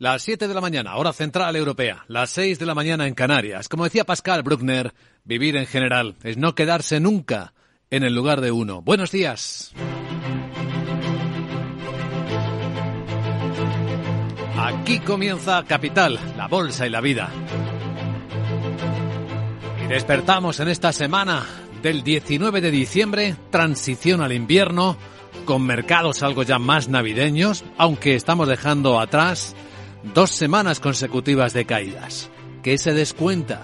Las 0.00 0.22
7 0.22 0.48
de 0.48 0.54
la 0.54 0.62
mañana, 0.62 0.96
hora 0.96 1.12
central 1.12 1.54
europea. 1.56 2.06
Las 2.08 2.30
6 2.30 2.58
de 2.58 2.64
la 2.64 2.74
mañana 2.74 3.06
en 3.06 3.12
Canarias. 3.12 3.68
Como 3.68 3.84
decía 3.84 4.06
Pascal 4.06 4.42
Bruckner, 4.42 4.94
vivir 5.24 5.56
en 5.56 5.66
general 5.66 6.16
es 6.22 6.38
no 6.38 6.54
quedarse 6.54 7.00
nunca 7.00 7.52
en 7.90 8.02
el 8.04 8.14
lugar 8.14 8.40
de 8.40 8.50
uno. 8.50 8.80
Buenos 8.80 9.10
días. 9.10 9.74
Aquí 14.56 15.00
comienza 15.00 15.64
Capital, 15.64 16.18
la 16.34 16.48
bolsa 16.48 16.86
y 16.86 16.90
la 16.90 17.02
vida. 17.02 17.28
Y 19.84 19.88
despertamos 19.88 20.60
en 20.60 20.68
esta 20.68 20.94
semana 20.94 21.44
del 21.82 22.02
19 22.02 22.62
de 22.62 22.70
diciembre, 22.70 23.36
transición 23.50 24.22
al 24.22 24.32
invierno, 24.32 24.96
con 25.44 25.60
mercados 25.60 26.22
algo 26.22 26.42
ya 26.42 26.58
más 26.58 26.88
navideños, 26.88 27.64
aunque 27.76 28.14
estamos 28.14 28.48
dejando 28.48 28.98
atrás 28.98 29.54
dos 30.02 30.30
semanas 30.30 30.80
consecutivas 30.80 31.52
de 31.52 31.66
caídas. 31.66 32.30
¿Qué 32.62 32.78
se 32.78 32.92
descuenta? 32.92 33.62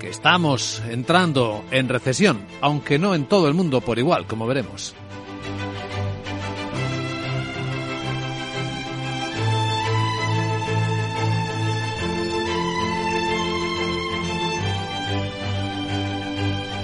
Que 0.00 0.08
estamos 0.08 0.82
entrando 0.88 1.64
en 1.70 1.88
recesión, 1.88 2.40
aunque 2.60 2.98
no 2.98 3.14
en 3.14 3.26
todo 3.26 3.48
el 3.48 3.54
mundo 3.54 3.80
por 3.80 3.98
igual, 3.98 4.26
como 4.26 4.46
veremos. 4.46 4.94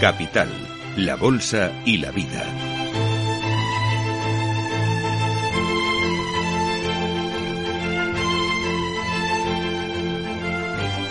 Capital, 0.01 0.49
la 0.97 1.17
Bolsa 1.17 1.73
y 1.87 1.97
la 1.99 2.11
Vida. 2.11 2.74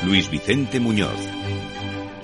Luis 0.06 0.30
Vicente 0.30 0.80
Muñoz. 0.80 1.10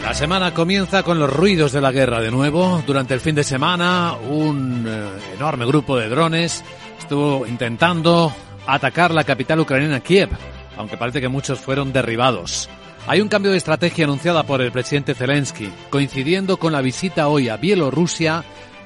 La 0.01 0.13
semana 0.13 0.53
comienza 0.53 1.03
con 1.03 1.19
los 1.19 1.31
ruidos 1.31 1.71
de 1.71 1.81
la 1.81 1.91
guerra 1.91 2.21
de 2.21 2.31
nuevo. 2.31 2.83
Durante 2.85 3.13
el 3.13 3.19
fin 3.19 3.35
de 3.35 3.43
semana, 3.43 4.15
un 4.15 4.85
eh, 4.87 5.35
enorme 5.35 5.65
grupo 5.65 5.97
de 5.97 6.09
drones 6.09 6.63
estuvo 6.97 7.45
intentando 7.45 8.33
atacar 8.65 9.11
la 9.11 9.23
capital 9.23 9.59
ucraniana 9.59 9.99
Kiev, 9.99 10.29
aunque 10.77 10.97
parece 10.97 11.21
que 11.21 11.27
muchos 11.27 11.59
fueron 11.59 11.93
derribados. 11.93 12.69
Hay 13.07 13.21
un 13.21 13.27
cambio 13.27 13.51
de 13.51 13.57
estrategia 13.57 14.05
anunciada 14.05 14.43
por 14.43 14.61
el 14.61 14.71
presidente 14.71 15.15
Zelensky, 15.15 15.69
coincidiendo 15.89 16.57
con 16.57 16.73
la 16.73 16.81
visita 16.81 17.27
hoy 17.27 17.49
a 17.49 17.57
Bielorrusia 17.57 18.43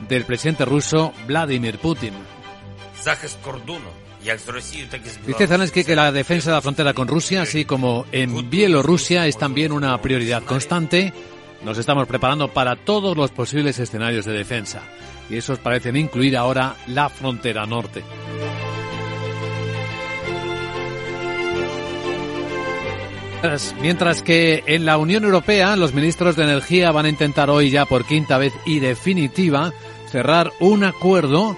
del 0.07 0.25
presidente 0.25 0.65
ruso 0.65 1.13
Vladimir 1.27 1.79
Putin. 1.79 2.13
Dice 5.27 5.47
Zelensky 5.47 5.83
que 5.83 5.95
la 5.95 6.11
defensa 6.11 6.49
de 6.49 6.55
la 6.55 6.61
frontera 6.61 6.93
con 6.93 7.07
Rusia, 7.07 7.41
así 7.41 7.65
como 7.65 8.05
en 8.11 8.49
Bielorrusia, 8.49 9.27
es 9.27 9.37
también 9.37 9.71
una 9.71 9.99
prioridad 10.01 10.43
constante. 10.43 11.13
Nos 11.63 11.77
estamos 11.77 12.07
preparando 12.07 12.47
para 12.49 12.75
todos 12.75 13.15
los 13.17 13.31
posibles 13.31 13.79
escenarios 13.79 14.25
de 14.25 14.33
defensa. 14.33 14.81
Y 15.29 15.37
esos 15.37 15.59
parecen 15.59 15.95
incluir 15.95 16.37
ahora 16.37 16.75
la 16.87 17.09
frontera 17.09 17.65
norte. 17.65 18.03
Mientras 23.81 24.21
que 24.21 24.63
en 24.67 24.85
la 24.85 24.97
Unión 24.97 25.25
Europea 25.25 25.75
los 25.75 25.93
ministros 25.93 26.37
de 26.37 26.43
Energía 26.43 26.91
van 26.91 27.05
a 27.05 27.09
intentar 27.09 27.49
hoy 27.49 27.69
ya 27.69 27.85
por 27.85 28.05
quinta 28.05 28.37
vez 28.37 28.53
y 28.65 28.79
definitiva 28.79 29.73
cerrar 30.09 30.53
un 30.59 30.85
acuerdo 30.85 31.57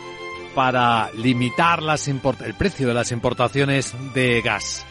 para 0.56 1.12
limitar 1.12 1.84
las 1.84 2.08
el 2.08 2.54
precio 2.58 2.88
de 2.88 2.94
las 2.94 3.12
importaciones 3.12 3.94
de 4.14 4.42
gas. 4.42 4.86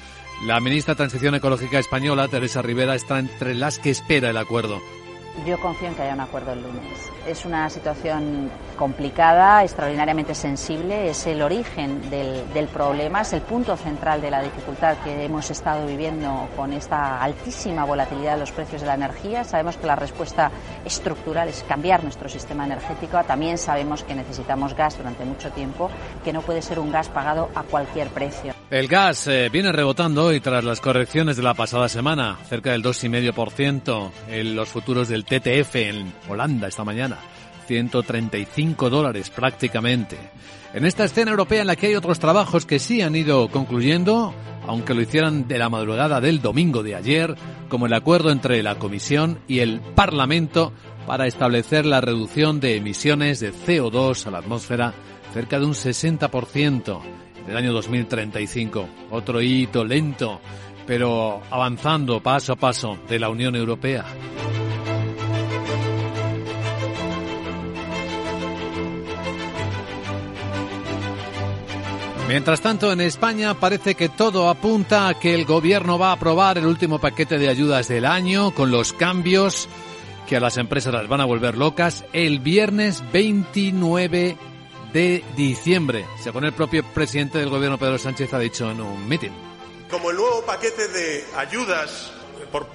La 0.47 0.61
ministra 0.61 0.93
de 0.93 0.99
Transición 0.99 1.35
Ecológica 1.35 1.79
española, 1.79 2.29
Teresa 2.29 2.61
Rivera, 2.61 2.95
está 2.95 3.19
entre 3.19 3.55
las 3.55 3.79
que 3.79 3.91
espera 3.91 4.31
el 4.31 4.37
acuerdo. 4.37 4.81
Yo 5.45 5.61
confío 5.61 5.89
en 5.89 5.95
que 5.95 6.03
haya 6.03 6.15
un 6.15 6.21
acuerdo 6.21 6.53
el 6.53 6.63
lunes. 6.63 7.11
Es 7.27 7.45
una 7.45 7.69
situación 7.69 8.51
complicada, 8.77 9.65
extraordinariamente 9.65 10.35
sensible, 10.35 11.11
es 11.11 11.27
el 11.27 11.43
origen 11.43 12.09
del, 12.09 12.53
del, 12.55 12.69
problema, 12.69 13.23
es 13.23 13.33
el 13.33 13.43
punto 13.43 13.77
central 13.77 14.21
de 14.23 14.31
la 14.31 14.41
dificultad 14.43 14.97
que 14.99 15.25
hemos 15.25 15.51
estado 15.51 15.87
viviendo 15.87 16.49
con 16.57 16.73
esta 16.73 17.21
altísima 17.21 17.85
volatilidad 17.85 18.35
de 18.35 18.41
los 18.41 18.53
precios 18.53 18.83
de 18.83 18.87
la 18.87 18.95
energía. 18.95 19.43
Sabemos 19.43 19.77
que 19.77 19.87
la 19.87 19.97
respuesta 19.97 20.51
estructural 20.85 21.49
es 21.49 21.65
cambiar 21.65 22.05
nuestro 22.05 22.29
sistema 22.29 22.65
energético. 22.65 23.23
También 23.25 23.59
sabemos 23.59 24.05
que 24.05 24.15
necesitamos 24.15 24.75
gas 24.75 24.97
durante 24.97 25.25
mucho 25.25 25.51
tiempo, 25.51 25.91
que 26.23 26.33
no 26.33 26.43
puede 26.43 26.63
ser 26.63 26.79
un 26.79 26.93
gas 26.93 27.09
pagado 27.09 27.51
a 27.55 27.65
cualquier 27.65 28.09
precio. 28.09 28.55
El 28.71 28.89
gas 28.89 29.27
eh, 29.27 29.51
viene 29.53 29.73
rebotando 29.73 30.33
y 30.33 30.41
tras 30.41 30.65
las 30.65 30.81
correcciones 30.81 31.37
de 31.37 31.43
la 31.43 31.53
pasada 31.53 31.89
semana, 31.89 32.39
cerca 32.49 32.73
del 32.73 32.83
2,5% 32.83 34.11
en 34.29 34.57
los 34.57 34.71
futuros 34.71 35.09
del 35.09 35.27
TTF 35.27 35.77
en 35.77 36.13
Holanda 36.29 36.69
esta 36.69 36.83
mañana. 36.83 37.19
135 37.67 38.89
dólares 38.89 39.31
prácticamente. 39.31 40.17
En 40.73 40.87
esta 40.87 41.05
escena 41.05 41.31
europea 41.31 41.61
en 41.61 41.67
la 41.67 41.77
que 41.77 41.89
hay 41.89 41.95
otros 41.95 42.19
trabajos 42.19 42.65
que 42.65 42.79
sí 42.79 43.03
han 43.03 43.15
ido 43.15 43.49
concluyendo, 43.49 44.35
aunque 44.67 44.95
lo 44.95 45.03
hicieran 45.03 45.47
de 45.47 45.59
la 45.59 45.69
madrugada 45.69 46.21
del 46.23 46.41
domingo 46.41 46.83
de 46.83 46.95
ayer, 46.95 47.37
como 47.69 47.87
el 47.87 47.93
acuerdo 47.93 48.31
entre 48.31 48.63
la 48.63 48.77
Comisión 48.77 49.41
y 49.47 49.59
el 49.59 49.81
Parlamento 49.81 50.73
para 51.07 51.27
establecer 51.27 51.85
la 51.85 52.01
reducción 52.01 52.61
de 52.61 52.77
emisiones 52.77 53.41
de 53.41 53.53
CO2 53.53 54.27
a 54.27 54.31
la 54.31 54.39
atmósfera 54.39 54.95
cerca 55.35 55.59
de 55.59 55.67
un 55.67 55.75
60% 55.75 57.24
del 57.47 57.57
año 57.57 57.73
2035. 57.73 58.89
Otro 59.11 59.41
hito 59.41 59.85
lento, 59.85 60.41
pero 60.87 61.43
avanzando 61.51 62.23
paso 62.23 62.53
a 62.53 62.57
paso 62.57 62.99
de 63.09 63.19
la 63.19 63.29
Unión 63.29 63.57
Europea. 63.57 64.05
Mientras 72.27 72.63
tanto, 72.63 72.91
en 72.91 73.03
España 73.03 73.55
parece 73.55 73.95
que 73.95 74.09
todo 74.09 74.49
apunta 74.49 75.09
a 75.09 75.15
que 75.15 75.35
el 75.35 75.45
gobierno 75.45 75.99
va 75.99 76.09
a 76.09 76.15
aprobar 76.15 76.57
el 76.57 76.67
último 76.67 76.99
paquete 76.99 77.39
de 77.39 77.51
ayudas 77.51 77.87
del 77.89 78.07
año 78.07 78.51
con 78.53 78.71
los 78.71 78.95
cambios 78.95 79.69
que 80.27 80.37
a 80.37 80.41
las 80.41 80.57
empresas 80.57 80.95
las 80.95 81.07
van 81.07 81.21
a 81.21 81.27
volver 81.27 81.57
locas 81.59 82.05
el 82.15 82.39
viernes 82.39 83.05
29 83.13 84.37
de 84.95 85.25
diciembre, 85.37 86.07
según 86.23 86.45
el 86.45 86.53
propio 86.53 86.85
presidente 86.95 87.39
del 87.39 87.51
gobierno 87.51 87.77
Pedro 87.77 87.99
Sánchez 87.99 88.33
ha 88.33 88.39
dicho 88.39 88.71
en 88.71 88.81
un 88.81 89.09
mitin. 89.09 89.33
Como 89.91 90.11
el 90.11 90.17
nuevo 90.17 90.43
paquete 90.47 90.89
de 90.89 91.25
ayudas 91.37 92.13
por 92.51 92.67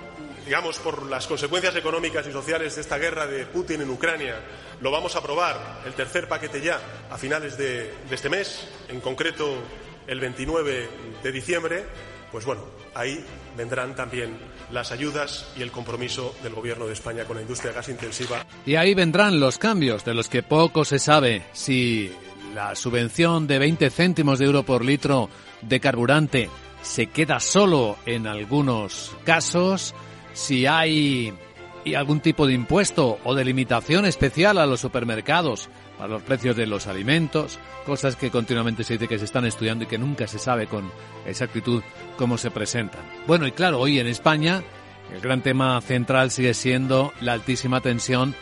digamos, 0.46 0.80
por 0.80 1.06
las 1.06 1.28
consecuencias 1.28 1.76
económicas 1.76 2.26
y 2.26 2.32
sociales 2.32 2.74
de 2.74 2.82
esta 2.82 2.98
guerra 2.98 3.28
de 3.28 3.46
Putin 3.46 3.82
en 3.82 3.90
Ucrania, 3.92 4.36
lo 4.82 4.90
vamos 4.90 5.16
a 5.16 5.20
aprobar, 5.20 5.82
el 5.86 5.94
tercer 5.94 6.28
paquete 6.28 6.60
ya, 6.60 6.82
a 7.12 7.20
finales 7.20 7.56
de, 7.56 7.94
de 8.10 8.16
este 8.16 8.30
mes, 8.30 8.68
en 8.88 9.00
concreto 9.00 9.62
el 10.08 10.20
29 10.20 10.90
de 11.22 11.32
diciembre, 11.32 11.86
pues 12.32 12.46
bueno, 12.46 12.62
ahí 12.94 13.24
vendrán 13.58 13.96
también 13.96 14.38
las 14.72 14.92
ayudas 14.92 15.52
y 15.58 15.62
el 15.62 15.72
compromiso 15.72 16.36
del 16.44 16.54
Gobierno 16.54 16.86
de 16.86 16.94
España 16.94 17.26
con 17.26 17.38
la 17.38 17.42
industria 17.42 17.74
gas 17.74 17.90
intensiva. 17.90 18.46
Y 18.66 18.76
ahí 18.76 18.94
vendrán 18.94 19.40
los 19.40 19.58
cambios 19.58 20.06
de 20.06 20.14
los 20.14 20.30
que 20.30 20.44
poco 20.44 20.86
se 20.86 21.00
sabe 21.00 21.44
si 21.54 22.12
la 22.54 22.76
subvención 22.76 23.48
de 23.48 23.60
20 23.60 23.90
céntimos 23.90 24.40
de 24.40 24.46
euro 24.46 24.64
por 24.64 24.84
litro 24.84 25.30
de 25.62 25.80
carburante 25.80 26.50
se 26.82 27.08
queda 27.08 27.40
solo 27.40 27.98
en 28.06 28.28
algunos 28.28 29.16
casos, 29.26 29.94
si 30.34 30.66
hay 30.66 31.34
algún 31.96 32.20
tipo 32.20 32.46
de 32.48 32.54
impuesto 32.54 33.20
o 33.24 33.36
de 33.36 33.46
limitación 33.46 34.06
especial 34.06 34.58
a 34.58 34.66
los 34.66 34.80
supermercados 34.80 35.70
para 36.00 36.14
los 36.14 36.24
precios 36.24 36.56
de 36.56 36.66
los 36.66 36.88
alimentos, 36.88 37.60
cosas 37.86 38.16
que 38.16 38.32
continuamente 38.32 38.86
se 38.86 38.94
dice 38.94 39.10
que 39.10 39.20
se 39.20 39.26
están 39.26 39.46
estudiando 39.46 39.84
y 39.84 39.88
que 39.88 39.98
nunca 39.98 40.28
se 40.28 40.40
sabe 40.40 40.66
con 40.66 40.90
exactitud 41.26 41.84
cómo 42.18 42.38
se 42.38 42.52
presentan. 42.52 43.02
Bueno, 43.28 43.46
y 43.46 43.52
claro, 43.52 43.82
hoy 43.82 44.00
en 44.00 44.08
España 44.08 44.64
el 45.14 45.20
gran 45.20 45.42
tema 45.42 45.80
central 45.82 46.32
sigue 46.32 46.54
siendo 46.54 47.12
la 47.20 47.34
altísima 47.34 47.82
tensión 47.82 48.34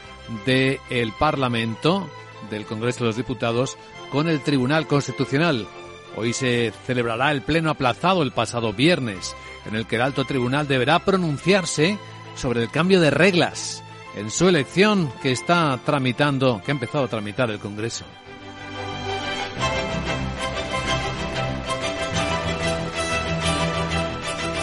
del 0.46 0.78
el 0.92 1.12
Parlamento, 1.14 2.08
del 2.52 2.66
Congreso 2.68 3.00
de 3.00 3.06
los 3.08 3.18
Diputados, 3.18 3.76
con 4.12 4.30
el 4.30 4.42
Tribunal 4.42 4.86
Constitucional. 4.86 5.68
Hoy 6.16 6.34
se 6.34 6.72
celebrará 6.86 7.32
el 7.32 7.42
pleno 7.42 7.72
aplazado 7.72 8.22
el 8.22 8.34
pasado 8.34 8.72
viernes 8.72 9.36
en 9.66 9.76
el 9.76 9.88
que 9.88 9.96
el 9.96 10.04
alto 10.04 10.26
tribunal 10.26 10.68
deberá 10.68 11.00
pronunciarse 11.00 11.98
sobre 12.36 12.62
el 12.62 12.70
cambio 12.70 13.02
de 13.02 13.10
reglas 13.10 13.84
en 14.18 14.32
su 14.32 14.48
elección 14.48 15.12
que 15.22 15.32
está 15.32 15.80
tramitando, 15.86 16.62
que 16.64 16.72
ha 16.72 16.74
empezado 16.74 17.06
a 17.06 17.08
tramitar 17.08 17.52
el 17.52 17.60
Congreso. 17.60 18.06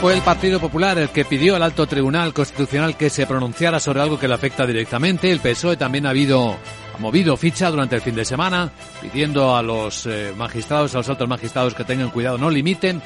Fue 0.01 0.13
el 0.13 0.21
Partido 0.21 0.61
Popular 0.61 0.99
el 0.99 1.09
que 1.09 1.25
pidió 1.25 1.57
al 1.57 1.63
alto 1.63 1.87
tribunal 1.87 2.35
constitucional 2.35 2.97
que 2.97 3.09
se 3.09 3.27
pronunciara 3.27 3.81
sobre 3.81 4.03
algo 4.03 4.19
que 4.19 4.29
le 4.29 4.35
afecta 4.35 4.67
directamente. 4.67 5.31
El 5.31 5.41
PSOE 5.41 5.79
también 5.79 6.05
ha 6.05 6.11
habido 6.11 6.59
ha 6.95 6.99
movido 6.99 7.37
ficha 7.37 7.71
durante 7.71 7.97
el 7.97 8.03
fin 8.03 8.15
de 8.15 8.25
semana, 8.25 8.71
pidiendo 9.01 9.57
a 9.57 9.63
los 9.63 10.07
eh, 10.07 10.33
magistrados, 10.37 10.95
a 10.95 10.99
los 10.99 11.09
altos 11.09 11.27
magistrados 11.29 11.75
que 11.75 11.85
tengan 11.85 12.11
cuidado, 12.11 12.39
no 12.39 12.51
limiten 12.51 13.03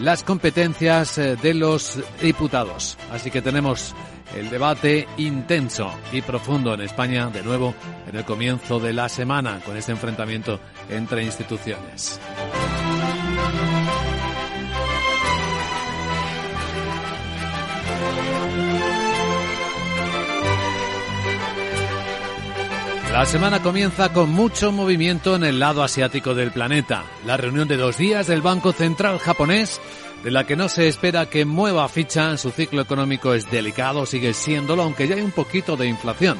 las 0.00 0.22
competencias 0.22 1.18
eh, 1.18 1.36
de 1.36 1.52
los 1.52 1.98
diputados. 2.22 2.96
Así 3.10 3.30
que 3.30 3.42
tenemos 3.42 3.94
el 4.34 4.50
debate 4.50 5.06
intenso 5.16 5.92
y 6.12 6.22
profundo 6.22 6.74
en 6.74 6.80
España, 6.80 7.28
de 7.28 7.42
nuevo, 7.42 7.74
en 8.08 8.16
el 8.16 8.24
comienzo 8.24 8.80
de 8.80 8.92
la 8.92 9.08
semana, 9.08 9.60
con 9.64 9.76
este 9.76 9.92
enfrentamiento 9.92 10.60
entre 10.88 11.24
instituciones. 11.24 12.20
La 23.16 23.24
semana 23.24 23.62
comienza 23.62 24.12
con 24.12 24.28
mucho 24.28 24.72
movimiento 24.72 25.36
en 25.36 25.44
el 25.44 25.58
lado 25.58 25.82
asiático 25.82 26.34
del 26.34 26.52
planeta. 26.52 27.02
La 27.24 27.38
reunión 27.38 27.66
de 27.66 27.78
dos 27.78 27.96
días 27.96 28.26
del 28.26 28.42
Banco 28.42 28.72
Central 28.72 29.18
japonés, 29.18 29.80
de 30.26 30.32
la 30.32 30.42
que 30.42 30.56
no 30.56 30.68
se 30.68 30.88
espera 30.88 31.30
que 31.30 31.44
mueva 31.44 31.88
ficha, 31.88 32.36
su 32.36 32.50
ciclo 32.50 32.82
económico 32.82 33.32
es 33.32 33.48
delicado, 33.48 34.06
sigue 34.06 34.34
siéndolo, 34.34 34.82
aunque 34.82 35.06
ya 35.06 35.14
hay 35.14 35.20
un 35.20 35.30
poquito 35.30 35.76
de 35.76 35.86
inflación. 35.86 36.36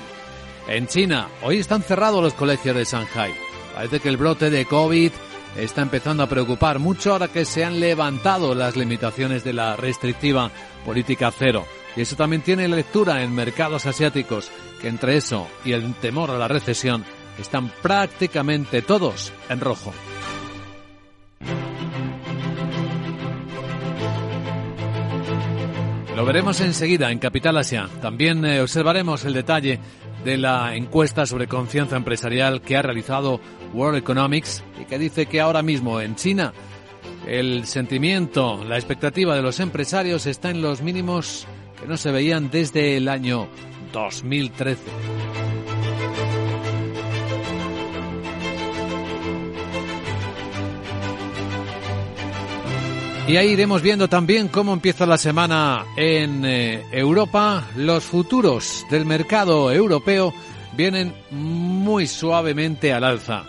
En 0.67 0.89
China, 0.89 1.29
hoy 1.43 1.59
están 1.59 1.85
cerrados 1.85 2.21
los 2.21 2.35
colegios 2.35 2.75
de 2.75 2.83
Shanghai. 2.85 3.33
Parece 3.77 4.01
que 4.01 4.09
el 4.09 4.17
brote 4.17 4.51
de 4.51 4.65
COVID 4.65 5.13
está 5.57 5.83
empezando 5.83 6.25
a 6.25 6.29
preocupar 6.29 6.81
mucho 6.81 7.13
ahora 7.13 7.29
que 7.29 7.45
se 7.45 7.65
han 7.65 7.79
levantado 7.79 8.57
las 8.57 8.75
limitaciones 8.75 9.45
de 9.45 9.53
la 9.53 9.77
restrictiva 9.77 10.51
política 10.85 11.31
cero. 11.31 11.65
Y 11.95 12.01
eso 12.01 12.17
también 12.17 12.43
tiene 12.43 12.67
lectura 12.67 13.23
en 13.23 13.37
mercados 13.37 13.87
asiáticos, 13.87 14.51
que 14.83 14.89
entre 14.89 15.17
eso 15.17 15.47
y 15.65 15.75
el 15.75 15.95
temor 15.95 16.33
a 16.33 16.39
la 16.39 16.49
recesión 16.49 17.05
están 17.39 17.71
prácticamente 17.83 18.83
todos 18.83 19.33
en 19.49 19.61
rojo. 19.61 19.93
Lo 26.17 26.25
veremos 26.25 26.63
enseguida 26.63 27.13
en 27.13 27.19
Capital 27.19 27.59
Asia. 27.59 27.91
También 28.01 28.43
eh, 28.47 28.63
observaremos 28.63 29.27
el 29.27 29.35
detalle 29.35 29.79
de 30.25 30.39
la 30.39 30.75
encuesta 30.75 31.27
sobre 31.27 31.47
confianza 31.47 31.95
empresarial 31.95 32.63
que 32.63 32.75
ha 32.75 32.81
realizado 32.81 33.39
World 33.75 33.99
Economics 33.99 34.65
y 34.81 34.87
que 34.87 34.99
dice 34.99 35.27
que 35.27 35.43
ahora 35.43 35.61
mismo 35.61 36.01
en 36.01 36.17
China 36.17 36.55
el 37.27 37.67
sentimiento, 37.67 38.65
la 38.65 38.77
expectativa 38.77 39.37
de 39.37 39.43
los 39.43 39.61
empresarios 39.61 40.25
está 40.25 40.49
en 40.49 40.63
los 40.63 40.81
mínimos 40.81 41.47
que 41.79 41.87
no 41.87 41.99
se 41.99 42.11
veían 42.11 42.51
desde 42.51 42.97
el 42.97 43.09
año 43.09 43.47
2013. 43.93 45.56
Y 53.29 53.37
ahí 53.39 53.49
iremos 53.49 53.83
viendo 53.83 54.09
también 54.09 54.47
cómo 54.47 54.73
empieza 54.73 55.05
la 55.05 55.19
semana 55.19 55.85
en 55.97 56.45
eh, 56.45 56.85
Europa. 56.93 57.67
Los 57.75 58.05
futuros 58.05 58.87
del 58.89 59.05
mercado 59.05 59.73
europeo 59.73 60.33
vienen 60.77 61.13
muy 61.33 62.07
suavemente 62.07 62.93
al 62.93 63.03
alza. 63.03 63.43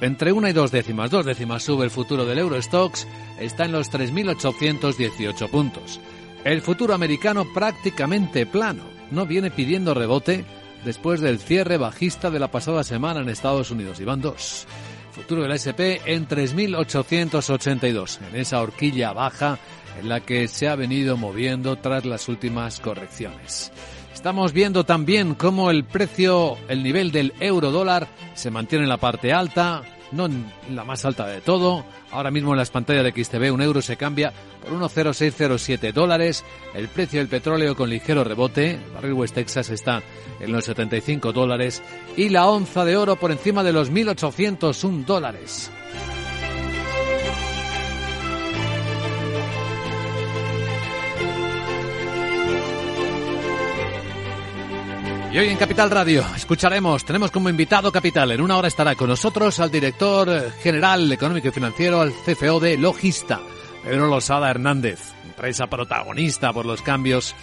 Entre 0.00 0.32
una 0.32 0.50
y 0.50 0.52
dos 0.52 0.72
décimas, 0.72 1.12
dos 1.12 1.24
décimas 1.24 1.62
sube 1.62 1.84
el 1.84 1.92
futuro 1.92 2.24
del 2.24 2.40
Eurostox, 2.40 3.06
está 3.38 3.64
en 3.64 3.70
los 3.70 3.92
3.818 3.92 5.48
puntos. 5.48 6.00
El 6.42 6.60
futuro 6.60 6.92
americano 6.92 7.46
prácticamente 7.54 8.44
plano, 8.44 8.82
no 9.12 9.24
viene 9.24 9.52
pidiendo 9.52 9.94
rebote 9.94 10.44
después 10.84 11.20
del 11.20 11.38
cierre 11.38 11.76
bajista 11.76 12.28
de 12.32 12.40
la 12.40 12.50
pasada 12.50 12.82
semana 12.82 13.20
en 13.20 13.28
Estados 13.28 13.70
Unidos. 13.70 14.00
Y 14.00 14.04
van 14.04 14.20
dos. 14.20 14.66
Futuro 15.12 15.42
del 15.42 15.52
SP 15.60 16.00
en 16.06 16.26
3.882, 16.26 18.18
en 18.30 18.40
esa 18.40 18.60
horquilla 18.62 19.12
baja 19.12 19.58
en 20.00 20.08
la 20.08 20.20
que 20.20 20.48
se 20.48 20.68
ha 20.68 20.74
venido 20.74 21.16
moviendo 21.16 21.76
tras 21.76 22.04
las 22.06 22.28
últimas 22.28 22.80
correcciones. 22.80 23.70
Estamos 24.12 24.52
viendo 24.52 24.84
también 24.84 25.34
cómo 25.34 25.70
el 25.70 25.84
precio, 25.84 26.56
el 26.68 26.82
nivel 26.82 27.12
del 27.12 27.34
euro 27.40 27.70
dólar 27.70 28.08
se 28.34 28.50
mantiene 28.50 28.84
en 28.84 28.88
la 28.88 28.96
parte 28.96 29.32
alta, 29.32 29.82
no 30.12 30.28
la 30.70 30.84
más 30.84 31.04
alta 31.04 31.26
de 31.26 31.40
todo. 31.40 31.84
Ahora 32.10 32.30
mismo 32.30 32.52
en 32.52 32.58
las 32.58 32.70
pantallas 32.70 33.04
de 33.04 33.24
XTV 33.24 33.52
un 33.52 33.62
euro 33.62 33.82
se 33.82 33.96
cambia 33.96 34.32
por 34.62 34.78
1,0607 34.78 35.92
dólares. 35.92 36.44
El 36.74 36.88
precio 36.88 37.20
del 37.20 37.28
petróleo 37.28 37.74
con 37.76 37.90
ligero 37.90 38.24
rebote, 38.24 38.78
barril 38.94 39.14
West 39.14 39.34
Texas 39.34 39.70
está 39.70 40.02
en 40.40 40.52
los 40.52 40.64
75 40.64 41.32
dólares 41.32 41.82
y 42.16 42.28
la 42.28 42.48
onza 42.48 42.84
de 42.84 42.96
oro 42.96 43.16
por 43.16 43.32
encima 43.32 43.62
de 43.62 43.72
los 43.72 43.90
1.801 43.90 45.04
dólares. 45.04 45.70
Y 55.32 55.38
hoy 55.38 55.48
en 55.48 55.56
Capital 55.56 55.90
Radio 55.90 56.26
escucharemos, 56.36 57.06
tenemos 57.06 57.30
como 57.30 57.48
invitado 57.48 57.90
Capital, 57.90 58.32
en 58.32 58.42
una 58.42 58.58
hora 58.58 58.68
estará 58.68 58.94
con 58.94 59.08
nosotros 59.08 59.60
al 59.60 59.70
director 59.70 60.52
general 60.62 61.10
económico 61.10 61.48
y 61.48 61.52
financiero, 61.52 62.02
al 62.02 62.12
CFO 62.12 62.60
de 62.60 62.76
Logista, 62.76 63.40
Pedro 63.82 64.08
Losada 64.08 64.50
Hernández, 64.50 65.00
empresa 65.24 65.68
protagonista 65.68 66.52
por 66.52 66.66
los 66.66 66.82
cambios 66.82 67.34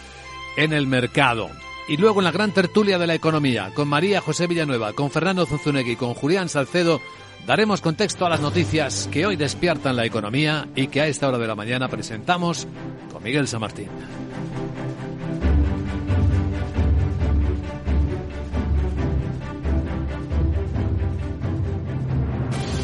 en 0.56 0.72
el 0.72 0.86
mercado. 0.86 1.50
Y 1.88 1.98
luego 1.98 2.20
en 2.20 2.26
la 2.26 2.32
gran 2.32 2.52
tertulia 2.52 3.00
de 3.00 3.08
la 3.08 3.16
economía, 3.16 3.72
con 3.74 3.88
María 3.88 4.22
José 4.22 4.46
Villanueva, 4.46 4.94
con 4.94 5.10
Fernando 5.10 5.48
Zunzunegui, 5.48 5.96
con 5.96 6.14
Julián 6.14 6.48
Salcedo, 6.48 7.02
daremos 7.48 7.82
contexto 7.82 8.24
a 8.24 8.30
las 8.30 8.40
noticias 8.40 9.10
que 9.12 9.26
hoy 9.26 9.36
despiertan 9.36 9.96
la 9.96 10.06
economía 10.06 10.68
y 10.76 10.90
que 10.90 11.02
a 11.02 11.08
esta 11.08 11.28
hora 11.28 11.40
de 11.40 11.48
la 11.48 11.56
mañana 11.56 11.88
presentamos 11.88 12.68
con 13.12 13.24
Miguel 13.24 13.48
San 13.48 13.62
Martín. 13.62 13.90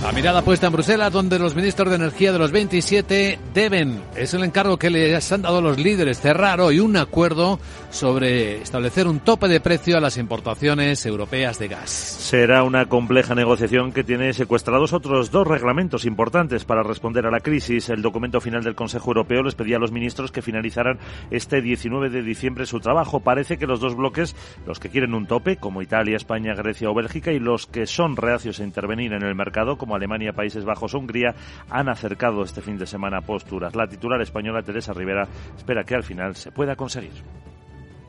La 0.06 0.12
mirada 0.12 0.44
puesta 0.44 0.68
en 0.68 0.74
Bruselas, 0.74 1.12
donde 1.12 1.40
los 1.40 1.56
ministros 1.56 1.90
de 1.90 1.96
Energía 1.96 2.32
de 2.32 2.38
los 2.38 2.52
27 2.52 3.40
deben, 3.56 4.04
es 4.16 4.36
el 4.36 4.44
encargo 4.44 4.78
que 4.78 4.92
les 4.92 5.32
han 5.32 5.42
dado 5.42 5.64
los 5.64 5.80
líderes, 5.80 6.22
cerrar 6.22 6.62
hoy 6.62 6.80
un 6.80 6.96
acuerdo 6.96 7.60
sobre 7.90 8.62
establecer 8.62 9.08
un 9.08 9.20
tope 9.20 9.48
de 9.48 9.60
precio 9.60 9.98
a 9.98 10.00
las 10.00 10.18
importaciones 10.18 11.04
europeas 11.08 11.58
de 11.58 11.70
gas. 11.70 11.90
Será 11.90 12.62
una 12.62 12.86
compleja 12.86 13.34
negociación 13.34 13.92
que 13.92 14.04
tiene 14.04 14.34
secuestrados 14.34 14.94
otros 14.94 15.32
dos 15.32 15.48
reglamentos 15.48 16.06
importantes 16.06 16.66
para 16.66 16.84
responder 16.84 17.26
a 17.26 17.32
la 17.32 17.40
crisis. 17.40 17.90
El 17.90 18.04
documento 18.04 18.40
final 18.42 18.64
del 18.64 18.76
Consejo 18.76 19.10
Europeo 19.10 19.42
les 19.42 19.56
pedía 19.56 19.78
a 19.78 19.80
los 19.80 19.92
ministros 19.92 20.32
que 20.32 20.44
finalizaran 20.44 21.00
este 21.32 21.62
19 21.64 22.12
de 22.12 22.22
diciembre 22.22 22.68
su 22.68 22.80
trabajo. 22.80 23.22
Parece 23.22 23.58
que 23.58 23.66
los 23.66 23.80
dos 23.80 23.96
bloques, 23.96 24.36
los 24.68 24.80
que 24.80 24.90
quieren 24.90 25.16
un 25.16 25.26
tope, 25.26 25.58
como 25.58 25.82
Italia, 25.82 26.16
España, 26.16 26.54
Grecia 26.54 26.92
o 26.92 26.94
Bélgica, 26.94 27.32
y 27.32 27.40
los 27.40 27.66
que 27.66 27.88
son 27.88 28.16
reacios 28.18 28.60
a 28.60 28.64
intervenir 28.64 29.12
en 29.14 29.24
el 29.24 29.34
mercado, 29.34 29.80
como 29.80 29.95
Alemania, 29.96 30.34
Países 30.34 30.66
Bajos 30.66 30.94
Hungría, 30.94 31.34
han 31.70 31.90
acercado 31.90 32.44
este 32.44 32.62
fin 32.62 32.78
de 32.78 32.86
semana 32.86 33.22
posturas. 33.22 33.76
La 33.76 33.88
titular 33.88 34.22
española 34.22 34.62
Teresa 34.62 34.94
Rivera 34.94 35.28
espera 35.58 35.84
que 35.84 35.96
al 35.96 36.04
final 36.04 36.36
se 36.36 36.52
pueda 36.52 36.76
conseguir 36.76 37.14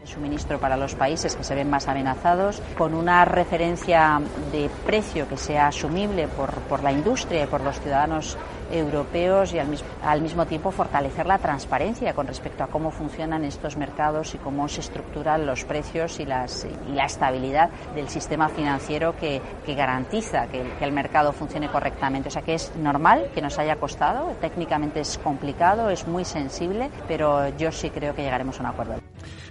suministro 0.07 0.59
para 0.59 0.77
los 0.77 0.95
países 0.95 1.35
que 1.35 1.45
se 1.45 1.55
ven 1.55 1.69
más 1.69 1.89
amenazados, 1.89 2.63
con 2.79 2.95
una 2.95 3.25
referencia 3.25 4.21
de 4.53 4.71
precio 4.87 5.29
que 5.29 5.37
sea 5.37 5.69
asumible 5.69 6.29
por 6.29 6.83
la 6.83 6.93
industria 6.93 7.45
y 7.45 7.47
por 7.47 7.61
los 7.61 7.81
ciudadanos 7.81 8.39
europeos 8.71 9.53
y 9.53 9.59
al 9.59 10.21
mismo, 10.23 10.47
tiempo 10.47 10.71
fortalecer 10.71 11.27
la 11.27 11.39
transparencia 11.39 12.15
con 12.15 12.27
respecto 12.27 12.65
a 12.65 12.69
cómo 12.69 12.91
funcionan 12.91 13.45
estos 13.45 13.77
mercados 13.77 14.35
y 14.35 14.39
cómo 14.39 14.69
se 14.69 14.81
estructuran 14.81 15.47
los 15.47 15.65
precios 15.65 16.21
y, 16.21 16.27
las, 16.27 16.67
y 16.89 16.93
la 16.93 17.07
estabilidad 17.07 17.71
del 17.95 18.09
sistema 18.09 18.49
financiero 18.49 19.15
que, 19.17 19.41
garantiza 19.77 20.47
que, 20.47 20.63
que 20.79 20.85
el 20.85 20.93
mercado 20.93 21.33
funcione 21.33 21.69
correctamente. 21.69 22.29
O 22.29 22.31
sea 22.31 22.43
que 22.43 22.55
es 22.55 22.75
normal 22.77 23.31
que 23.35 23.43
nos 23.43 23.59
haya 23.59 23.77
costado, 23.77 24.35
técnicamente 24.41 25.01
es 25.01 25.19
complicado, 25.19 25.91
es 25.91 26.07
muy 26.07 26.25
sensible, 26.25 26.91
pero 27.07 27.49
yo 27.57 27.71
sí 27.73 27.91
creo 27.91 28.15
que 28.15 28.23
llegaremos 28.23 28.59
a 28.59 28.63
un 28.63 28.67
acuerdo. 28.67 28.95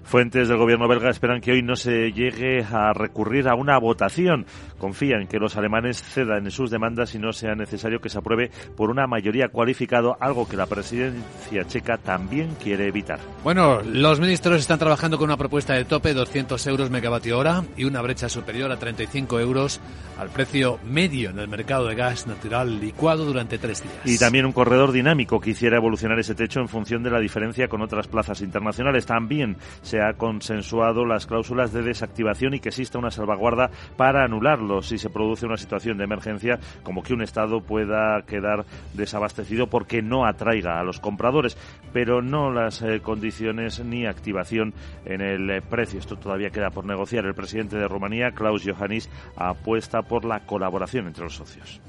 Fuentes 0.03 0.47
del 0.47 0.57
gobierno 0.57 0.87
belga 0.87 1.09
esperan 1.09 1.41
que 1.41 1.51
hoy 1.51 1.63
no 1.63 1.75
se 1.75 2.11
llegue 2.11 2.63
a 2.63 2.93
recurrir 2.93 3.49
a 3.49 3.55
una 3.55 3.79
votación. 3.79 4.45
Confían 4.77 5.27
que 5.27 5.39
los 5.39 5.57
alemanes 5.57 6.03
cedan 6.03 6.45
en 6.45 6.51
sus 6.51 6.69
demandas 6.69 7.15
y 7.15 7.19
no 7.19 7.33
sea 7.33 7.55
necesario 7.55 7.99
que 7.99 8.09
se 8.09 8.19
apruebe 8.19 8.51
por 8.77 8.91
una 8.91 9.04
mayoría 9.07 9.49
cualificada, 9.49 10.15
algo 10.19 10.47
que 10.47 10.55
la 10.55 10.67
presidencia 10.67 11.65
checa 11.65 11.97
también 11.97 12.55
quiere 12.61 12.87
evitar. 12.87 13.19
Bueno, 13.43 13.81
los 13.81 14.19
ministros 14.19 14.59
están 14.59 14.79
trabajando 14.79 15.17
con 15.17 15.25
una 15.25 15.37
propuesta 15.37 15.73
de 15.73 15.85
tope 15.85 16.13
200 16.13 16.67
euros 16.67 16.89
megavatio 16.91 17.37
hora 17.39 17.63
y 17.75 17.85
una 17.85 18.01
brecha 18.01 18.29
superior 18.29 18.71
a 18.71 18.77
35 18.77 19.39
euros 19.39 19.81
al 20.19 20.29
precio 20.29 20.79
medio 20.85 21.31
en 21.31 21.39
el 21.39 21.47
mercado 21.47 21.87
de 21.87 21.95
gas 21.95 22.27
natural 22.27 22.79
licuado 22.79 23.25
durante 23.25 23.57
tres 23.57 23.81
días. 23.81 23.95
Y 24.05 24.17
también 24.17 24.45
un 24.45 24.53
corredor 24.53 24.91
dinámico 24.91 25.39
que 25.39 25.51
hiciera 25.51 25.77
evolucionar 25.77 26.19
ese 26.19 26.35
techo 26.35 26.59
en 26.59 26.67
función 26.67 27.03
de 27.03 27.09
la 27.09 27.19
diferencia 27.19 27.67
con 27.67 27.81
otras 27.81 28.07
plazas 28.07 28.41
internacionales. 28.41 29.05
También 29.05 29.57
se 29.81 29.95
se 29.95 30.01
ha 30.01 30.11
consensuado 30.11 31.05
las 31.05 31.25
cláusulas 31.25 31.71
de 31.71 31.81
desactivación 31.81 32.53
y 32.53 32.59
que 32.59 32.67
exista 32.67 32.99
una 32.99 33.11
salvaguarda 33.11 33.69
para 33.95 34.25
anularlo 34.25 34.81
si 34.81 34.97
se 34.97 35.09
produce 35.09 35.45
una 35.45 35.55
situación 35.55 35.97
de 35.97 36.03
emergencia 36.03 36.59
como 36.83 37.01
que 37.01 37.13
un 37.13 37.21
Estado 37.21 37.61
pueda 37.61 38.21
quedar 38.23 38.65
desabastecido 38.95 39.67
porque 39.67 40.01
no 40.01 40.25
atraiga 40.25 40.79
a 40.79 40.83
los 40.83 40.99
compradores, 40.99 41.57
pero 41.93 42.21
no 42.21 42.51
las 42.51 42.81
eh, 42.81 43.01
condiciones 43.01 43.79
ni 43.79 44.05
activación 44.05 44.73
en 45.05 45.21
el 45.21 45.49
eh, 45.49 45.61
precio. 45.61 45.99
Esto 45.99 46.17
todavía 46.17 46.49
queda 46.49 46.69
por 46.69 46.85
negociar. 46.85 47.25
El 47.25 47.35
presidente 47.35 47.77
de 47.77 47.87
Rumanía, 47.87 48.31
Klaus 48.31 48.63
Johannis, 48.65 49.09
apuesta 49.35 50.01
por 50.01 50.25
la 50.25 50.41
colaboración 50.45 51.07
entre 51.07 51.23
los 51.23 51.35
socios. 51.35 51.81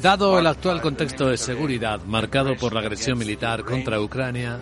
Dado 0.00 0.38
el 0.38 0.46
actual 0.46 0.80
contexto 0.80 1.28
de 1.28 1.36
seguridad 1.36 2.00
marcado 2.04 2.56
por 2.56 2.72
la 2.72 2.80
agresión 2.80 3.18
militar 3.18 3.64
contra 3.64 4.00
Ucrania, 4.00 4.58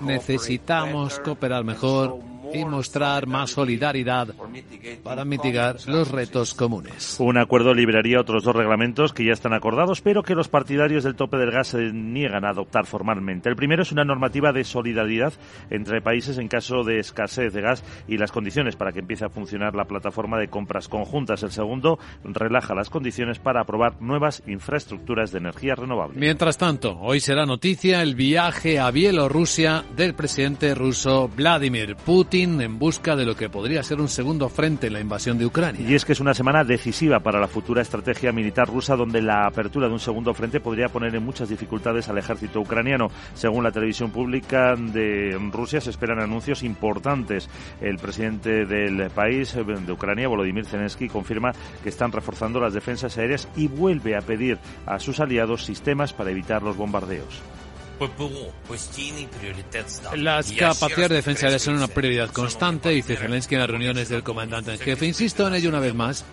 necesitamos 0.00 1.18
cooperar 1.20 1.64
mejor 1.64 2.18
y 2.52 2.64
mostrar 2.64 3.26
más 3.26 3.50
solidaridad 3.50 4.28
para 5.02 5.24
mitigar 5.24 5.76
los 5.86 6.10
retos 6.10 6.54
comunes. 6.54 7.16
Un 7.20 7.38
acuerdo 7.38 7.74
liberaría 7.74 8.20
otros 8.20 8.44
dos 8.44 8.54
reglamentos 8.54 9.12
que 9.12 9.24
ya 9.24 9.32
están 9.32 9.52
acordados, 9.52 10.00
pero 10.00 10.22
que 10.22 10.34
los 10.34 10.48
partidarios 10.48 11.04
del 11.04 11.14
tope 11.14 11.36
del 11.36 11.50
gas 11.50 11.68
se 11.68 11.92
niegan 11.92 12.44
a 12.44 12.50
adoptar 12.50 12.86
formalmente. 12.86 13.48
El 13.48 13.56
primero 13.56 13.82
es 13.82 13.92
una 13.92 14.04
normativa 14.04 14.52
de 14.52 14.64
solidaridad 14.64 15.32
entre 15.70 16.00
países 16.00 16.38
en 16.38 16.48
caso 16.48 16.84
de 16.84 16.98
escasez 16.98 17.52
de 17.52 17.60
gas 17.60 17.84
y 18.06 18.16
las 18.16 18.32
condiciones 18.32 18.76
para 18.76 18.92
que 18.92 19.00
empiece 19.00 19.24
a 19.24 19.30
funcionar 19.30 19.74
la 19.74 19.84
plataforma 19.84 20.38
de 20.38 20.48
compras 20.48 20.88
conjuntas. 20.88 21.42
El 21.42 21.50
segundo 21.50 21.98
relaja 22.24 22.74
las 22.74 22.90
condiciones 22.90 23.38
para 23.38 23.62
aprobar 23.62 24.00
nuevas 24.00 24.42
infraestructuras 24.46 25.32
de 25.32 25.38
energía 25.38 25.74
renovable. 25.74 26.18
Mientras 26.18 26.56
tanto, 26.56 26.98
hoy 27.00 27.20
será 27.20 27.46
noticia 27.46 28.02
el 28.02 28.14
viaje 28.14 28.78
a 28.78 28.90
Bielorrusia 28.90 29.84
del 29.96 30.14
presidente 30.14 30.74
ruso 30.74 31.28
Vladimir 31.34 31.96
Putin 31.96 32.37
en 32.42 32.78
busca 32.78 33.16
de 33.16 33.24
lo 33.24 33.34
que 33.34 33.48
podría 33.48 33.82
ser 33.82 34.00
un 34.00 34.08
segundo 34.08 34.48
frente 34.48 34.86
en 34.86 34.92
la 34.92 35.00
invasión 35.00 35.38
de 35.38 35.46
Ucrania. 35.46 35.80
Y 35.80 35.94
es 35.94 36.04
que 36.04 36.12
es 36.12 36.20
una 36.20 36.34
semana 36.34 36.62
decisiva 36.62 37.18
para 37.18 37.40
la 37.40 37.48
futura 37.48 37.82
estrategia 37.82 38.30
militar 38.30 38.68
rusa, 38.68 38.94
donde 38.94 39.20
la 39.20 39.44
apertura 39.44 39.88
de 39.88 39.94
un 39.94 39.98
segundo 39.98 40.32
frente 40.34 40.60
podría 40.60 40.88
poner 40.88 41.12
en 41.16 41.24
muchas 41.24 41.48
dificultades 41.48 42.08
al 42.08 42.16
ejército 42.16 42.60
ucraniano. 42.60 43.08
Según 43.34 43.64
la 43.64 43.72
televisión 43.72 44.12
pública 44.12 44.76
de 44.76 45.36
Rusia, 45.50 45.80
se 45.80 45.90
esperan 45.90 46.20
anuncios 46.20 46.62
importantes. 46.62 47.48
El 47.80 47.96
presidente 47.96 48.66
del 48.66 49.10
país, 49.10 49.54
de 49.54 49.92
Ucrania, 49.92 50.28
Volodymyr 50.28 50.64
Zelensky, 50.64 51.08
confirma 51.08 51.50
que 51.82 51.88
están 51.88 52.12
reforzando 52.12 52.60
las 52.60 52.72
defensas 52.72 53.18
aéreas 53.18 53.48
y 53.56 53.66
vuelve 53.66 54.16
a 54.16 54.20
pedir 54.20 54.58
a 54.86 55.00
sus 55.00 55.18
aliados 55.18 55.64
sistemas 55.64 56.12
para 56.12 56.30
evitar 56.30 56.62
los 56.62 56.76
bombardeos. 56.76 57.42
Las 60.16 60.52
capacidades 60.52 61.08
de 61.08 61.16
defensa 61.16 61.46
aérea 61.46 61.58
son 61.58 61.74
una 61.74 61.88
prioridad 61.88 62.30
constante, 62.30 62.90
dice 62.90 63.16
Zelensky 63.16 63.54
en 63.54 63.60
las 63.60 63.70
reuniones 63.70 64.08
del 64.08 64.22
comandante 64.22 64.72
en 64.72 64.78
jefe. 64.78 65.06
Insisto 65.06 65.46
en 65.46 65.54
ello 65.54 65.68
una 65.68 65.80
vez 65.80 65.94
más. 65.94 66.24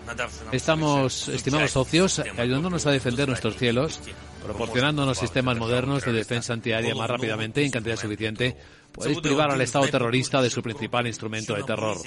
Estamos, 0.52 1.28
estimados 1.28 1.72
socios, 1.72 2.22
ayudándonos 2.38 2.86
a 2.86 2.90
defender 2.90 3.28
nuestros 3.28 3.56
cielos, 3.56 4.00
proporcionándonos 4.42 5.18
sistemas 5.18 5.56
modernos 5.58 6.04
de 6.04 6.12
defensa 6.12 6.52
antiaérea 6.52 6.94
más 6.94 7.10
rápidamente 7.10 7.62
y 7.62 7.66
en 7.66 7.70
cantidad 7.72 7.96
suficiente. 7.96 8.56
Podéis 8.92 9.20
privar 9.20 9.50
al 9.50 9.60
Estado 9.60 9.88
terrorista 9.88 10.40
de 10.40 10.48
su 10.48 10.62
principal 10.62 11.06
instrumento 11.06 11.54
de 11.54 11.64
terror. 11.64 11.98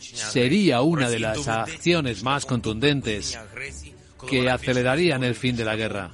Sería 0.00 0.80
una 0.80 1.10
de 1.10 1.18
las 1.18 1.46
acciones 1.48 2.22
más 2.22 2.46
contundentes 2.46 3.38
que 4.28 4.48
acelerarían 4.48 5.24
el 5.24 5.34
fin 5.34 5.56
de 5.56 5.64
la 5.64 5.76
guerra. 5.76 6.10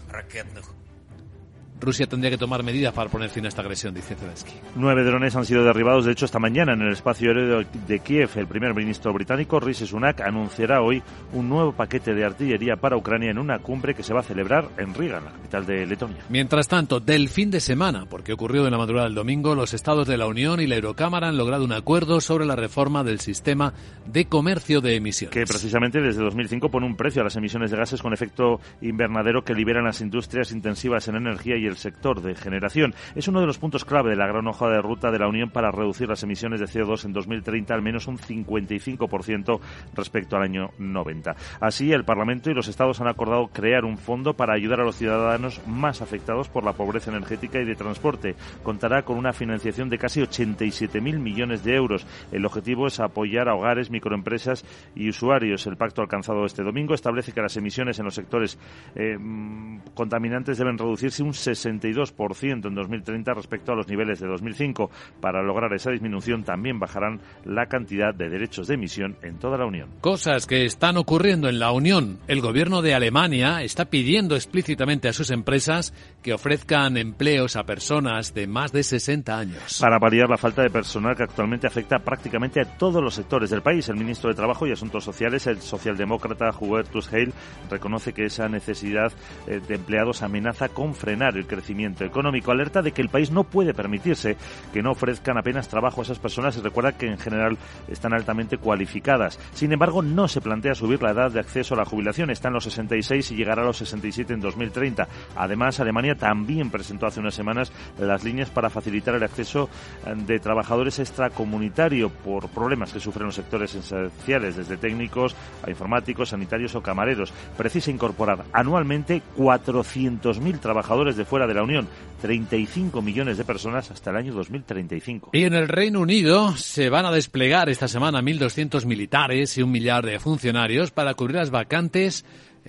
Rusia 1.81 2.07
tendría 2.07 2.31
que 2.31 2.38
tomar 2.38 2.62
medidas 2.62 2.93
para 2.95 3.11
poner 3.11 3.31
fin 3.31 3.45
a 3.45 3.49
esta 3.49 3.62
agresión, 3.62 3.95
dice 3.95 4.14
Zelensky. 4.14 4.52
Nueve 4.76 5.04
drones 5.04 5.35
han 5.37 5.45
sido 5.45 5.64
derribados, 5.64 6.04
de 6.04 6.12
hecho, 6.12 6.25
esta 6.25 6.38
mañana 6.38 6.73
en 6.73 6.83
el 6.83 6.93
espacio 6.93 7.31
aéreo 7.31 7.64
de 7.87 7.99
Kiev. 7.99 8.31
El 8.37 8.47
primer 8.47 8.75
ministro 8.75 9.12
británico, 9.12 9.61
Rishi 9.61 9.87
Sunak, 9.87 10.21
anunciará 10.21 10.83
hoy 10.83 11.02
un 11.33 11.49
nuevo 11.49 11.73
paquete 11.73 12.14
de 12.14 12.25
artillería 12.25 12.76
para 12.76 12.97
Ucrania 12.97 13.31
en 13.31 13.38
una 13.38 13.59
cumbre 13.59 13.95
que 13.95 14.02
se 14.02 14.14
va 14.14 14.21
a 14.21 14.23
celebrar 14.23 14.69
en 14.78 14.95
Riga, 14.95 15.21
la 15.21 15.33
capital 15.33 15.66
de 15.66 15.87
Letonia. 15.87 16.25
Mientras 16.28 16.69
tanto, 16.69 17.00
del 17.00 17.28
fin 17.28 17.50
de 17.50 17.61
semana, 17.61 18.07
porque 18.07 18.33
ocurrió 18.33 18.64
en 18.64 18.71
la 18.71 18.78
madrugada 18.78 19.07
del 19.07 19.14
domingo, 19.14 19.54
los 19.54 19.75
estados 19.75 20.07
de 20.07 20.16
la 20.16 20.26
Unión 20.26 20.61
y 20.61 20.66
la 20.66 20.76
Eurocámara 20.76 21.28
han 21.28 21.37
logrado 21.37 21.64
un 21.64 21.73
acuerdo 21.73 22.21
sobre 22.21 22.47
la 22.47 22.57
reforma 22.57 23.04
del 23.04 23.21
sistema 23.21 23.75
de 24.07 24.26
comercio 24.26 24.81
de 24.81 24.97
emisiones. 24.97 25.35
Que 25.35 25.45
precisamente 25.45 26.00
desde 26.00 26.23
2005 26.23 26.71
pone 26.71 26.87
un 26.87 26.97
precio 26.97 27.21
a 27.21 27.25
las 27.25 27.37
emisiones 27.37 27.71
de 27.71 27.76
gases 27.76 28.00
con 28.00 28.12
efecto 28.12 28.61
invernadero 28.81 29.45
que 29.45 29.54
liberan 29.54 29.85
las 29.85 30.00
industrias 30.00 30.52
intensivas 30.52 31.09
en 31.09 31.16
energía 31.16 31.57
y 31.57 31.63
el 31.66 31.76
sector 31.76 32.21
de 32.23 32.35
generación. 32.35 32.94
Es 33.14 33.28
uno 33.28 33.40
de 33.40 33.47
los 33.47 33.59
puntos 33.59 33.85
clave 33.85 34.11
de 34.11 34.16
la 34.16 34.26
gran 34.26 34.47
hoja 34.47 34.68
de 34.68 34.83
ruta 34.83 35.11
de 35.11 35.18
la 35.18 35.28
Unión 35.28 35.50
para 35.50 35.71
reducir 35.71 36.09
las 36.09 36.23
emisiones 36.23 36.61
de 36.61 36.66
CO2 36.66 37.04
en 37.04 37.12
2030 37.12 37.75
al 37.75 37.83
menos 37.83 38.06
un 38.06 38.18
55% 38.18 39.61
respecto 39.94 40.37
al 40.37 40.42
año 40.42 40.71
90. 40.78 41.37
Así, 41.61 41.92
el 41.92 42.04
Parlamento 42.04 42.50
y 42.50 42.54
los 42.54 42.68
Estados 42.68 43.00
han 43.00 43.09
acordado 43.09 43.49
crear 43.49 43.85
un 43.85 43.99
fondo 43.99 44.35
para 44.35 44.54
ayudar 44.54 44.80
a 44.80 44.85
los 44.85 44.97
ciudadanos 44.97 45.61
más 45.66 46.02
afectados 46.02 46.49
por 46.49 46.64
la 46.64 46.73
pobreza 46.73 47.11
energética 47.11 47.61
y 47.61 47.64
de 47.64 47.75
transporte. 47.75 48.35
Contará 48.62 49.02
con 49.02 49.16
una 49.16 49.33
financiación 49.33 49.88
de 49.88 49.99
casi 49.99 50.21
87.000 50.21 51.18
millones 51.18 51.64
de 51.64 51.75
euros. 51.75 52.06
El 52.33 52.44
objetivo 52.44 52.87
es 52.87 53.00
apoyar 53.00 53.49
a 53.49 53.54
hogares, 53.54 53.90
microempresas 53.90 54.64
y 54.94 55.09
usuarios. 55.09 55.66
El 55.66 55.76
pacto 55.76 56.02
alcanzado 56.02 56.44
este 56.44 56.62
domingo 56.62 56.94
establece 56.94 57.33
que 57.33 57.42
las 57.42 57.56
emisiones 57.56 57.99
en 57.99 58.04
los 58.04 58.14
sectores 58.14 58.59
eh, 58.94 59.16
mm, 59.18 59.78
contaminantes 59.94 60.59
deben 60.59 60.78
reducirse 60.78 61.23
un 61.23 61.35
60 61.35 61.53
62% 61.54 62.68
en 62.68 62.75
2030 62.75 63.34
respecto 63.34 63.73
a 63.73 63.75
los 63.75 63.88
niveles 63.88 64.20
de 64.20 64.28
2005. 64.28 64.90
Para 65.20 65.42
lograr 65.42 65.73
esa 65.73 65.90
disminución 65.90 66.44
también 66.44 66.78
bajarán 66.78 67.20
la 67.44 67.66
cantidad 67.66 68.14
de 68.14 68.28
derechos 68.28 68.68
de 68.68 68.75
emisión 68.75 69.16
en 69.23 69.38
toda 69.38 69.58
la 69.58 69.66
Unión. 69.66 69.90
Cosas 70.00 70.46
que 70.46 70.64
están 70.64 70.96
ocurriendo 70.96 71.49
en 71.49 71.58
la 71.58 71.73
Unión. 71.73 72.18
El 72.28 72.40
gobierno 72.40 72.82
de 72.82 72.94
Alemania 72.94 73.62
está 73.62 73.87
pidiendo 73.87 74.34
explícitamente 74.34 75.08
a 75.08 75.12
sus 75.12 75.30
empresas 75.30 75.94
que 76.23 76.32
ofrezcan 76.32 76.96
empleos 76.96 77.56
a 77.56 77.64
personas 77.64 78.34
de 78.34 78.46
más 78.46 78.73
de 78.73 78.82
60 78.82 79.37
años. 79.37 79.78
Para 79.80 79.99
paliar 79.99 80.28
la 80.28 80.37
falta 80.37 80.62
de 80.62 80.70
personal 80.70 81.16
que 81.16 81.25
actualmente 81.25 81.66
afecta 81.66 81.99
prácticamente 81.99 82.61
a 82.61 82.76
todos 82.76 83.02
los 83.02 83.14
sectores 83.14 83.50
del 83.50 83.62
país, 83.62 83.88
el 83.88 83.96
ministro 83.96 84.30
de 84.30 84.37
Trabajo 84.37 84.66
y 84.66 84.73
Asuntos 84.73 85.04
Sociales, 85.04 85.46
el 85.46 85.61
socialdemócrata 85.61 86.50
Hubertus 86.58 87.12
Heil, 87.12 87.32
reconoce 87.70 88.12
que 88.12 88.26
esa 88.26 88.49
necesidad 88.49 89.12
eh, 89.46 89.61
de 89.66 89.75
empleados 89.75 90.23
amenaza 90.23 90.68
con 90.68 90.94
frenar 90.94 91.37
el 91.37 91.44
crecimiento 91.47 92.05
económico. 92.05 92.51
Alerta 92.51 92.83
de 92.83 92.93
que 92.93 93.03
el 93.03 93.09
país 93.09 93.31
no 93.31 93.45
puede 93.45 93.75
permitirse 93.75 94.37
que 94.73 94.83
no 94.83 94.93
ofrezcan 94.93 95.39
apenas 95.39 95.69
trabajo 95.69 96.01
a 96.01 96.05
esas 96.05 96.19
personas 96.19 96.57
y 96.57 96.61
recuerda 96.61 96.93
que 96.93 97.07
en 97.07 97.19
general 97.19 97.59
están 97.89 98.13
altamente 98.15 98.59
cualificadas. 98.59 99.39
Sin 99.53 99.73
embargo, 99.73 100.03
no 100.03 100.29
se 100.29 100.41
plantea 100.41 100.75
subir 100.75 101.03
la 101.03 101.11
edad 101.11 101.31
de 101.31 101.41
acceso 101.41 101.75
a 101.75 101.79
la 101.79 101.85
jubilación. 101.85 102.31
Está 102.31 102.49
en 102.49 102.55
los 102.55 102.65
66 102.65 103.33
y 103.33 103.37
llegará 103.37 103.63
a 103.63 103.67
los 103.67 103.79
67 103.79 104.33
en 104.33 104.41
2030. 104.41 105.09
Además, 105.37 105.81
Alemania 105.81 106.15
también 106.15 106.71
presentó 106.71 107.07
hace 107.07 107.21
unas 107.21 107.35
semanas 107.35 107.73
las 107.99 108.25
líneas 108.25 108.51
para 108.51 108.71
facilitar 108.71 109.15
el 109.15 109.23
acceso 109.23 109.69
eh, 110.07 110.15
de 110.17 110.39
trabajadores 110.39 110.99
extracomunitarios 110.99 112.11
por 112.13 112.49
problemas 112.49 112.93
que 112.93 113.01
sufren 113.01 113.27
los 113.27 113.35
sectores 113.35 113.75
esenciales, 113.75 114.57
desde 114.57 114.77
técnicos 114.77 115.35
a 115.63 115.71
informáticos, 115.71 116.31
sanitarios 116.31 116.75
o 116.75 116.83
camareros. 116.83 117.33
Precisa 117.57 117.91
incorporar 117.91 118.45
anualmente 118.53 119.23
400.000 119.37 120.61
trabajadores 120.61 121.17
de 121.17 121.25
fuera 121.35 121.49
de 121.49 121.55
la 121.55 121.64
Unión, 121.64 121.88
35 122.23 123.03
millones 123.03 123.37
de 123.38 123.45
personas 123.45 123.91
hasta 123.91 124.11
el 124.11 124.17
año 124.19 124.33
2035. 124.35 125.31
Y 125.33 125.43
en 125.43 125.55
el 125.55 125.67
Reino 125.67 125.99
Unido 125.99 126.57
se 126.57 126.91
van 126.91 127.07
a 127.07 127.11
desplegar 127.11 127.69
esta 127.69 127.88
semana 127.88 128.23
1.200 128.23 128.87
militares 128.87 129.59
y 129.59 129.62
un 129.62 129.73
millar 129.73 130.07
de 130.07 130.21
funcionarios 130.21 130.93
para 130.93 131.14
cubrir 131.14 131.38
las 131.38 131.50
vacantes 131.50 132.25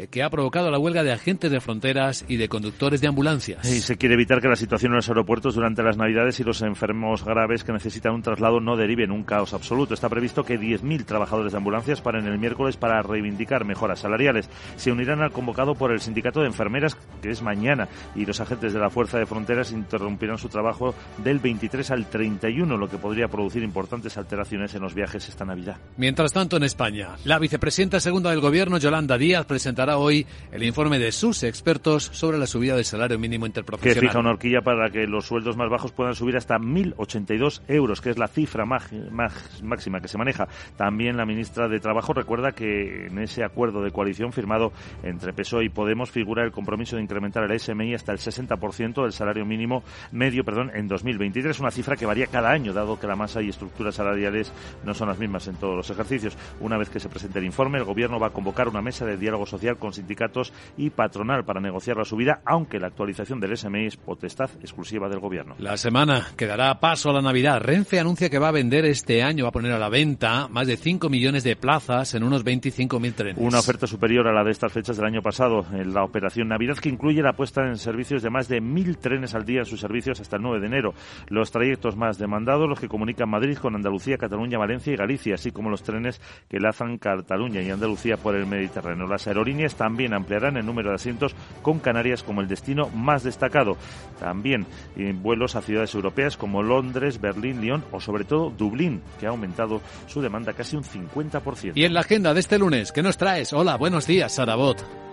que 0.09 0.23
ha 0.23 0.29
provocado 0.29 0.69
la 0.71 0.79
huelga 0.79 1.03
de 1.03 1.11
agentes 1.11 1.51
de 1.51 1.61
fronteras 1.61 2.25
y 2.27 2.37
de 2.37 2.49
conductores 2.49 3.01
de 3.01 3.07
ambulancias. 3.07 3.65
Y 3.65 3.81
se 3.81 3.97
quiere 3.97 4.15
evitar 4.15 4.41
que 4.41 4.47
la 4.47 4.55
situación 4.55 4.91
en 4.91 4.97
los 4.97 5.07
aeropuertos 5.07 5.55
durante 5.55 5.83
las 5.83 5.97
Navidades 5.97 6.39
y 6.39 6.43
los 6.43 6.61
enfermos 6.61 7.23
graves 7.23 7.63
que 7.63 7.71
necesitan 7.71 8.13
un 8.13 8.21
traslado 8.21 8.59
no 8.59 8.75
deriven 8.75 9.05
en 9.05 9.11
un 9.11 9.23
caos 9.23 9.53
absoluto. 9.53 9.93
Está 9.93 10.09
previsto 10.09 10.43
que 10.43 10.59
10.000 10.59 11.05
trabajadores 11.05 11.51
de 11.51 11.57
ambulancias 11.57 12.01
paren 12.01 12.25
el 12.25 12.39
miércoles 12.39 12.75
para 12.75 13.01
reivindicar 13.01 13.65
mejoras 13.65 13.99
salariales. 13.99 14.49
Se 14.75 14.91
unirán 14.91 15.21
al 15.21 15.31
convocado 15.31 15.75
por 15.75 15.91
el 15.91 16.01
sindicato 16.01 16.41
de 16.41 16.47
enfermeras, 16.47 16.97
que 17.21 17.29
es 17.29 17.41
mañana, 17.41 17.87
y 18.15 18.25
los 18.25 18.41
agentes 18.41 18.73
de 18.73 18.79
la 18.79 18.89
Fuerza 18.89 19.19
de 19.19 19.25
Fronteras 19.25 19.71
interrumpirán 19.71 20.37
su 20.37 20.49
trabajo 20.49 20.95
del 21.23 21.39
23 21.39 21.91
al 21.91 22.07
31, 22.07 22.77
lo 22.77 22.89
que 22.89 22.97
podría 22.97 23.27
producir 23.27 23.63
importantes 23.63 24.17
alteraciones 24.17 24.73
en 24.73 24.81
los 24.81 24.95
viajes 24.95 25.29
esta 25.29 25.45
Navidad. 25.45 25.77
Mientras 25.97 26.33
tanto, 26.33 26.57
en 26.57 26.63
España, 26.63 27.09
la 27.25 27.39
vicepresidenta 27.39 27.99
segunda 27.99 28.31
del 28.31 28.41
Gobierno, 28.41 28.77
Yolanda 28.77 29.17
Díaz, 29.17 29.45
presentará 29.45 29.84
publicará 29.85 29.97
hoy 29.97 30.25
el 30.51 30.63
informe 30.63 30.99
de 30.99 31.11
sus 31.11 31.43
expertos 31.43 32.09
sobre 32.11 32.37
la 32.37 32.47
subida 32.47 32.75
del 32.75 32.85
salario 32.85 33.19
mínimo 33.19 33.45
interprofesional. 33.45 34.01
Que 34.01 34.07
fija 34.07 34.19
una 34.19 34.31
horquilla 34.31 34.61
para 34.61 34.89
que 34.89 35.05
los 35.05 35.25
sueldos 35.25 35.57
más 35.57 35.69
bajos 35.69 35.91
puedan 35.91 36.15
subir 36.15 36.37
hasta 36.37 36.57
1.082 36.57 37.61
euros, 37.67 38.01
que 38.01 38.09
es 38.09 38.17
la 38.17 38.27
cifra 38.27 38.65
máxima 38.65 39.99
que 40.01 40.07
se 40.07 40.17
maneja. 40.17 40.47
También 40.75 41.17
la 41.17 41.25
ministra 41.25 41.67
de 41.67 41.79
Trabajo 41.79 42.13
recuerda 42.13 42.53
que 42.53 43.07
en 43.07 43.19
ese 43.19 43.43
acuerdo 43.43 43.83
de 43.83 43.91
coalición 43.91 44.31
firmado 44.33 44.71
entre 45.03 45.33
PSOE 45.33 45.65
y 45.65 45.69
Podemos 45.69 46.09
figura 46.09 46.43
el 46.43 46.51
compromiso 46.51 46.95
de 46.95 47.03
incrementar 47.03 47.43
el 47.43 47.59
SMI 47.59 47.95
hasta 47.95 48.11
el 48.11 48.17
60% 48.17 49.03
del 49.03 49.11
salario 49.11 49.45
mínimo 49.45 49.83
medio 50.11 50.43
perdón, 50.45 50.71
en 50.73 50.87
2023, 50.87 51.59
una 51.59 51.71
cifra 51.71 51.95
que 51.95 52.05
varía 52.05 52.27
cada 52.27 52.49
año, 52.49 52.73
dado 52.73 52.97
que 52.99 53.07
la 53.07 53.15
masa 53.15 53.41
y 53.41 53.49
estructuras 53.49 53.95
salariales 53.95 54.51
no 54.85 54.93
son 54.93 55.09
las 55.09 55.19
mismas 55.19 55.47
en 55.47 55.55
todos 55.55 55.75
los 55.75 55.89
ejercicios. 55.89 56.37
Una 56.61 56.77
vez 56.77 56.89
que 56.89 56.99
se 56.99 57.09
presente 57.09 57.39
el 57.39 57.45
informe, 57.45 57.77
el 57.77 57.83
Gobierno 57.83 58.19
va 58.19 58.27
a 58.27 58.29
convocar 58.29 58.69
una 58.69 58.81
mesa 58.81 59.05
de 59.05 59.17
diálogo 59.17 59.45
social 59.45 59.74
con 59.77 59.93
sindicatos 59.93 60.53
y 60.77 60.89
patronal 60.89 61.45
para 61.45 61.61
negociar 61.61 61.97
la 61.97 62.05
subida, 62.05 62.41
aunque 62.45 62.79
la 62.79 62.87
actualización 62.87 63.39
del 63.39 63.57
SMI 63.57 63.87
es 63.87 63.97
potestad 63.97 64.49
exclusiva 64.61 65.09
del 65.09 65.19
Gobierno. 65.19 65.55
La 65.59 65.77
semana 65.77 66.27
que 66.35 66.47
dará 66.47 66.79
paso 66.79 67.09
a 67.09 67.13
la 67.13 67.21
Navidad. 67.21 67.61
Renfe 67.61 67.99
anuncia 67.99 68.29
que 68.29 68.39
va 68.39 68.49
a 68.49 68.51
vender 68.51 68.85
este 68.85 69.23
año, 69.23 69.45
va 69.45 69.49
a 69.49 69.53
poner 69.53 69.71
a 69.71 69.79
la 69.79 69.89
venta 69.89 70.47
más 70.47 70.67
de 70.67 70.77
5 70.77 71.09
millones 71.09 71.43
de 71.43 71.55
plazas 71.55 72.13
en 72.13 72.23
unos 72.23 72.43
25.000 72.43 73.13
trenes. 73.13 73.37
Una 73.37 73.59
oferta 73.59 73.87
superior 73.87 74.27
a 74.27 74.33
la 74.33 74.43
de 74.43 74.51
estas 74.51 74.71
fechas 74.71 74.97
del 74.97 75.05
año 75.05 75.21
pasado 75.21 75.65
en 75.71 75.93
la 75.93 76.03
operación 76.03 76.47
Navidad, 76.47 76.77
que 76.77 76.89
incluye 76.89 77.21
la 77.21 77.33
puesta 77.33 77.67
en 77.67 77.77
servicios 77.77 78.21
de 78.21 78.29
más 78.29 78.47
de 78.47 78.61
1.000 78.61 78.97
trenes 78.97 79.35
al 79.35 79.45
día 79.45 79.59
en 79.59 79.65
sus 79.65 79.79
servicios 79.79 80.19
hasta 80.19 80.37
el 80.37 80.43
9 80.43 80.59
de 80.59 80.67
enero. 80.67 80.93
Los 81.27 81.51
trayectos 81.51 81.95
más 81.95 82.17
demandados, 82.17 82.69
los 82.69 82.79
que 82.79 82.87
comunican 82.87 83.29
Madrid 83.29 83.57
con 83.57 83.75
Andalucía, 83.75 84.17
Cataluña, 84.17 84.57
Valencia 84.57 84.93
y 84.93 84.97
Galicia, 84.97 85.35
así 85.35 85.51
como 85.51 85.69
los 85.69 85.83
trenes 85.83 86.21
que 86.49 86.59
lazan 86.59 86.97
Cataluña 86.97 87.61
y 87.61 87.69
Andalucía 87.69 88.17
por 88.17 88.35
el 88.35 88.45
Mediterráneo. 88.45 89.07
Las 89.07 89.27
aerolíneas 89.27 89.64
también 89.73 90.13
ampliarán 90.13 90.57
el 90.57 90.65
número 90.65 90.89
de 90.89 90.95
asientos 90.95 91.35
con 91.63 91.79
Canarias 91.79 92.21
como 92.21 92.41
el 92.41 92.47
destino 92.47 92.89
más 92.89 93.23
destacado. 93.23 93.77
También 94.19 94.67
en 94.95 95.23
vuelos 95.23 95.55
a 95.55 95.63
ciudades 95.63 95.95
europeas 95.95 96.37
como 96.37 96.61
Londres, 96.61 97.19
Berlín, 97.19 97.61
Lyon 97.61 97.83
o 97.91 97.99
sobre 97.99 98.25
todo 98.25 98.51
Dublín, 98.51 99.01
que 99.19 99.25
ha 99.25 99.29
aumentado 99.29 99.81
su 100.05 100.21
demanda 100.21 100.53
casi 100.53 100.75
un 100.75 100.83
50%. 100.83 101.71
Y 101.73 101.85
en 101.85 101.93
la 101.93 102.01
agenda 102.01 102.33
de 102.33 102.39
este 102.41 102.59
lunes, 102.59 102.91
¿qué 102.91 103.01
nos 103.01 103.17
traes? 103.17 103.53
Hola, 103.53 103.77
buenos 103.77 104.05
días, 104.05 104.35
Sarabot. 104.35 105.04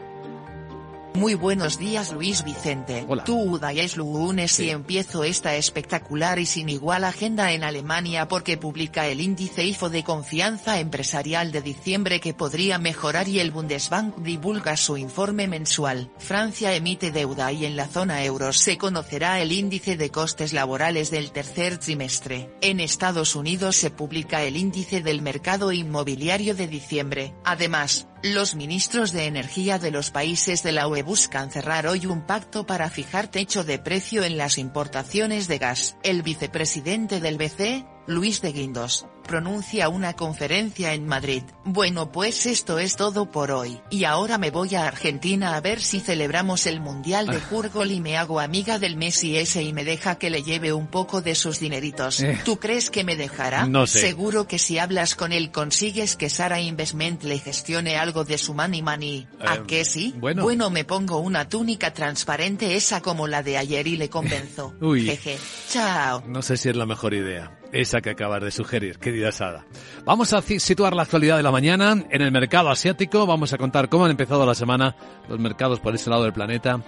Muy 1.15 1.35
buenos 1.35 1.79
días 1.79 2.13
Luis 2.13 2.43
Vicente. 2.43 3.05
Hola. 3.07 3.25
Tú 3.25 3.61
es 3.63 3.97
lunes 3.99 4.59
y 4.59 4.71
empiezo 4.71 5.25
esta 5.25 5.55
espectacular 5.57 6.39
y 6.39 6.47
sin 6.47 6.71
igual 6.71 7.05
agenda 7.05 7.53
en 7.53 7.65
Alemania 7.65 8.29
porque 8.29 8.57
publica 8.57 9.07
el 9.07 9.21
índice 9.21 9.65
IFO 9.65 9.91
de 9.91 10.05
confianza 10.05 10.81
empresarial 10.81 11.53
de 11.53 11.61
diciembre 11.61 12.19
que 12.19 12.33
podría 12.33 12.79
mejorar 12.79 13.29
y 13.29 13.41
el 13.41 13.51
Bundesbank 13.51 14.17
divulga 14.19 14.77
su 14.79 14.97
informe 14.97 15.49
mensual. 15.49 16.11
Francia 16.17 16.75
emite 16.75 17.11
deuda 17.11 17.53
y 17.53 17.67
en 17.67 17.77
la 17.77 17.89
zona 17.89 18.25
euro 18.25 18.55
se 18.55 18.79
conocerá 18.79 19.41
el 19.41 19.53
índice 19.53 19.97
de 19.97 20.11
costes 20.11 20.55
laborales 20.55 21.11
del 21.11 21.31
tercer 21.31 21.77
trimestre. 21.77 22.51
En 22.63 22.81
Estados 22.81 23.37
Unidos 23.37 23.77
se 23.77 23.91
publica 23.91 24.43
el 24.45 24.57
índice 24.57 25.03
del 25.03 25.21
mercado 25.21 25.73
inmobiliario 25.73 26.55
de 26.55 26.69
diciembre. 26.69 27.35
Además, 27.45 28.09
los 28.23 28.55
ministros 28.55 29.11
de 29.11 29.27
energía 29.27 29.81
de 29.81 29.91
los 29.91 30.13
países 30.13 30.63
de 30.63 30.71
la 30.71 30.87
UE 30.87 31.03
buscan 31.03 31.51
cerrar 31.51 31.89
hoy 31.89 32.07
un 32.07 32.25
pacto 32.25 32.65
para 32.67 32.89
fijar 32.89 33.27
techo 33.27 33.65
de 33.65 33.81
precio 33.81 34.23
en 34.23 34.37
las 34.37 34.59
importaciones 34.59 35.49
de 35.49 35.59
gas. 35.59 35.97
El 36.05 36.23
vicepresidente 36.23 37.21
del 37.21 37.37
BCE, 37.37 37.85
Luis 38.09 38.43
de 38.43 38.53
Guindos, 38.53 39.07
pronuncia 39.29 39.89
una 39.89 40.15
conferencia 40.15 40.93
en 40.93 41.07
Madrid. 41.07 41.45
Bueno 41.65 42.11
pues 42.11 42.47
esto 42.47 42.81
es 42.81 42.97
todo 42.97 43.31
por 43.31 43.53
hoy. 43.53 43.81
Y 43.91 44.05
ahora 44.05 44.39
me 44.39 44.51
voy 44.51 44.75
a 44.75 44.89
Argentina 44.89 45.55
a 45.55 45.61
ver 45.61 45.81
si 45.81 46.01
celebramos 46.01 46.67
el 46.67 46.81
Mundial 46.81 47.29
de 47.29 47.39
Fútbol 47.39 47.93
y 47.93 48.01
me 48.01 48.17
hago 48.19 48.41
amiga 48.41 48.81
del 48.81 48.97
Messi 48.97 49.37
ese 49.37 49.63
y 49.63 49.73
me 49.73 49.85
deja 49.85 50.17
que 50.17 50.31
le 50.31 50.43
lleve 50.43 50.73
un 50.73 50.89
poco 50.89 51.23
de 51.23 51.37
sus 51.37 51.61
dineritos. 51.61 52.21
Eh. 52.21 52.41
¿Tú 52.45 52.59
crees 52.59 52.91
que 52.91 53.05
me 53.05 53.15
dejará? 53.15 53.67
No 53.67 53.87
sé. 53.87 54.01
Seguro 54.01 54.49
que 54.49 54.59
si 54.59 54.79
hablas 54.79 55.15
con 55.15 55.31
él 55.33 55.53
consigues 55.53 56.17
que 56.17 56.29
Sara 56.29 56.61
Investment 56.61 57.23
le 57.23 57.39
gestione 57.39 57.97
algo 57.97 58.25
de 58.25 58.37
su 58.37 58.53
money 58.53 58.83
money. 58.83 59.29
¿A 59.41 59.55
Eh, 59.55 59.63
qué 59.69 59.85
sí? 59.85 60.13
bueno. 60.19 60.43
Bueno 60.43 60.71
me 60.71 60.85
pongo 60.85 61.19
una 61.19 61.49
túnica 61.49 61.95
transparente 61.95 62.75
esa 62.75 63.01
como 63.01 63.29
la 63.29 63.45
de 63.45 63.59
ayer 63.59 63.87
y 63.87 63.97
le 63.97 64.11
convenzo. 64.11 64.75
Uy. 64.81 65.07
Jeje. 65.07 65.39
Chao. 65.71 66.25
No 66.27 66.43
sé 66.43 66.57
si 66.57 66.69
es 66.69 66.75
la 66.77 66.85
mejor 66.87 67.15
idea, 67.15 67.57
esa 67.73 68.01
que 68.01 68.11
acabas 68.11 68.43
de 68.43 68.51
sugerir, 68.51 68.99
querida 68.99 69.33
Sada. 69.33 69.65
Vamos 70.05 70.33
a 70.33 70.43
situar 70.43 70.95
la 70.95 71.03
actualidad 71.03 71.39
de 71.39 71.43
la 71.43 71.51
mañana 71.51 72.05
en 72.11 72.23
el 72.23 72.31
mercado 72.31 72.71
asiático. 72.71 73.27
Vamos 73.27 73.53
a 73.53 73.59
contar 73.59 73.89
cómo 73.89 74.05
han 74.05 74.11
empezado 74.11 74.47
la 74.47 74.55
semana 74.55 74.95
los 75.29 75.39
mercados 75.39 75.81
por 75.81 75.95
ese 75.95 76.11
lado 76.11 76.25
del 76.25 76.33
planeta 76.33 76.81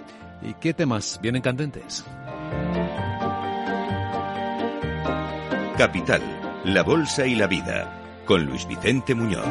y 0.42 0.54
qué 0.54 0.74
temas 0.74 1.18
vienen 1.22 1.42
candentes. 1.42 2.04
Capital, 5.76 6.22
la 6.64 6.82
Bolsa 6.82 7.26
y 7.26 7.34
la 7.34 7.46
Vida, 7.46 8.22
con 8.26 8.44
Luis 8.44 8.66
Vicente 8.68 9.14
Muñoz. 9.14 9.44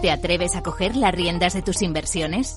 ¿Te 0.00 0.10
atreves 0.10 0.56
a 0.56 0.62
coger 0.62 0.96
las 0.96 1.14
riendas 1.14 1.54
de 1.54 1.62
tus 1.62 1.80
inversiones? 1.80 2.56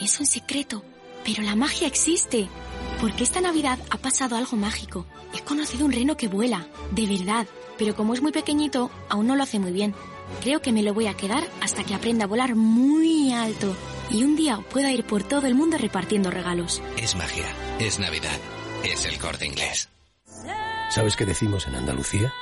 Es 0.00 0.18
un 0.20 0.26
secreto. 0.26 0.82
Pero 1.24 1.42
la 1.42 1.56
magia 1.56 1.86
existe. 1.86 2.48
Porque 3.00 3.24
esta 3.24 3.40
Navidad 3.40 3.78
ha 3.90 3.98
pasado 3.98 4.36
algo 4.36 4.56
mágico. 4.56 5.06
He 5.34 5.40
conocido 5.42 5.84
un 5.84 5.92
reno 5.92 6.16
que 6.16 6.28
vuela, 6.28 6.66
de 6.90 7.06
verdad. 7.06 7.46
Pero 7.76 7.94
como 7.94 8.14
es 8.14 8.22
muy 8.22 8.32
pequeñito, 8.32 8.90
aún 9.08 9.26
no 9.26 9.36
lo 9.36 9.42
hace 9.42 9.58
muy 9.58 9.72
bien. 9.72 9.94
Creo 10.42 10.60
que 10.60 10.72
me 10.72 10.82
lo 10.82 10.94
voy 10.94 11.06
a 11.06 11.14
quedar 11.14 11.44
hasta 11.60 11.84
que 11.84 11.94
aprenda 11.94 12.24
a 12.24 12.28
volar 12.28 12.54
muy 12.54 13.32
alto. 13.32 13.74
Y 14.10 14.24
un 14.24 14.36
día 14.36 14.58
pueda 14.70 14.92
ir 14.92 15.04
por 15.04 15.22
todo 15.22 15.46
el 15.46 15.54
mundo 15.54 15.78
repartiendo 15.78 16.30
regalos. 16.30 16.82
Es 16.96 17.14
magia, 17.14 17.46
es 17.78 17.98
Navidad, 17.98 18.38
es 18.84 19.04
el 19.04 19.18
corte 19.18 19.46
inglés. 19.46 19.88
¿Sabes 20.90 21.16
qué 21.16 21.26
decimos 21.26 21.66
en 21.66 21.74
Andalucía? 21.76 22.32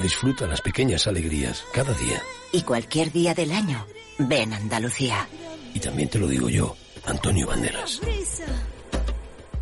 Disfruta 0.00 0.46
las 0.46 0.62
pequeñas 0.62 1.06
alegrías 1.06 1.64
cada 1.74 1.92
día. 1.92 2.22
Y 2.52 2.62
cualquier 2.62 3.12
día 3.12 3.34
del 3.34 3.52
año, 3.52 3.86
ven 4.18 4.54
Andalucía. 4.54 5.28
Y 5.74 5.80
también 5.80 6.08
te 6.08 6.18
lo 6.18 6.26
digo 6.26 6.48
yo, 6.48 6.76
Antonio 7.06 7.46
Banderas. 7.46 8.00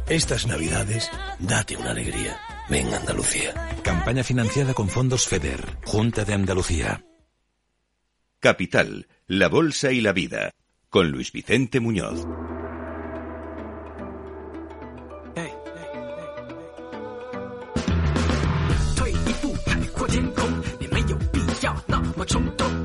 Estas 0.09 0.47
navidades, 0.47 1.11
date 1.39 1.77
una 1.77 1.91
alegría. 1.91 2.39
Ven 2.69 2.93
Andalucía. 2.93 3.55
Campaña 3.83 4.23
financiada 4.23 4.75
con 4.75 4.89
fondos 4.89 5.27
FEDER, 5.27 5.79
Junta 5.85 6.25
de 6.25 6.35
Andalucía. 6.35 7.05
Capital, 8.41 9.09
la 9.27 9.49
Bolsa 9.49 9.91
y 9.91 10.01
la 10.01 10.13
Vida, 10.13 10.53
con 10.91 11.11
Luis 11.11 11.33
Vicente 11.33 11.81
Muñoz. 11.81 12.27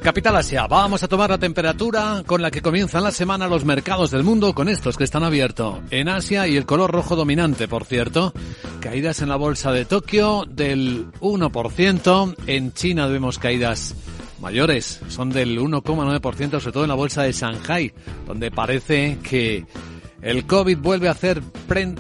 Capital 0.02 0.36
Asia, 0.36 0.68
vamos 0.68 1.02
a 1.04 1.08
tomar 1.08 1.30
la 1.30 1.38
temperatura 1.38 2.24
con 2.26 2.42
la 2.42 2.52
que 2.52 2.62
comienzan 2.62 3.04
la 3.04 3.12
semana 3.12 3.48
los 3.48 3.66
mercados 3.66 4.12
del 4.12 4.24
mundo 4.24 4.54
con 4.54 4.68
estos 4.68 4.98
que 4.98 5.04
están 5.04 5.24
abiertos. 5.24 5.80
En 5.92 6.10
Asia 6.10 6.48
y 6.48 6.58
el 6.58 6.66
color 6.66 6.92
rojo 6.92 7.16
dominante, 7.16 7.68
por 7.68 7.86
cierto. 7.86 8.34
Caídas 8.80 9.22
en 9.22 9.30
la 9.30 9.38
bolsa 9.38 9.72
de 9.72 9.86
Tokio 9.86 10.44
del 10.48 11.12
1%. 11.22 12.36
En 12.48 12.74
China 12.74 13.08
vemos 13.08 13.40
caídas 13.40 13.96
mayores, 14.42 15.00
son 15.08 15.30
del 15.30 15.58
1,9%, 15.58 16.60
sobre 16.60 16.72
todo 16.74 16.84
en 16.84 16.90
la 16.90 16.96
bolsa 16.96 17.24
de 17.24 17.32
Shanghai, 17.32 17.94
donde 18.28 18.52
parece 18.52 19.20
que 19.24 19.66
El 20.24 20.46
COVID 20.46 20.78
vuelve 20.78 21.10
a 21.10 21.12
hacer 21.12 21.42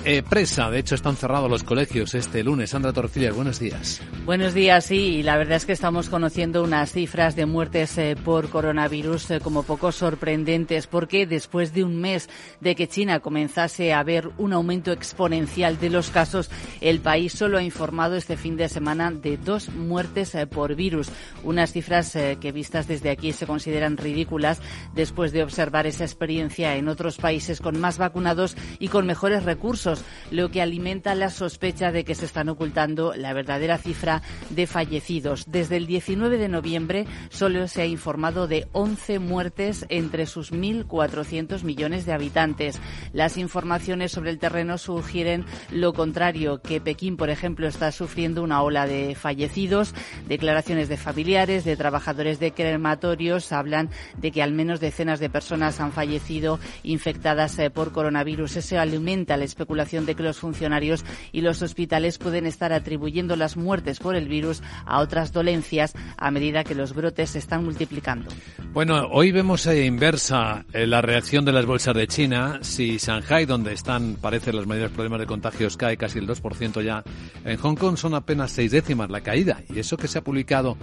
eh, 0.05 0.23
presa. 0.23 0.71
De 0.71 0.79
hecho, 0.79 0.95
están 0.95 1.17
cerrados 1.17 1.49
los 1.49 1.63
colegios 1.63 2.15
este 2.15 2.41
lunes. 2.41 2.69
Sandra 2.69 2.93
Torcilla, 2.93 3.33
buenos 3.33 3.59
días. 3.59 4.01
Buenos 4.23 4.53
días, 4.53 4.85
sí. 4.85 5.15
Y 5.15 5.23
la 5.23 5.35
verdad 5.35 5.57
es 5.57 5.65
que 5.65 5.73
estamos 5.73 6.07
conociendo 6.07 6.63
unas 6.63 6.93
cifras 6.93 7.35
de 7.35 7.45
muertes 7.45 7.97
eh, 7.97 8.15
por 8.15 8.47
coronavirus 8.47 9.31
eh, 9.31 9.39
como 9.41 9.63
poco 9.63 9.91
sorprendentes, 9.91 10.87
porque 10.87 11.27
después 11.27 11.73
de 11.73 11.83
un 11.83 11.99
mes 11.99 12.29
de 12.61 12.75
que 12.75 12.87
China 12.87 13.19
comenzase 13.19 13.91
a 13.91 14.01
ver 14.03 14.29
un 14.37 14.53
aumento 14.53 14.93
exponencial 14.93 15.77
de 15.77 15.89
los 15.89 16.09
casos, 16.09 16.49
el 16.79 17.01
país 17.01 17.33
solo 17.33 17.57
ha 17.57 17.63
informado 17.63 18.15
este 18.15 18.37
fin 18.37 18.55
de 18.55 18.69
semana 18.69 19.11
de 19.11 19.35
dos 19.35 19.67
muertes 19.67 20.31
por 20.49 20.75
virus. 20.75 21.09
Unas 21.43 21.73
cifras 21.73 22.17
que 22.39 22.51
vistas 22.53 22.87
desde 22.87 23.09
aquí 23.09 23.33
se 23.33 23.45
consideran 23.45 23.97
ridículas 23.97 24.61
después 24.95 25.33
de 25.33 25.43
observar 25.43 25.87
esa 25.87 26.05
experiencia 26.05 26.77
en 26.77 26.87
otros 26.87 27.17
países 27.17 27.59
con 27.59 27.81
más 27.81 27.97
vacunación 27.97 28.12
vacunados 28.13 28.55
y 28.77 28.89
con 28.89 29.07
mejores 29.07 29.43
recursos, 29.43 30.05
lo 30.29 30.51
que 30.51 30.61
alimenta 30.61 31.15
la 31.15 31.31
sospecha 31.31 31.91
de 31.91 32.05
que 32.05 32.13
se 32.13 32.25
están 32.25 32.47
ocultando 32.47 33.15
la 33.15 33.33
verdadera 33.33 33.79
cifra 33.79 34.21
de 34.51 34.67
fallecidos. 34.67 35.45
Desde 35.47 35.77
el 35.77 35.87
19 35.87 36.37
de 36.37 36.47
noviembre 36.47 37.07
solo 37.29 37.67
se 37.67 37.81
ha 37.81 37.87
informado 37.87 38.47
de 38.47 38.67
11 38.73 39.17
muertes 39.17 39.87
entre 39.89 40.27
sus 40.27 40.53
1.400 40.53 41.63
millones 41.63 42.05
de 42.05 42.13
habitantes. 42.13 42.79
Las 43.13 43.37
informaciones 43.37 44.11
sobre 44.11 44.29
el 44.29 44.37
terreno 44.37 44.77
sugieren 44.77 45.45
lo 45.71 45.93
contrario, 45.93 46.61
que 46.61 46.81
Pekín, 46.81 47.17
por 47.17 47.31
ejemplo, 47.31 47.67
está 47.67 47.91
sufriendo 47.91 48.43
una 48.43 48.61
ola 48.61 48.85
de 48.85 49.15
fallecidos. 49.15 49.95
Declaraciones 50.27 50.87
de 50.87 50.97
familiares, 50.97 51.65
de 51.65 51.75
trabajadores 51.75 52.39
de 52.39 52.51
crematorios 52.51 53.51
hablan 53.51 53.89
de 54.17 54.31
que 54.31 54.43
al 54.43 54.53
menos 54.53 54.79
decenas 54.79 55.19
de 55.19 55.31
personas 55.31 55.79
han 55.79 55.91
fallecido 55.91 56.59
infectadas 56.83 57.57
eh, 57.57 57.71
por 57.71 57.91
coronavirus 57.91 58.02
coronavirus. 58.03 58.57
Eso 58.57 58.77
alimenta 58.77 59.37
la 59.37 59.45
especulación 59.45 60.05
de 60.05 60.13
que 60.13 60.23
los 60.23 60.37
funcionarios 60.37 61.05
y 61.31 61.39
los 61.39 61.61
hospitales 61.61 62.17
pueden 62.17 62.45
estar 62.45 62.73
atribuyendo 62.73 63.37
las 63.37 63.55
muertes 63.55 63.99
por 63.99 64.17
el 64.17 64.27
virus 64.27 64.61
a 64.85 64.99
otras 64.99 65.31
dolencias 65.31 65.93
a 66.17 66.29
medida 66.29 66.65
que 66.65 66.75
los 66.75 66.93
brotes 66.93 67.29
se 67.29 67.39
están 67.39 67.63
multiplicando. 67.63 68.29
Bueno, 68.73 69.07
hoy 69.09 69.31
vemos 69.31 69.65
eh, 69.67 69.85
inversa 69.85 70.65
eh, 70.73 70.85
la 70.85 71.01
reacción 71.01 71.45
de 71.45 71.53
las 71.53 71.65
bolsas 71.65 71.95
de 71.95 72.07
China. 72.07 72.59
Si 72.61 72.97
Shanghai, 72.97 73.45
donde 73.45 73.71
están, 73.71 74.17
parece, 74.19 74.51
los 74.51 74.67
mayores 74.67 74.91
problemas 74.91 75.21
de 75.21 75.25
contagios, 75.25 75.77
cae 75.77 75.95
casi 75.95 76.19
el 76.19 76.27
2% 76.27 76.83
ya, 76.83 77.03
en 77.45 77.55
Hong 77.57 77.75
Kong 77.75 77.95
son 77.95 78.15
apenas 78.15 78.51
seis 78.51 78.71
décimas 78.71 79.09
la 79.09 79.21
caída. 79.21 79.61
Y 79.73 79.79
eso 79.79 79.95
que 79.95 80.09
se 80.09 80.17
ha 80.17 80.23
publicado 80.23 80.77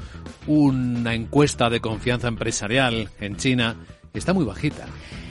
una 0.47 1.13
encuesta 1.13 1.69
de 1.69 1.81
confianza 1.81 2.29
empresarial 2.29 3.11
en 3.21 3.37
China 3.37 3.77
está 4.15 4.33
muy 4.33 4.47
bajita. 4.47 4.87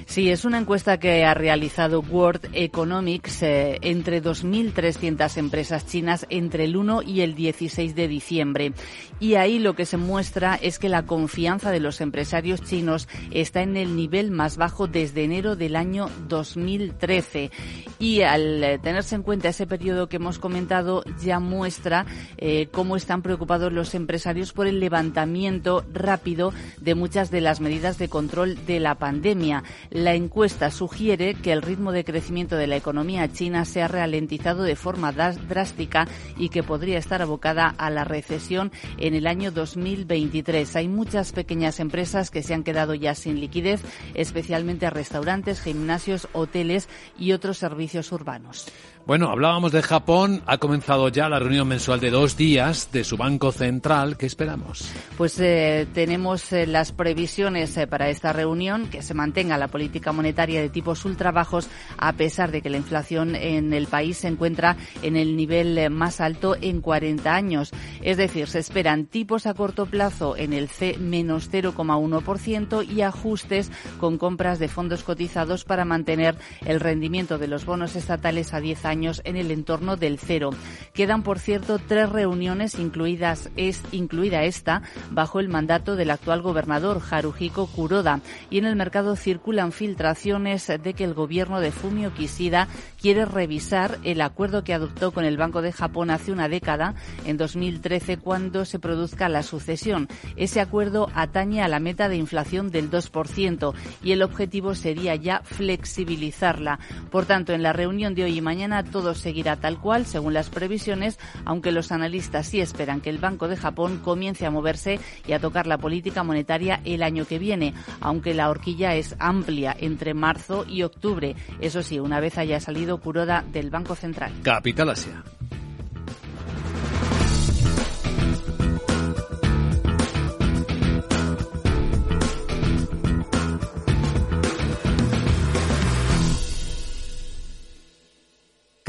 Sí, 0.10 0.32
es 0.32 0.44
una 0.44 0.58
encuesta 0.58 1.00
que 1.00 1.24
ha 1.24 1.36
realizado 1.36 2.00
World 2.02 2.50
Economics 2.54 3.44
eh, 3.44 3.78
entre 3.84 4.24
2.300 4.24 5.38
empresas 5.38 5.86
chinas 5.86 6.26
entre 6.32 6.64
el 6.64 6.78
1 6.78 7.04
y 7.04 7.22
el 7.22 7.36
16 7.36 7.94
de 7.94 8.08
diciembre. 8.08 8.74
Y 9.20 9.36
ahí 9.36 9.60
lo 9.60 9.76
que 9.76 9.86
se 9.86 9.98
muestra 9.98 10.56
es 10.56 10.80
que 10.80 10.90
la 10.90 11.06
confianza 11.06 11.70
de 11.70 11.80
los 11.80 12.02
empresarios 12.02 12.64
chinos 12.64 13.08
está 13.30 13.62
en 13.62 13.78
el 13.78 13.96
nivel 13.96 14.32
más 14.32 14.58
bajo 14.58 14.88
desde 14.88 15.26
enero 15.26 15.56
del 15.56 15.76
año 15.76 16.10
2013. 16.28 17.52
Y 18.00 18.22
al 18.24 18.64
eh, 18.64 18.80
tenerse 18.80 19.14
en 19.14 19.22
cuenta 19.22 19.50
ese 19.50 19.68
periodo 19.68 20.10
que 20.10 20.16
hemos 20.16 20.40
comentado, 20.40 21.04
ya 21.22 21.40
muestra 21.40 22.08
eh, 22.38 22.68
cómo 22.72 22.96
están 22.96 23.22
preocupados 23.22 23.72
los 23.72 23.94
empresarios 23.94 24.54
por 24.54 24.66
el 24.66 24.80
levantamiento 24.80 25.86
rápido 25.94 26.52
de 26.82 26.96
muchas 26.96 27.30
de 27.30 27.42
las 27.42 27.60
medidas 27.60 28.00
de 28.00 28.10
control 28.10 28.66
de 28.66 28.80
la 28.80 28.96
pandemia. 28.96 29.64
La 30.00 30.14
encuesta 30.14 30.72
sugiere 30.72 31.34
que 31.34 31.52
el 31.52 31.62
ritmo 31.62 31.92
de 31.92 32.06
crecimiento 32.06 32.56
de 32.56 32.68
la 32.68 32.78
economía 32.78 33.30
china 33.34 33.66
se 33.66 33.82
ha 33.82 33.90
ralentizado 33.90 34.64
de 34.64 34.78
forma 34.78 35.12
drástica 35.12 36.08
y 36.38 36.48
que 36.48 36.64
podría 36.64 36.98
estar 36.98 37.22
abocada 37.22 37.76
a 37.78 37.90
la 37.90 38.06
recesión 38.06 38.72
en 38.98 39.14
el 39.14 39.28
año 39.28 39.52
2023. 39.52 40.78
Hay 40.78 40.88
muchas 40.88 41.34
pequeñas 41.34 41.82
empresas 41.82 42.32
que 42.32 42.44
se 42.44 42.54
han 42.54 42.64
quedado 42.64 42.94
ya 42.94 43.14
sin 43.14 43.42
liquidez, 43.42 43.82
especialmente 44.14 44.90
restaurantes, 44.90 45.60
gimnasios, 45.60 46.30
hoteles 46.32 46.88
y 47.18 47.34
otros 47.34 47.58
servicios 47.58 48.14
urbanos. 48.14 48.68
Bueno, 49.10 49.30
hablábamos 49.30 49.72
de 49.72 49.82
Japón. 49.82 50.44
Ha 50.46 50.60
comenzado 50.60 51.10
ya 51.10 51.30
la 51.30 51.40
reunión 51.40 51.68
mensual 51.68 52.00
de 52.00 52.12
dos 52.12 52.38
días 52.38 52.92
de 52.92 53.04
su 53.04 53.18
Banco 53.18 53.52
Central. 53.52 54.18
¿Qué 54.18 54.28
esperamos? 54.28 54.88
Pues 55.18 55.40
eh, 55.40 55.88
tenemos 55.96 56.54
eh, 56.54 56.68
las 56.68 56.92
previsiones 56.92 57.76
eh, 57.78 57.88
para 57.88 58.10
esta 58.10 58.34
reunión, 58.34 58.88
que 58.88 59.02
se 59.02 59.16
mantenga 59.16 59.58
la 59.58 59.68
política 59.68 60.12
monetaria 60.12 60.62
de 60.62 60.70
tipos 60.70 61.06
ultra 61.06 61.32
bajos, 61.32 61.70
a 61.98 62.14
pesar 62.14 62.52
de 62.52 62.62
que 62.62 62.70
la 62.70 62.78
inflación 62.78 63.34
en 63.34 63.74
el 63.74 63.88
país 63.88 64.20
se 64.20 64.28
encuentra 64.28 64.78
en 65.02 65.16
el 65.16 65.36
nivel 65.36 65.90
más 65.90 66.22
alto 66.22 66.56
en 66.62 66.80
40 66.80 67.34
años. 67.34 67.72
Es 68.04 68.18
decir, 68.18 68.48
se 68.48 68.60
esperan 68.60 69.08
tipos 69.08 69.48
a 69.48 69.56
corto 69.56 69.88
plazo 69.88 70.38
en 70.38 70.54
el 70.54 70.70
C 70.70 71.00
menos 71.00 71.52
0,1% 71.52 72.88
y 72.88 73.02
ajustes 73.02 73.72
con 74.00 74.20
compras 74.20 74.60
de 74.60 74.68
fondos 74.68 75.02
cotizados 75.02 75.64
para 75.64 75.84
mantener 75.84 76.36
el 76.64 76.80
rendimiento 76.80 77.40
de 77.40 77.48
los 77.48 77.66
bonos 77.66 77.96
estatales 77.96 78.54
a 78.54 78.60
10 78.60 78.86
años 78.86 78.99
en 79.24 79.38
el 79.38 79.52
entorno 79.52 79.96
del 79.96 80.20
cero. 80.20 80.52
Quedan, 80.94 81.24
por 81.24 81.40
cierto, 81.40 81.80
tres 81.80 82.10
reuniones, 82.10 82.78
incluidas 82.78 83.50
es, 83.56 83.82
incluida 83.92 84.44
esta, 84.44 84.82
bajo 85.10 85.40
el 85.40 85.48
mandato 85.48 85.96
del 85.96 86.12
actual 86.12 86.42
gobernador 86.42 87.02
Haruhiko 87.10 87.68
Kuroda. 87.68 88.20
Y 88.50 88.58
en 88.58 88.66
el 88.66 88.76
mercado 88.76 89.16
circulan 89.16 89.72
filtraciones 89.72 90.68
de 90.68 90.94
que 90.94 91.06
el 91.06 91.14
gobierno 91.14 91.62
de 91.62 91.72
Fumio 91.72 92.14
Kishida 92.14 92.68
quiere 93.00 93.26
revisar 93.26 93.98
el 94.04 94.22
acuerdo 94.22 94.64
que 94.64 94.74
adoptó 94.74 95.12
con 95.12 95.24
el 95.24 95.38
Banco 95.38 95.62
de 95.62 95.72
Japón 95.72 96.12
hace 96.12 96.32
una 96.32 96.50
década, 96.50 96.96
en 97.26 97.38
2013, 97.38 98.18
cuando 98.18 98.66
se 98.66 98.80
produzca 98.80 99.30
la 99.30 99.44
sucesión. 99.44 100.10
Ese 100.36 100.60
acuerdo 100.60 101.10
atañe 101.16 101.62
a 101.62 101.68
la 101.70 101.80
meta 101.80 102.10
de 102.10 102.18
inflación 102.18 102.70
del 102.72 102.92
2% 102.92 103.74
y 104.04 104.12
el 104.12 104.22
objetivo 104.22 104.76
sería 104.76 105.16
ya 105.16 105.42
flexibilizarla. 105.44 106.80
Por 107.12 107.26
tanto, 107.26 107.54
en 107.54 107.64
la 107.64 107.74
reunión 107.74 108.16
de 108.16 108.26
hoy 108.26 108.38
y 108.38 108.42
mañana 108.42 108.79
todo 108.84 109.16
seguirá 109.16 109.56
tal 109.56 109.80
cual, 109.80 110.06
según 110.06 110.34
las 110.34 110.50
previsiones, 110.50 111.20
aunque 111.46 111.72
los 111.72 111.92
analistas 111.92 112.48
sí 112.48 112.62
esperan 112.62 113.02
que 113.02 113.10
el 113.10 113.18
Banco 113.18 113.48
de 113.48 113.58
Japón 113.58 114.00
comience 114.04 114.46
a 114.46 114.52
moverse 114.52 115.00
y 115.28 115.34
a 115.34 115.40
tocar 115.40 115.68
la 115.68 115.78
política 115.78 116.24
monetaria 116.24 116.82
el 116.86 117.04
año 117.04 117.26
que 117.26 117.40
viene, 117.40 117.74
aunque 118.02 118.34
la 118.34 118.50
horquilla 118.50 118.96
es 118.96 119.16
amplia 119.20 119.76
entre 119.80 120.14
marzo 120.14 120.66
y 120.68 120.84
octubre. 120.84 121.36
Eso 121.60 121.84
sí, 121.84 122.00
una 122.00 122.20
vez 122.20 122.38
haya 122.38 122.60
salido 122.60 123.00
Kuroda 123.00 123.44
del 123.52 123.70
Banco 123.70 123.96
Central. 123.96 124.32
Capital 124.44 124.90
Asia. 124.90 125.24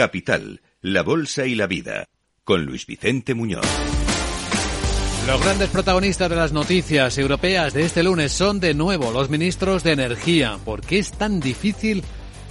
Capital, 0.01 0.63
la 0.81 1.03
Bolsa 1.03 1.45
y 1.45 1.55
la 1.55 1.67
Vida, 1.67 2.09
con 2.43 2.65
Luis 2.65 2.87
Vicente 2.87 3.35
Muñoz. 3.35 3.67
Los 5.27 5.45
grandes 5.45 5.69
protagonistas 5.69 6.31
de 6.31 6.37
las 6.37 6.55
noticias 6.55 7.19
europeas 7.19 7.75
de 7.75 7.83
este 7.83 8.03
lunes 8.03 8.33
son 8.33 8.61
de 8.61 8.73
nuevo 8.73 9.11
los 9.11 9.29
ministros 9.29 9.85
de 9.85 9.93
Energía. 9.93 10.57
¿Por 10.65 10.81
qué 10.81 11.01
es 11.01 11.13
tan 11.13 11.39
difícil 11.39 12.03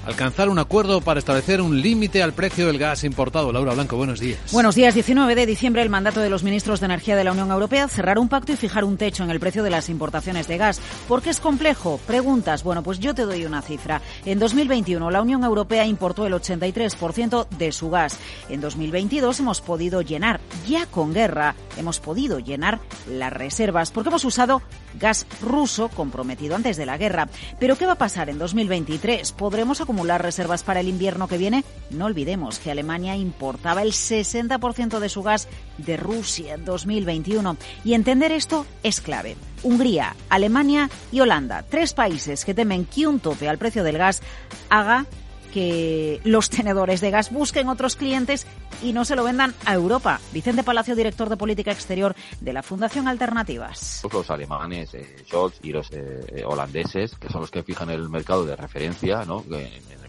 alcanzar 0.09 0.49
un 0.49 0.59
acuerdo 0.59 1.01
para 1.01 1.19
establecer 1.19 1.61
un 1.61 1.81
límite 1.81 2.23
al 2.23 2.33
precio 2.33 2.67
del 2.67 2.79
gas 2.79 3.03
importado. 3.03 3.53
Laura 3.53 3.73
Blanco, 3.73 3.95
buenos 3.95 4.19
días. 4.19 4.39
Buenos 4.51 4.75
días. 4.75 4.93
19 4.95 5.35
de 5.35 5.45
diciembre, 5.45 5.81
el 5.81 5.89
mandato 5.89 6.19
de 6.19 6.29
los 6.29 6.43
ministros 6.43 6.79
de 6.79 6.87
Energía 6.87 7.15
de 7.15 7.23
la 7.23 7.31
Unión 7.31 7.51
Europea 7.51 7.87
cerrar 7.87 8.17
un 8.17 8.27
pacto 8.27 8.51
y 8.51 8.55
fijar 8.55 8.83
un 8.83 8.97
techo 8.97 9.23
en 9.23 9.29
el 9.29 9.39
precio 9.39 9.63
de 9.63 9.69
las 9.69 9.87
importaciones 9.87 10.47
de 10.47 10.57
gas. 10.57 10.81
¿Por 11.07 11.21
qué 11.21 11.29
es 11.29 11.39
complejo? 11.39 11.99
Preguntas. 12.07 12.63
Bueno, 12.63 12.81
pues 12.81 12.99
yo 12.99 13.13
te 13.13 13.21
doy 13.23 13.45
una 13.45 13.61
cifra. 13.61 14.01
En 14.25 14.39
2021, 14.39 15.11
la 15.11 15.21
Unión 15.21 15.43
Europea 15.43 15.85
importó 15.85 16.25
el 16.25 16.33
83% 16.33 17.47
de 17.49 17.71
su 17.71 17.89
gas. 17.89 18.17
En 18.49 18.61
2022 18.61 19.39
hemos 19.39 19.61
podido 19.61 20.01
llenar, 20.01 20.39
ya 20.67 20.87
con 20.87 21.13
guerra, 21.13 21.55
hemos 21.77 21.99
podido 21.99 22.39
llenar 22.39 22.79
las 23.07 23.31
reservas 23.31 23.91
porque 23.91 24.09
hemos 24.09 24.25
usado 24.25 24.61
gas 24.99 25.25
ruso 25.41 25.89
comprometido 25.89 26.55
antes 26.55 26.77
de 26.77 26.85
la 26.85 26.97
guerra. 26.97 27.27
Pero 27.59 27.75
¿qué 27.75 27.85
va 27.85 27.93
a 27.93 27.97
pasar 27.97 28.29
en 28.29 28.37
2023? 28.37 29.31
¿Podremos 29.31 29.81
acumular 29.81 30.21
reservas 30.21 30.63
para 30.63 30.81
el 30.81 30.87
invierno 30.87 31.27
que 31.27 31.37
viene? 31.37 31.63
No 31.89 32.05
olvidemos 32.05 32.59
que 32.59 32.71
Alemania 32.71 33.15
importaba 33.15 33.81
el 33.81 33.93
60% 33.93 34.99
de 34.99 35.09
su 35.09 35.23
gas 35.23 35.47
de 35.77 35.97
Rusia 35.97 36.55
en 36.55 36.65
2021 36.65 37.57
y 37.83 37.93
entender 37.93 38.31
esto 38.31 38.65
es 38.83 39.01
clave. 39.01 39.35
Hungría, 39.63 40.15
Alemania 40.29 40.89
y 41.11 41.19
Holanda, 41.19 41.63
tres 41.63 41.93
países 41.93 42.45
que 42.45 42.53
temen 42.53 42.85
que 42.85 43.07
un 43.07 43.19
tope 43.19 43.49
al 43.49 43.57
precio 43.57 43.83
del 43.83 43.97
gas 43.97 44.21
haga 44.69 45.05
que 45.53 46.19
los 46.23 46.49
tenedores 46.49 47.01
de 47.01 47.11
gas 47.11 47.31
busquen 47.31 47.69
otros 47.69 47.95
clientes 47.95 48.47
y 48.81 48.93
no 48.93 49.05
se 49.05 49.15
lo 49.15 49.23
vendan 49.23 49.53
a 49.65 49.73
Europa. 49.73 50.19
Vicente 50.31 50.63
Palacio, 50.63 50.95
director 50.95 51.29
de 51.29 51.37
política 51.37 51.71
exterior 51.71 52.15
de 52.39 52.53
la 52.53 52.63
Fundación 52.63 53.07
Alternativas. 53.07 54.01
Los 54.11 54.29
alemanes, 54.29 54.93
eh, 54.93 55.17
Scholz 55.27 55.59
y 55.63 55.71
los 55.71 55.89
eh, 55.91 56.43
holandeses, 56.45 57.15
que 57.15 57.29
son 57.29 57.41
los 57.41 57.51
que 57.51 57.63
fijan 57.63 57.89
el 57.89 58.09
mercado 58.09 58.45
de 58.45 58.55
referencia, 58.55 59.23
¿no? 59.25 59.43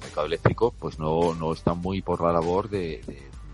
mercado 0.01 0.27
eléctrico 0.27 0.75
pues 0.79 0.99
no, 0.99 1.35
no 1.35 1.53
están 1.53 1.79
muy 1.79 2.03
por 2.03 2.21
la 2.23 2.33
labor 2.33 2.69
de, 2.69 3.01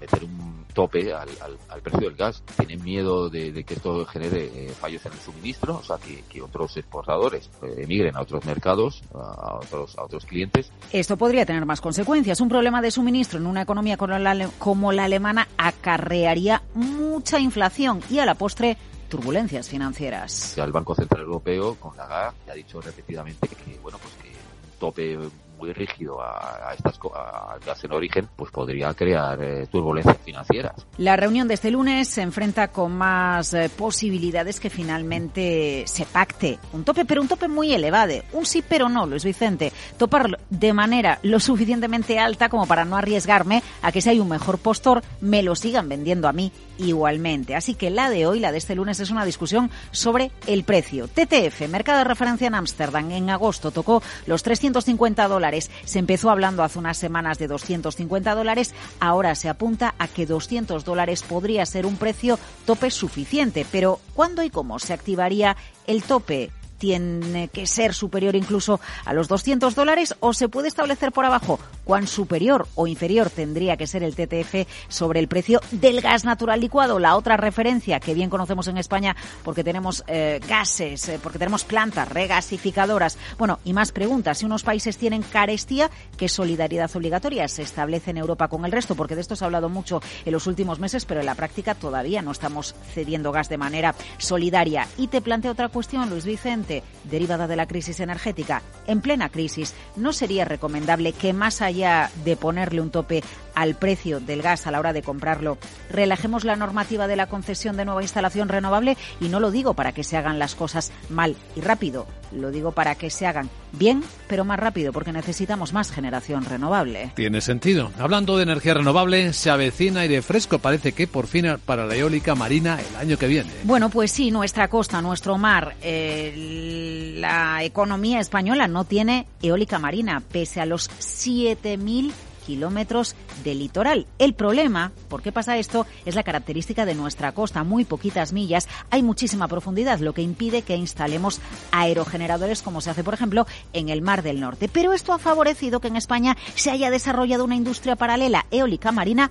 meter 0.00 0.24
un 0.24 0.64
tope 0.74 1.12
al, 1.12 1.28
al, 1.68 1.80
precio 1.80 2.08
del 2.08 2.16
gas. 2.16 2.42
Tienen 2.56 2.82
miedo 2.82 3.30
de, 3.30 3.64
que 3.64 3.74
esto 3.74 4.04
genere 4.04 4.50
eh, 4.54 4.68
fallos 4.68 5.04
en 5.06 5.12
el 5.12 5.18
suministro, 5.18 5.78
o 5.78 5.82
sea, 5.82 5.96
que, 5.96 6.22
que 6.28 6.42
otros 6.42 6.76
exportadores 6.76 7.48
eh, 7.62 7.76
emigren 7.78 8.14
a 8.16 8.20
otros 8.20 8.44
mercados, 8.44 9.02
a 9.14 9.56
otros, 9.56 9.96
a 9.96 10.04
otros 10.04 10.26
clientes. 10.26 10.70
Esto 10.92 11.16
podría 11.16 11.46
tener 11.46 11.64
más 11.64 11.80
consecuencias. 11.80 12.40
Un 12.40 12.48
problema 12.48 12.82
de 12.82 12.90
suministro 12.90 13.38
en 13.38 13.46
una 13.46 13.62
economía 13.62 13.96
como 13.96 14.18
la, 14.18 14.50
como 14.58 14.92
la 14.92 15.04
alemana 15.04 15.48
acarrearía 15.56 16.62
mucha 16.74 17.40
inflación 17.40 18.00
y 18.10 18.18
a 18.18 18.26
la 18.26 18.34
postre 18.34 18.76
turbulencias 19.08 19.68
financieras. 19.68 20.58
El 20.58 20.72
Banco 20.72 20.94
Central 20.94 21.22
Europeo, 21.22 21.76
con 21.76 21.96
la 21.96 22.06
GAR, 22.06 22.34
ha 22.50 22.54
dicho 22.54 22.80
repetidamente 22.80 23.48
que, 23.48 23.78
bueno, 23.78 23.98
pues 23.98 24.12
que 24.14 24.28
un 24.28 24.78
tope 24.78 25.18
muy 25.56 25.72
rígido 25.72 26.20
a, 26.20 26.74
estas 26.76 26.98
al 27.14 27.60
gas 27.60 27.82
en 27.84 27.92
origen, 27.92 28.28
pues 28.36 28.50
podría 28.50 28.92
crear 28.94 29.42
eh, 29.42 29.66
turbulencias 29.70 30.18
financieras. 30.18 30.86
La 30.98 31.16
reunión 31.16 31.48
de 31.48 31.54
este 31.54 31.70
lunes 31.70 32.08
se 32.08 32.22
enfrenta 32.22 32.68
con 32.68 32.96
más 32.96 33.54
eh, 33.54 33.70
posibilidades 33.76 34.60
que 34.60 34.70
finalmente 34.70 35.84
se 35.86 36.04
pacte 36.06 36.58
un 36.72 36.84
tope, 36.84 37.04
pero 37.04 37.22
un 37.22 37.28
tope 37.28 37.48
muy 37.48 37.72
elevado, 37.72 38.14
un 38.32 38.46
sí 38.46 38.62
pero 38.66 38.88
no, 38.88 39.06
Luis 39.06 39.24
Vicente, 39.24 39.72
topar 39.96 40.38
de 40.50 40.72
manera 40.72 41.18
lo 41.22 41.40
suficientemente 41.40 42.18
alta 42.18 42.48
como 42.48 42.66
para 42.66 42.84
no 42.84 42.96
arriesgarme 42.96 43.62
a 43.82 43.92
que 43.92 44.00
si 44.00 44.10
hay 44.10 44.20
un 44.20 44.28
mejor 44.28 44.58
postor 44.58 45.02
me 45.20 45.42
lo 45.42 45.54
sigan 45.54 45.88
vendiendo 45.88 46.28
a 46.28 46.32
mí 46.32 46.52
igualmente. 46.78 47.54
Así 47.54 47.74
que 47.74 47.90
la 47.90 48.10
de 48.10 48.26
hoy, 48.26 48.40
la 48.40 48.52
de 48.52 48.58
este 48.58 48.74
lunes, 48.74 49.00
es 49.00 49.10
una 49.10 49.24
discusión 49.24 49.70
sobre 49.90 50.30
el 50.46 50.64
precio. 50.64 51.08
TTF, 51.08 51.68
mercado 51.68 51.98
de 51.98 52.04
referencia 52.04 52.46
en 52.46 52.54
Ámsterdam, 52.54 53.10
en 53.10 53.30
agosto 53.30 53.70
tocó 53.70 54.02
los 54.26 54.42
350 54.42 55.26
dólares 55.28 55.45
se 55.84 55.98
empezó 55.98 56.30
hablando 56.30 56.62
hace 56.62 56.78
unas 56.78 56.96
semanas 56.96 57.38
de 57.38 57.46
250 57.46 58.34
dólares, 58.34 58.74
ahora 59.00 59.34
se 59.34 59.48
apunta 59.48 59.94
a 59.98 60.08
que 60.08 60.26
200 60.26 60.84
dólares 60.84 61.22
podría 61.22 61.64
ser 61.66 61.86
un 61.86 61.96
precio 61.96 62.38
tope 62.64 62.90
suficiente. 62.90 63.66
Pero 63.70 64.00
¿cuándo 64.14 64.42
y 64.42 64.50
cómo 64.50 64.78
se 64.78 64.92
activaría 64.92 65.56
el 65.86 66.02
tope? 66.02 66.50
Tiene 66.78 67.48
que 67.48 67.66
ser 67.66 67.94
superior 67.94 68.36
incluso 68.36 68.80
a 69.04 69.12
los 69.12 69.28
200 69.28 69.74
dólares 69.74 70.14
o 70.20 70.32
se 70.32 70.48
puede 70.48 70.68
establecer 70.68 71.12
por 71.12 71.24
abajo 71.24 71.58
cuán 71.84 72.06
superior 72.06 72.66
o 72.74 72.86
inferior 72.86 73.30
tendría 73.30 73.76
que 73.76 73.86
ser 73.86 74.02
el 74.02 74.14
TTF 74.14 74.68
sobre 74.88 75.20
el 75.20 75.28
precio 75.28 75.60
del 75.70 76.00
gas 76.00 76.24
natural 76.24 76.60
licuado, 76.60 76.98
la 76.98 77.16
otra 77.16 77.36
referencia 77.36 78.00
que 78.00 78.14
bien 78.14 78.30
conocemos 78.30 78.68
en 78.68 78.78
España 78.78 79.16
porque 79.44 79.64
tenemos 79.64 80.04
eh, 80.06 80.40
gases, 80.48 81.08
eh, 81.08 81.20
porque 81.22 81.38
tenemos 81.38 81.64
plantas 81.64 82.08
regasificadoras. 82.08 83.18
Bueno, 83.38 83.60
y 83.64 83.72
más 83.72 83.92
preguntas. 83.92 84.38
Si 84.38 84.46
unos 84.46 84.62
países 84.62 84.96
tienen 84.96 85.22
carestía, 85.22 85.90
¿qué 86.16 86.28
solidaridad 86.28 86.94
obligatoria 86.94 87.48
se 87.48 87.62
establece 87.62 88.10
en 88.10 88.18
Europa 88.18 88.48
con 88.48 88.64
el 88.64 88.72
resto? 88.72 88.94
Porque 88.94 89.14
de 89.14 89.20
esto 89.20 89.36
se 89.36 89.44
ha 89.44 89.46
hablado 89.46 89.68
mucho 89.68 90.00
en 90.24 90.32
los 90.32 90.46
últimos 90.46 90.78
meses, 90.78 91.04
pero 91.04 91.20
en 91.20 91.26
la 91.26 91.34
práctica 91.34 91.74
todavía 91.74 92.22
no 92.22 92.32
estamos 92.32 92.74
cediendo 92.92 93.32
gas 93.32 93.48
de 93.48 93.58
manera 93.58 93.94
solidaria. 94.18 94.88
Y 94.98 95.08
te 95.08 95.20
planteo 95.20 95.52
otra 95.52 95.68
cuestión, 95.68 96.10
Luis 96.10 96.24
Vicente 96.24 96.65
derivada 97.04 97.46
de 97.46 97.56
la 97.56 97.66
crisis 97.66 98.00
energética. 98.00 98.62
En 98.86 99.00
plena 99.00 99.28
crisis, 99.28 99.74
¿no 99.96 100.12
sería 100.12 100.44
recomendable 100.44 101.12
que 101.12 101.32
más 101.32 101.62
allá 101.62 102.10
de 102.24 102.36
ponerle 102.36 102.80
un 102.80 102.90
tope 102.90 103.22
al 103.56 103.74
precio 103.74 104.20
del 104.20 104.42
gas 104.42 104.68
a 104.68 104.70
la 104.70 104.78
hora 104.78 104.92
de 104.92 105.02
comprarlo, 105.02 105.58
relajemos 105.90 106.44
la 106.44 106.54
normativa 106.54 107.08
de 107.08 107.16
la 107.16 107.26
concesión 107.26 107.76
de 107.76 107.84
nueva 107.84 108.02
instalación 108.02 108.48
renovable? 108.48 108.96
Y 109.20 109.28
no 109.28 109.40
lo 109.40 109.50
digo 109.50 109.74
para 109.74 109.90
que 109.90 110.04
se 110.04 110.16
hagan 110.16 110.38
las 110.38 110.54
cosas 110.54 110.92
mal 111.10 111.34
y 111.56 111.62
rápido, 111.62 112.06
lo 112.32 112.50
digo 112.50 112.72
para 112.72 112.94
que 112.94 113.10
se 113.10 113.26
hagan 113.26 113.50
bien, 113.72 114.04
pero 114.28 114.44
más 114.44 114.60
rápido, 114.60 114.92
porque 114.92 115.12
necesitamos 115.12 115.72
más 115.72 115.90
generación 115.90 116.44
renovable. 116.44 117.12
Tiene 117.14 117.40
sentido. 117.40 117.90
Hablando 117.98 118.36
de 118.36 118.44
energía 118.44 118.74
renovable, 118.74 119.32
se 119.32 119.50
avecina 119.50 120.00
aire 120.00 120.22
fresco, 120.22 120.58
parece 120.58 120.92
que 120.92 121.06
por 121.06 121.26
fin 121.26 121.46
para 121.64 121.86
la 121.86 121.96
eólica 121.96 122.34
marina 122.34 122.78
el 122.80 122.96
año 122.96 123.16
que 123.16 123.26
viene. 123.26 123.50
Bueno, 123.64 123.88
pues 123.88 124.10
sí, 124.10 124.30
nuestra 124.30 124.68
costa, 124.68 125.00
nuestro 125.00 125.38
mar, 125.38 125.76
la 125.82 127.64
economía 127.64 128.20
española 128.20 128.68
no 128.68 128.84
tiene 128.84 129.26
eólica 129.42 129.78
marina, 129.78 130.22
pese 130.30 130.60
a 130.60 130.66
los 130.66 130.90
7.000 130.90 132.12
kilómetros 132.46 133.16
de 133.44 133.54
litoral. 133.54 134.06
El 134.18 134.34
problema, 134.34 134.92
¿por 135.08 135.22
qué 135.22 135.32
pasa 135.32 135.58
esto? 135.58 135.86
Es 136.04 136.14
la 136.14 136.22
característica 136.22 136.86
de 136.86 136.94
nuestra 136.94 137.32
costa, 137.32 137.64
muy 137.64 137.84
poquitas 137.84 138.32
millas, 138.32 138.68
hay 138.90 139.02
muchísima 139.02 139.48
profundidad, 139.48 139.98
lo 139.98 140.14
que 140.14 140.22
impide 140.22 140.62
que 140.62 140.76
instalemos 140.76 141.40
aerogeneradores 141.72 142.62
como 142.62 142.80
se 142.80 142.90
hace, 142.90 143.04
por 143.04 143.14
ejemplo, 143.14 143.46
en 143.72 143.88
el 143.88 144.02
Mar 144.02 144.22
del 144.22 144.40
Norte. 144.40 144.68
Pero 144.68 144.92
esto 144.92 145.12
ha 145.12 145.18
favorecido 145.18 145.80
que 145.80 145.88
en 145.88 145.96
España 145.96 146.36
se 146.54 146.70
haya 146.70 146.90
desarrollado 146.90 147.44
una 147.44 147.56
industria 147.56 147.96
paralela 147.96 148.46
eólica 148.50 148.92
marina 148.92 149.30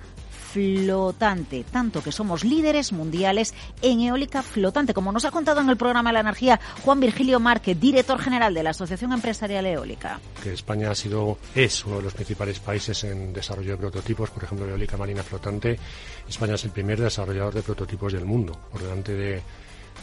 flotante, 0.56 1.66
tanto 1.70 2.02
que 2.02 2.10
somos 2.10 2.42
líderes 2.42 2.90
mundiales 2.90 3.52
en 3.82 4.00
eólica 4.00 4.42
flotante, 4.42 4.94
como 4.94 5.12
nos 5.12 5.26
ha 5.26 5.30
contado 5.30 5.60
en 5.60 5.68
el 5.68 5.76
programa 5.76 6.08
de 6.08 6.14
la 6.14 6.20
energía 6.20 6.58
Juan 6.82 6.98
Virgilio 6.98 7.38
Márquez, 7.40 7.78
director 7.78 8.18
general 8.18 8.54
de 8.54 8.62
la 8.62 8.70
Asociación 8.70 9.12
Empresarial 9.12 9.66
Eólica. 9.66 10.18
Que 10.42 10.54
España 10.54 10.90
ha 10.90 10.94
sido, 10.94 11.36
es 11.54 11.84
uno 11.84 11.98
de 11.98 12.04
los 12.04 12.14
principales 12.14 12.58
países 12.58 13.04
en 13.04 13.34
desarrollo 13.34 13.72
de 13.72 13.76
prototipos, 13.76 14.30
por 14.30 14.44
ejemplo, 14.44 14.66
eólica 14.66 14.96
marina 14.96 15.22
flotante. 15.22 15.78
España 16.26 16.54
es 16.54 16.64
el 16.64 16.70
primer 16.70 17.02
desarrollador 17.02 17.52
de 17.52 17.62
prototipos 17.62 18.14
del 18.14 18.24
mundo, 18.24 18.58
por 18.72 18.80
delante 18.80 19.12
de 19.12 19.42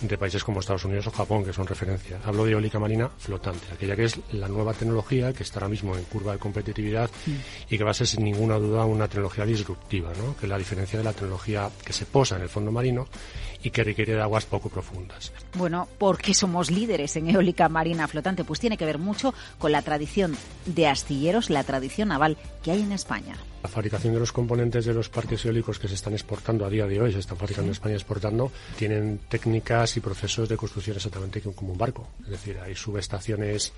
de 0.07 0.17
países 0.17 0.43
como 0.43 0.59
Estados 0.59 0.85
Unidos 0.85 1.07
o 1.07 1.11
Japón, 1.11 1.45
que 1.45 1.53
son 1.53 1.65
referencia. 1.65 2.19
Hablo 2.25 2.45
de 2.45 2.51
eólica 2.51 2.79
marina 2.79 3.09
flotante, 3.17 3.65
aquella 3.73 3.95
que 3.95 4.05
es 4.05 4.19
la 4.31 4.47
nueva 4.47 4.73
tecnología 4.73 5.33
que 5.33 5.43
está 5.43 5.59
ahora 5.59 5.69
mismo 5.69 5.95
en 5.95 6.03
curva 6.05 6.33
de 6.33 6.39
competitividad 6.39 7.09
y 7.69 7.77
que 7.77 7.83
va 7.83 7.91
a 7.91 7.93
ser 7.93 8.07
sin 8.07 8.23
ninguna 8.23 8.57
duda 8.57 8.85
una 8.85 9.07
tecnología 9.07 9.45
disruptiva, 9.45 10.11
¿no? 10.17 10.35
que 10.35 10.45
es 10.45 10.49
la 10.49 10.57
diferencia 10.57 10.99
de 10.99 11.05
la 11.05 11.13
tecnología 11.13 11.69
que 11.83 11.93
se 11.93 12.05
posa 12.05 12.35
en 12.35 12.43
el 12.43 12.49
fondo 12.49 12.71
marino 12.71 13.07
y 13.63 13.71
que 13.71 13.83
requiere 13.83 14.13
de 14.13 14.21
aguas 14.21 14.45
poco 14.45 14.69
profundas. 14.69 15.31
Bueno, 15.55 15.87
¿por 15.97 16.17
qué 16.17 16.33
somos 16.33 16.69
líderes 16.69 17.15
en 17.15 17.29
eólica 17.29 17.69
marina 17.69 18.07
flotante? 18.07 18.43
Pues 18.43 18.59
tiene 18.59 18.77
que 18.77 18.85
ver 18.85 18.97
mucho 18.97 19.33
con 19.57 19.71
la 19.71 19.81
tradición 19.81 20.35
de 20.65 20.87
astilleros, 20.87 21.49
la 21.49 21.63
tradición 21.63 22.09
naval 22.09 22.37
que 22.61 22.71
hay 22.71 22.81
en 22.81 22.91
España. 22.91 23.35
La 23.63 23.69
fabricación 23.69 24.13
de 24.13 24.19
los 24.19 24.33
componentes 24.33 24.83
de 24.83 24.93
los 24.93 25.07
parques 25.07 25.45
eólicos 25.45 25.79
que 25.79 25.87
se 25.87 25.95
están 25.95 26.11
exportando 26.11 26.65
a 26.65 26.69
día 26.69 26.85
de 26.85 27.01
hoy, 27.01 27.13
se 27.13 27.19
están 27.19 27.37
fabricando 27.37 27.69
en 27.69 27.71
España 27.71 27.95
exportando, 27.95 28.51
tienen 28.77 29.21
técnicas 29.29 29.95
y 29.95 30.01
procesos 30.01 30.49
de 30.49 30.57
construcción 30.57 30.97
exactamente 30.97 31.39
como 31.39 31.71
un 31.71 31.77
barco. 31.77 32.09
Es 32.25 32.31
decir, 32.31 32.59
hay 32.59 32.75
subestaciones 32.75 33.71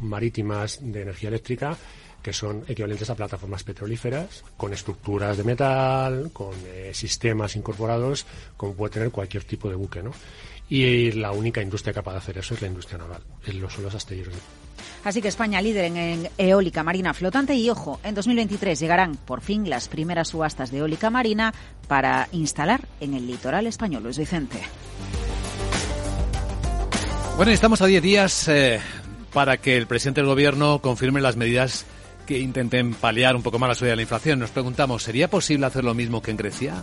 marítimas 0.00 0.78
de 0.80 1.02
energía 1.02 1.28
eléctrica 1.28 1.76
que 2.22 2.32
son 2.32 2.64
equivalentes 2.68 3.10
a 3.10 3.16
plataformas 3.16 3.64
petrolíferas, 3.64 4.44
con 4.56 4.72
estructuras 4.72 5.36
de 5.36 5.42
metal, 5.42 6.30
con 6.32 6.54
eh, 6.66 6.92
sistemas 6.94 7.56
incorporados, 7.56 8.24
como 8.56 8.74
puede 8.74 8.92
tener 8.92 9.10
cualquier 9.10 9.42
tipo 9.42 9.68
de 9.68 9.74
buque, 9.74 10.04
¿no? 10.04 10.12
Y 10.68 11.10
la 11.10 11.32
única 11.32 11.60
industria 11.60 11.92
capaz 11.92 12.12
de 12.12 12.18
hacer 12.18 12.38
eso 12.38 12.54
es 12.54 12.62
la 12.62 12.68
industria 12.68 12.98
naval, 12.98 13.22
son 13.68 13.82
los 13.82 13.94
astilleros. 13.94 14.36
Así 15.04 15.20
que 15.20 15.28
España 15.28 15.60
líder 15.60 15.84
en, 15.86 16.28
eólica 16.38 16.82
marina 16.82 17.14
flotante 17.14 17.54
y 17.54 17.68
ojo, 17.70 18.00
en 18.04 18.14
2023 18.14 18.78
llegarán 18.78 19.16
por 19.16 19.40
fin 19.40 19.68
las 19.68 19.88
primeras 19.88 20.28
subastas 20.28 20.70
de 20.70 20.78
eólica 20.78 21.10
marina 21.10 21.52
para 21.88 22.28
instalar 22.32 22.86
en 23.00 23.14
el 23.14 23.26
litoral 23.26 23.66
español. 23.66 24.02
Luis 24.04 24.18
Vicente. 24.18 24.60
Bueno, 27.36 27.50
estamos 27.50 27.80
a 27.82 27.86
10 27.86 28.02
días 28.02 28.48
eh, 28.48 28.80
para 29.32 29.56
que 29.56 29.76
el 29.76 29.86
presidente 29.86 30.20
del 30.20 30.28
gobierno 30.28 30.80
confirme 30.80 31.20
las 31.20 31.36
medidas 31.36 31.86
que 32.26 32.38
intenten 32.38 32.94
paliar 32.94 33.34
un 33.34 33.42
poco 33.42 33.58
más 33.58 33.68
la 33.68 33.74
subida 33.74 33.90
de 33.90 33.96
la 33.96 34.02
inflación. 34.02 34.38
Nos 34.38 34.50
preguntamos, 34.50 35.02
¿sería 35.02 35.28
posible 35.28 35.66
hacer 35.66 35.82
lo 35.82 35.94
mismo 35.94 36.22
que 36.22 36.30
en 36.30 36.36
Grecia? 36.36 36.74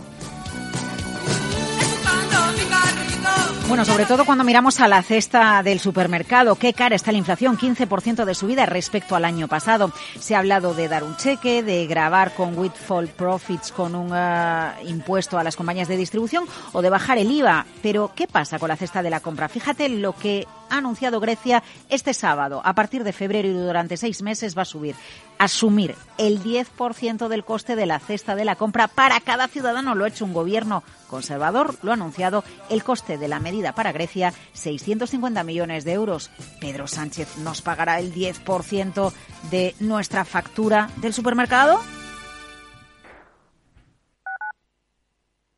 Bueno, 3.70 3.84
sobre 3.84 4.04
todo 4.04 4.24
cuando 4.24 4.42
miramos 4.42 4.80
a 4.80 4.88
la 4.88 5.00
cesta 5.00 5.62
del 5.62 5.78
supermercado, 5.78 6.56
qué 6.56 6.72
cara 6.72 6.96
está 6.96 7.12
la 7.12 7.18
inflación, 7.18 7.56
15% 7.56 8.24
de 8.24 8.34
subida 8.34 8.66
respecto 8.66 9.14
al 9.14 9.24
año 9.24 9.46
pasado. 9.46 9.92
Se 10.18 10.34
ha 10.34 10.40
hablado 10.40 10.74
de 10.74 10.88
dar 10.88 11.04
un 11.04 11.16
cheque, 11.16 11.62
de 11.62 11.86
grabar 11.86 12.34
con 12.34 12.58
Windfall 12.58 13.06
Profits 13.06 13.70
con 13.70 13.94
un 13.94 14.10
eh, 14.12 14.72
impuesto 14.88 15.38
a 15.38 15.44
las 15.44 15.54
compañías 15.54 15.86
de 15.86 15.96
distribución 15.96 16.46
o 16.72 16.82
de 16.82 16.90
bajar 16.90 17.18
el 17.18 17.30
IVA. 17.30 17.64
Pero, 17.80 18.10
¿qué 18.12 18.26
pasa 18.26 18.58
con 18.58 18.70
la 18.70 18.76
cesta 18.76 19.04
de 19.04 19.10
la 19.10 19.20
compra? 19.20 19.48
Fíjate 19.48 19.88
lo 19.88 20.14
que 20.14 20.48
ha 20.70 20.78
anunciado 20.78 21.20
Grecia 21.20 21.62
este 21.88 22.14
sábado. 22.14 22.62
A 22.64 22.74
partir 22.74 23.04
de 23.04 23.12
febrero 23.12 23.48
y 23.48 23.52
durante 23.52 23.96
seis 23.96 24.22
meses 24.22 24.56
va 24.56 24.62
a 24.62 24.66
subir. 24.66 24.94
Asumir 25.38 25.94
el 26.18 26.42
10% 26.42 27.28
del 27.28 27.44
coste 27.44 27.76
de 27.76 27.86
la 27.86 27.98
cesta 27.98 28.34
de 28.34 28.44
la 28.44 28.56
compra 28.56 28.88
para 28.88 29.20
cada 29.20 29.48
ciudadano 29.48 29.94
lo 29.94 30.04
ha 30.04 30.08
hecho 30.08 30.24
un 30.24 30.34
gobierno 30.34 30.82
conservador, 31.08 31.76
lo 31.82 31.90
ha 31.90 31.94
anunciado. 31.94 32.44
El 32.68 32.84
coste 32.84 33.18
de 33.18 33.28
la 33.28 33.40
medida 33.40 33.74
para 33.74 33.92
Grecia, 33.92 34.32
650 34.52 35.42
millones 35.44 35.84
de 35.84 35.92
euros. 35.92 36.30
Pedro 36.60 36.86
Sánchez 36.86 37.38
nos 37.38 37.62
pagará 37.62 37.98
el 37.98 38.14
10% 38.14 39.12
de 39.50 39.74
nuestra 39.80 40.24
factura 40.24 40.90
del 40.96 41.12
supermercado. 41.12 41.80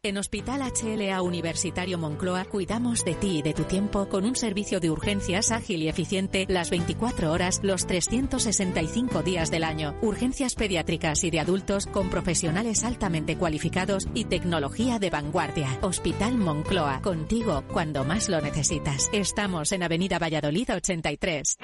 En 0.05 0.19
Hospital 0.19 0.63
HLA 0.63 1.23
Universitario 1.23 1.97
Moncloa 1.97 2.45
cuidamos 2.47 3.05
de 3.05 3.15
ti 3.15 3.39
y 3.39 3.43
de 3.43 3.55
tu 3.55 3.63
tiempo 3.63 4.09
con 4.09 4.25
un 4.25 4.35
servicio 4.35 4.81
de 4.81 4.91
urgencias 4.91 5.53
ágil 5.53 5.81
y 5.81 5.89
eficiente 5.89 6.45
las 6.49 6.71
24 6.71 7.31
horas, 7.31 7.61
los 7.63 7.87
365 7.87 9.23
días 9.23 9.53
del 9.53 9.63
año. 9.63 9.95
Urgencias 10.03 10.57
pediátricas 10.57 11.23
y 11.23 11.31
de 11.31 11.39
adultos 11.39 11.87
con 11.87 12.11
profesionales 12.11 12.83
altamente 12.83 13.39
cualificados 13.39 14.09
y 14.13 14.25
tecnología 14.25 14.99
de 14.99 15.11
vanguardia. 15.11 15.79
Hospital 15.83 16.37
Moncloa, 16.37 17.01
contigo 17.01 17.63
cuando 17.73 18.03
más 18.03 18.29
lo 18.29 18.41
necesitas. 18.41 19.09
Estamos 19.13 19.71
en 19.71 19.85
Avenida 19.85 20.19
Valladolid 20.19 20.69
83. 20.75 21.59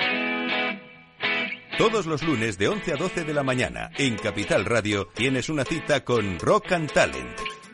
Todos 1.77 2.07
los 2.07 2.22
lunes 2.22 2.57
de 2.57 2.68
11 2.68 2.92
a 2.92 2.96
12 2.98 3.24
de 3.24 3.35
la 3.35 3.42
mañana 3.42 3.90
en 3.98 4.14
Capital 4.14 4.64
Radio 4.64 5.09
tienes 5.09 5.48
una 5.48 5.64
cita 5.64 6.05
con 6.05 6.38
Rock 6.38 6.70
and 6.70 6.92
Talent 6.92 7.59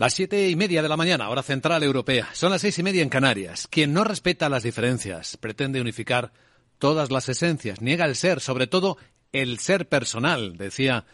Las 0.00 0.14
siete 0.14 0.48
y 0.48 0.56
media 0.56 0.80
de 0.80 0.88
la 0.88 0.96
mañana, 0.96 1.28
hora 1.28 1.42
central 1.42 1.82
europea. 1.82 2.26
Son 2.32 2.50
las 2.50 2.62
seis 2.62 2.78
y 2.78 2.82
media 2.82 3.02
en 3.02 3.10
Canarias. 3.10 3.68
Quien 3.70 3.92
no 3.92 4.02
respeta 4.02 4.48
las 4.48 4.62
diferencias, 4.62 5.36
pretende 5.36 5.78
unificar 5.78 6.32
todas 6.78 7.10
las 7.10 7.28
esencias, 7.28 7.82
niega 7.82 8.06
el 8.06 8.16
ser, 8.16 8.40
sobre 8.40 8.66
todo 8.66 8.96
el 9.32 9.58
ser 9.58 9.90
personal, 9.90 10.56
decía 10.56 11.04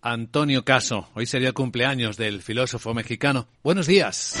Antonio 0.00 0.64
Caso. 0.64 1.08
Hoy 1.14 1.26
sería 1.26 1.48
el 1.48 1.54
cumpleaños 1.54 2.16
del 2.16 2.40
filósofo 2.40 2.94
mexicano. 2.94 3.48
Buenos 3.64 3.88
días. 3.88 4.40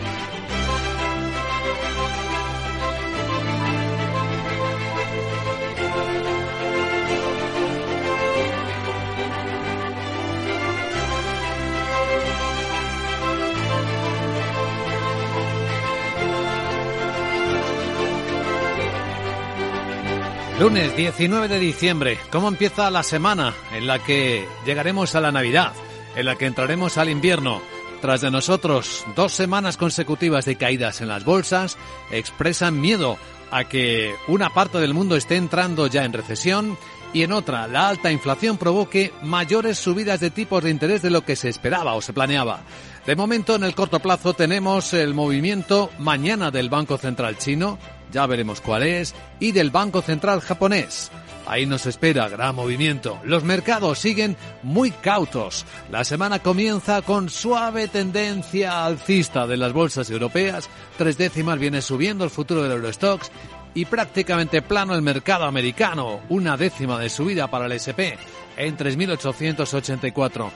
Lunes 20.61 20.95
19 20.95 21.47
de 21.47 21.57
diciembre. 21.57 22.19
¿Cómo 22.31 22.47
empieza 22.47 22.91
la 22.91 23.01
semana 23.01 23.51
en 23.73 23.87
la 23.87 23.97
que 23.97 24.47
llegaremos 24.63 25.15
a 25.15 25.19
la 25.19 25.31
Navidad? 25.31 25.73
En 26.15 26.27
la 26.27 26.35
que 26.35 26.45
entraremos 26.45 26.99
al 26.99 27.09
invierno. 27.09 27.63
Tras 27.99 28.21
de 28.21 28.29
nosotros 28.29 29.03
dos 29.15 29.31
semanas 29.31 29.77
consecutivas 29.77 30.45
de 30.45 30.57
caídas 30.57 31.01
en 31.01 31.07
las 31.07 31.25
bolsas, 31.25 31.79
expresan 32.11 32.79
miedo 32.79 33.17
a 33.49 33.63
que 33.63 34.13
una 34.27 34.51
parte 34.51 34.77
del 34.77 34.93
mundo 34.93 35.15
esté 35.15 35.35
entrando 35.35 35.87
ya 35.87 36.05
en 36.05 36.13
recesión 36.13 36.77
y 37.11 37.23
en 37.23 37.31
otra 37.31 37.67
la 37.67 37.89
alta 37.89 38.11
inflación 38.11 38.59
provoque 38.59 39.11
mayores 39.23 39.79
subidas 39.79 40.19
de 40.19 40.29
tipos 40.29 40.63
de 40.63 40.69
interés 40.69 41.01
de 41.01 41.09
lo 41.09 41.25
que 41.25 41.35
se 41.35 41.49
esperaba 41.49 41.95
o 41.95 42.01
se 42.03 42.13
planeaba. 42.13 42.61
De 43.07 43.15
momento, 43.15 43.55
en 43.55 43.63
el 43.63 43.73
corto 43.73 43.99
plazo, 43.99 44.35
tenemos 44.35 44.93
el 44.93 45.15
movimiento 45.15 45.89
mañana 45.97 46.51
del 46.51 46.69
Banco 46.69 46.99
Central 46.99 47.39
chino, 47.39 47.79
ya 48.11 48.25
veremos 48.25 48.61
cuál 48.61 48.83
es, 48.83 49.15
y 49.39 49.51
del 49.51 49.71
Banco 49.71 50.01
Central 50.01 50.41
japonés. 50.41 51.11
Ahí 51.47 51.65
nos 51.65 51.85
espera 51.85 52.29
gran 52.29 52.55
movimiento. 52.55 53.19
Los 53.23 53.43
mercados 53.43 53.99
siguen 53.99 54.37
muy 54.63 54.91
cautos. 54.91 55.65
La 55.91 56.03
semana 56.03 56.39
comienza 56.39 57.01
con 57.01 57.29
suave 57.29 57.87
tendencia 57.87 58.85
alcista 58.85 59.47
de 59.47 59.57
las 59.57 59.73
bolsas 59.73 60.09
europeas. 60.09 60.69
Tres 60.97 61.17
décimas 61.17 61.59
viene 61.59 61.81
subiendo 61.81 62.23
el 62.23 62.29
futuro 62.29 62.63
del 62.63 62.73
Eurostox 62.73 63.31
y 63.73 63.85
prácticamente 63.85 64.61
plano 64.61 64.93
el 64.93 65.01
mercado 65.01 65.45
americano. 65.45 66.21
Una 66.29 66.57
décima 66.57 66.99
de 66.99 67.09
subida 67.09 67.49
para 67.49 67.65
el 67.65 67.71
SP 67.73 68.15
en 68.57 68.77
3.884. 68.77 70.49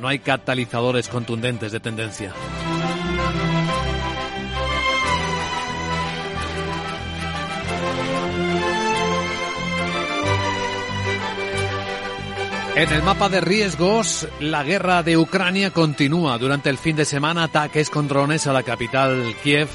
No 0.00 0.08
hay 0.08 0.20
catalizadores 0.20 1.08
contundentes 1.08 1.72
de 1.72 1.80
tendencia. 1.80 2.32
En 12.78 12.92
el 12.92 13.02
mapa 13.02 13.28
de 13.28 13.40
riesgos, 13.40 14.28
la 14.38 14.62
guerra 14.62 15.02
de 15.02 15.16
Ucrania 15.16 15.72
continúa. 15.72 16.38
Durante 16.38 16.70
el 16.70 16.78
fin 16.78 16.94
de 16.94 17.04
semana, 17.04 17.42
ataques 17.42 17.90
con 17.90 18.06
drones 18.06 18.46
a 18.46 18.52
la 18.52 18.62
capital 18.62 19.34
Kiev 19.42 19.68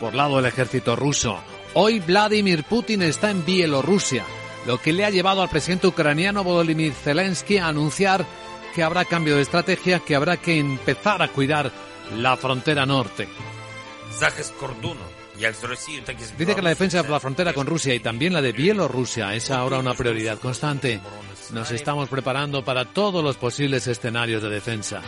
por 0.00 0.16
lado 0.16 0.34
del 0.34 0.46
ejército 0.46 0.96
ruso. 0.96 1.38
Hoy 1.74 2.00
Vladimir 2.00 2.64
Putin 2.64 3.02
está 3.02 3.30
en 3.30 3.44
Bielorrusia, 3.44 4.24
lo 4.66 4.78
que 4.78 4.92
le 4.92 5.04
ha 5.04 5.10
llevado 5.10 5.42
al 5.42 5.48
presidente 5.48 5.86
ucraniano 5.86 6.42
Volodymyr 6.42 6.92
Zelensky 6.92 7.58
a 7.58 7.68
anunciar 7.68 8.26
que 8.74 8.82
habrá 8.82 9.04
cambio 9.04 9.36
de 9.36 9.42
estrategia, 9.42 10.00
que 10.00 10.16
habrá 10.16 10.36
que 10.38 10.58
empezar 10.58 11.22
a 11.22 11.28
cuidar 11.28 11.70
la 12.16 12.36
frontera 12.36 12.84
norte. 12.84 13.28
Dice 16.36 16.54
que 16.56 16.62
la 16.62 16.70
defensa 16.70 17.00
de 17.00 17.08
la 17.08 17.20
frontera 17.20 17.52
con 17.52 17.68
Rusia 17.68 17.94
y 17.94 18.00
también 18.00 18.32
la 18.32 18.42
de 18.42 18.50
Bielorrusia 18.50 19.36
es 19.36 19.52
ahora 19.52 19.78
una 19.78 19.94
prioridad 19.94 20.40
constante. 20.40 21.00
Nos 21.52 21.70
estamos 21.72 22.08
preparando 22.08 22.64
para 22.64 22.84
todos 22.84 23.24
los 23.24 23.36
posibles 23.36 23.86
escenarios 23.88 24.42
de 24.42 24.50
defensa. 24.50 25.02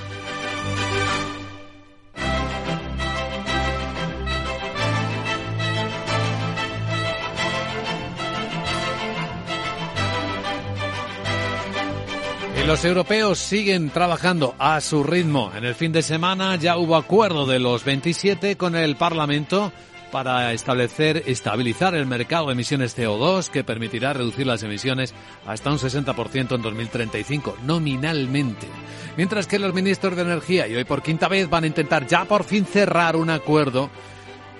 Y 12.61 12.65
los 12.65 12.85
europeos 12.85 13.39
siguen 13.39 13.91
trabajando 13.91 14.55
a 14.59 14.81
su 14.81 15.03
ritmo. 15.05 15.53
En 15.57 15.65
el 15.65 15.75
fin 15.75 15.93
de 15.93 16.03
semana 16.03 16.57
ya 16.57 16.77
hubo 16.77 16.97
acuerdo 16.97 17.47
de 17.47 17.59
los 17.59 17.85
27 17.85 18.57
con 18.57 18.75
el 18.75 18.97
Parlamento 18.97 19.73
para 20.12 20.53
establecer, 20.53 21.25
estabilizar 21.27 21.94
el 21.94 22.07
mercado 22.07 22.46
de 22.46 22.53
emisiones 22.53 22.96
CO2 22.96 23.48
que 23.48 23.64
permitirá 23.64 24.12
reducir 24.12 24.46
las 24.46 24.62
emisiones 24.62 25.14
hasta 25.46 25.70
un 25.70 25.79
60% 25.79 26.55
en 26.55 26.62
2035, 26.62 27.57
nominalmente. 27.64 28.68
Mientras 29.16 29.46
que 29.46 29.59
los 29.59 29.72
ministros 29.72 30.14
de 30.14 30.22
Energía, 30.22 30.68
y 30.68 30.75
hoy 30.75 30.85
por 30.85 31.03
quinta 31.03 31.29
vez, 31.29 31.48
van 31.48 31.64
a 31.64 31.66
intentar 31.66 32.07
ya 32.07 32.27
por 32.27 32.44
fin 32.44 32.66
cerrar 32.66 33.16
un 33.16 33.31
acuerdo 33.31 33.88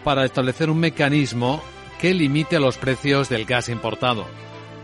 para 0.03 0.25
establecer 0.25 0.71
un 0.71 0.81
mecanismo 0.81 1.63
que 2.01 2.15
limite 2.15 2.59
los 2.59 2.79
precios 2.79 3.29
del 3.29 3.45
gas 3.45 3.69
importado. 3.69 4.27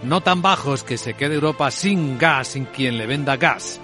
No 0.03 0.21
tan 0.21 0.43
bajos 0.43 0.85
que 0.85 0.99
se 0.99 1.15
quede 1.15 1.35
Europa 1.35 1.71
sin 1.71 2.19
gas, 2.19 2.49
sin 2.49 2.67
quien 2.67 2.99
le 2.99 3.07
venda 3.07 3.37
gas 3.37 3.81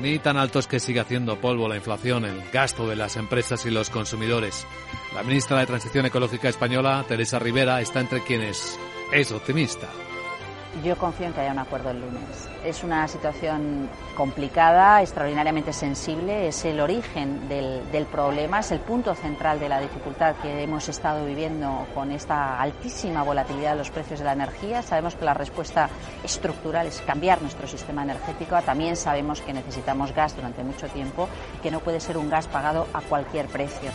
ni 0.00 0.18
tan 0.18 0.36
altos 0.36 0.66
que 0.66 0.80
siga 0.80 1.02
haciendo 1.02 1.40
polvo 1.40 1.68
la 1.68 1.76
inflación, 1.76 2.24
el 2.24 2.42
gasto 2.52 2.86
de 2.86 2.96
las 2.96 3.16
empresas 3.16 3.64
y 3.66 3.70
los 3.70 3.90
consumidores. 3.90 4.66
La 5.16 5.22
ministra 5.22 5.58
de 5.58 5.64
Transición 5.64 6.04
Ecológica 6.04 6.50
española, 6.50 7.02
Teresa 7.08 7.38
Rivera, 7.38 7.80
está 7.80 8.00
entre 8.00 8.20
quienes 8.20 8.78
es 9.10 9.32
optimista. 9.32 9.88
Yo 10.84 10.94
confío 10.98 11.28
en 11.28 11.32
que 11.32 11.40
haya 11.40 11.52
un 11.52 11.58
acuerdo 11.58 11.88
el 11.88 12.02
lunes. 12.02 12.50
Es 12.62 12.84
una 12.84 13.08
situación 13.08 13.88
complicada, 14.14 15.00
extraordinariamente 15.00 15.72
sensible, 15.72 16.48
es 16.48 16.62
el 16.66 16.80
origen 16.80 17.48
del, 17.48 17.90
del, 17.90 18.04
problema, 18.04 18.60
es 18.60 18.72
el 18.72 18.80
punto 18.80 19.14
central 19.14 19.58
de 19.58 19.70
la 19.70 19.80
dificultad 19.80 20.36
que 20.42 20.62
hemos 20.62 20.86
estado 20.90 21.24
viviendo 21.24 21.86
con 21.94 22.12
esta 22.12 22.60
altísima 22.60 23.22
volatilidad 23.22 23.72
de 23.72 23.78
los 23.78 23.90
precios 23.90 24.18
de 24.18 24.26
la 24.26 24.34
energía. 24.34 24.82
Sabemos 24.82 25.14
que 25.14 25.24
la 25.24 25.32
respuesta 25.32 25.88
estructural 26.24 26.88
es 26.88 27.00
cambiar 27.00 27.40
nuestro 27.40 27.66
sistema 27.66 28.02
energético. 28.02 28.60
También 28.60 28.96
sabemos 28.96 29.40
que 29.40 29.54
necesitamos 29.54 30.12
gas 30.12 30.36
durante 30.36 30.62
mucho 30.62 30.88
tiempo 30.88 31.26
que 31.62 31.70
no 31.70 31.80
puede 31.80 32.00
ser 32.00 32.18
un 32.18 32.28
gas 32.28 32.48
pagado 32.48 32.86
a 32.92 33.00
cualquier 33.00 33.46
precio. 33.46 33.90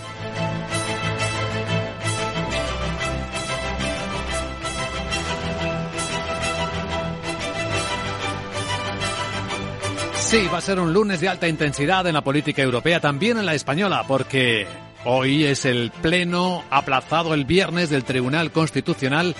Sí, 10.32 10.48
va 10.48 10.60
a 10.60 10.62
ser 10.62 10.80
un 10.80 10.94
lunes 10.94 11.20
de 11.20 11.28
alta 11.28 11.50
intensidad 11.50 12.08
en 12.08 12.14
la 12.14 12.24
política 12.24 12.62
europea, 12.62 13.02
también 13.02 13.38
en 13.38 13.46
la 13.46 13.54
española, 13.54 14.06
porque 14.08 14.66
hoy 15.04 15.44
es 15.44 15.66
el 15.66 15.92
pleno 16.02 16.64
aplazado 16.70 17.34
el 17.34 17.44
viernes 17.44 17.90
del 17.90 18.06
Tribunal 18.06 18.50
Constitucional 18.54 19.36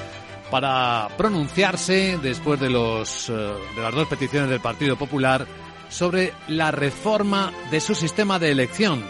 para 0.52 1.08
pronunciarse 1.18 2.20
después 2.22 2.60
de 2.60 2.70
los 2.70 3.30
eh, 3.30 3.32
de 3.34 3.82
las 3.82 3.96
dos 3.96 4.06
peticiones 4.10 4.50
del 4.50 4.60
Partido 4.60 4.98
Popular 4.98 5.48
sobre 5.88 6.34
la 6.50 6.72
reforma 6.72 7.54
de 7.72 7.80
su 7.80 7.96
sistema 7.96 8.38
de 8.38 8.52
elección, 8.52 9.02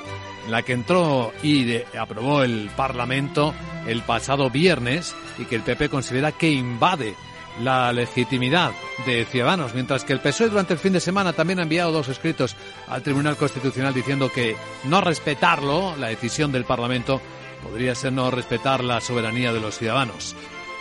la 0.51 0.61
que 0.61 0.73
entró 0.73 1.33
y 1.41 1.77
aprobó 1.99 2.43
el 2.43 2.69
Parlamento 2.75 3.55
el 3.87 4.03
pasado 4.03 4.51
viernes 4.51 5.15
y 5.39 5.45
que 5.45 5.55
el 5.55 5.63
PP 5.63 5.89
considera 5.89 6.31
que 6.31 6.51
invade 6.51 7.15
la 7.63 7.93
legitimidad 7.93 8.71
de 9.05 9.25
Ciudadanos, 9.25 9.73
mientras 9.73 10.03
que 10.03 10.13
el 10.13 10.19
PSOE 10.19 10.49
durante 10.49 10.73
el 10.73 10.79
fin 10.79 10.93
de 10.93 10.99
semana 10.99 11.33
también 11.33 11.59
ha 11.59 11.63
enviado 11.63 11.91
dos 11.91 12.07
escritos 12.07 12.55
al 12.87 13.03
Tribunal 13.03 13.37
Constitucional 13.37 13.93
diciendo 13.93 14.31
que 14.33 14.55
no 14.85 15.01
respetarlo, 15.01 15.95
la 15.97 16.07
decisión 16.07 16.51
del 16.51 16.65
Parlamento, 16.65 17.21
podría 17.63 17.95
ser 17.95 18.13
no 18.13 18.31
respetar 18.31 18.83
la 18.83 19.01
soberanía 19.01 19.53
de 19.53 19.59
los 19.59 19.77
ciudadanos. 19.77 20.35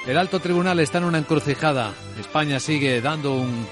El 0.07 0.17
alto 0.17 0.41
tribunal 0.41 0.81
está 0.81 0.99
en 0.99 1.05
una 1.05 1.19
encrucijada. 1.19 1.93
España 2.19 2.59
sigue 2.59 3.01
dando 3.01 3.35
un 3.35 3.67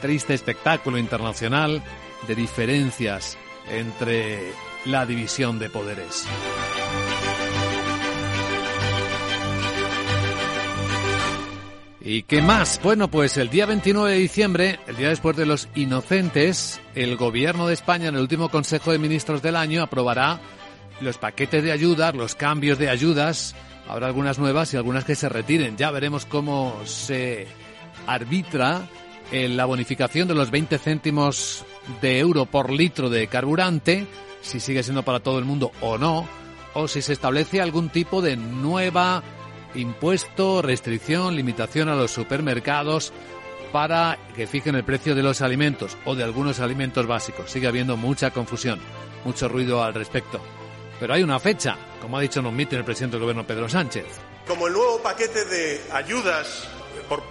triste 0.00 0.34
espectáculo 0.34 0.98
internacional 0.98 1.82
de 2.26 2.34
diferencias 2.34 3.36
entre 3.68 4.52
la 4.86 5.04
división 5.04 5.58
de 5.58 5.68
poderes. 5.68 6.26
¿Y 12.08 12.22
qué 12.22 12.40
más? 12.40 12.80
Bueno, 12.84 13.10
pues 13.10 13.36
el 13.36 13.50
día 13.50 13.66
29 13.66 14.12
de 14.12 14.18
diciembre, 14.18 14.78
el 14.86 14.94
día 14.94 15.08
después 15.08 15.36
de 15.36 15.44
los 15.44 15.68
inocentes, 15.74 16.80
el 16.94 17.16
Gobierno 17.16 17.66
de 17.66 17.74
España 17.74 18.06
en 18.06 18.14
el 18.14 18.20
último 18.20 18.48
Consejo 18.48 18.92
de 18.92 18.98
Ministros 19.00 19.42
del 19.42 19.56
año 19.56 19.82
aprobará 19.82 20.40
los 21.00 21.18
paquetes 21.18 21.64
de 21.64 21.72
ayudas, 21.72 22.14
los 22.14 22.36
cambios 22.36 22.78
de 22.78 22.90
ayudas. 22.90 23.56
Habrá 23.88 24.06
algunas 24.06 24.38
nuevas 24.38 24.72
y 24.72 24.76
algunas 24.76 25.04
que 25.04 25.16
se 25.16 25.28
retiren. 25.28 25.76
Ya 25.76 25.90
veremos 25.90 26.26
cómo 26.26 26.80
se 26.84 27.48
arbitra 28.06 28.86
en 29.32 29.56
la 29.56 29.64
bonificación 29.64 30.28
de 30.28 30.34
los 30.36 30.52
20 30.52 30.78
céntimos 30.78 31.64
de 32.00 32.20
euro 32.20 32.46
por 32.46 32.70
litro 32.70 33.10
de 33.10 33.26
carburante, 33.26 34.06
si 34.42 34.60
sigue 34.60 34.84
siendo 34.84 35.02
para 35.02 35.18
todo 35.18 35.40
el 35.40 35.44
mundo 35.44 35.72
o 35.80 35.98
no, 35.98 36.28
o 36.72 36.86
si 36.86 37.02
se 37.02 37.14
establece 37.14 37.60
algún 37.60 37.88
tipo 37.88 38.22
de 38.22 38.36
nueva 38.36 39.24
impuesto, 39.76 40.62
restricción, 40.62 41.36
limitación 41.36 41.88
a 41.88 41.94
los 41.94 42.10
supermercados 42.10 43.12
para 43.72 44.18
que 44.34 44.46
fijen 44.46 44.74
el 44.74 44.84
precio 44.84 45.14
de 45.14 45.22
los 45.22 45.42
alimentos 45.42 45.96
o 46.04 46.14
de 46.14 46.24
algunos 46.24 46.60
alimentos 46.60 47.06
básicos. 47.06 47.50
Sigue 47.50 47.66
habiendo 47.66 47.96
mucha 47.96 48.30
confusión, 48.30 48.80
mucho 49.24 49.48
ruido 49.48 49.82
al 49.82 49.94
respecto. 49.94 50.40
Pero 50.98 51.12
hay 51.12 51.22
una 51.22 51.38
fecha, 51.38 51.76
como 52.00 52.16
ha 52.16 52.20
dicho 52.20 52.40
en 52.40 52.46
un 52.46 52.56
mitin 52.56 52.78
el 52.78 52.84
presidente 52.84 53.16
del 53.16 53.22
gobierno 53.22 53.46
Pedro 53.46 53.68
Sánchez. 53.68 54.06
Como 54.46 54.66
el 54.66 54.72
nuevo 54.72 55.02
paquete 55.02 55.44
de 55.44 55.82
ayudas 55.92 56.68
por, 57.08 57.22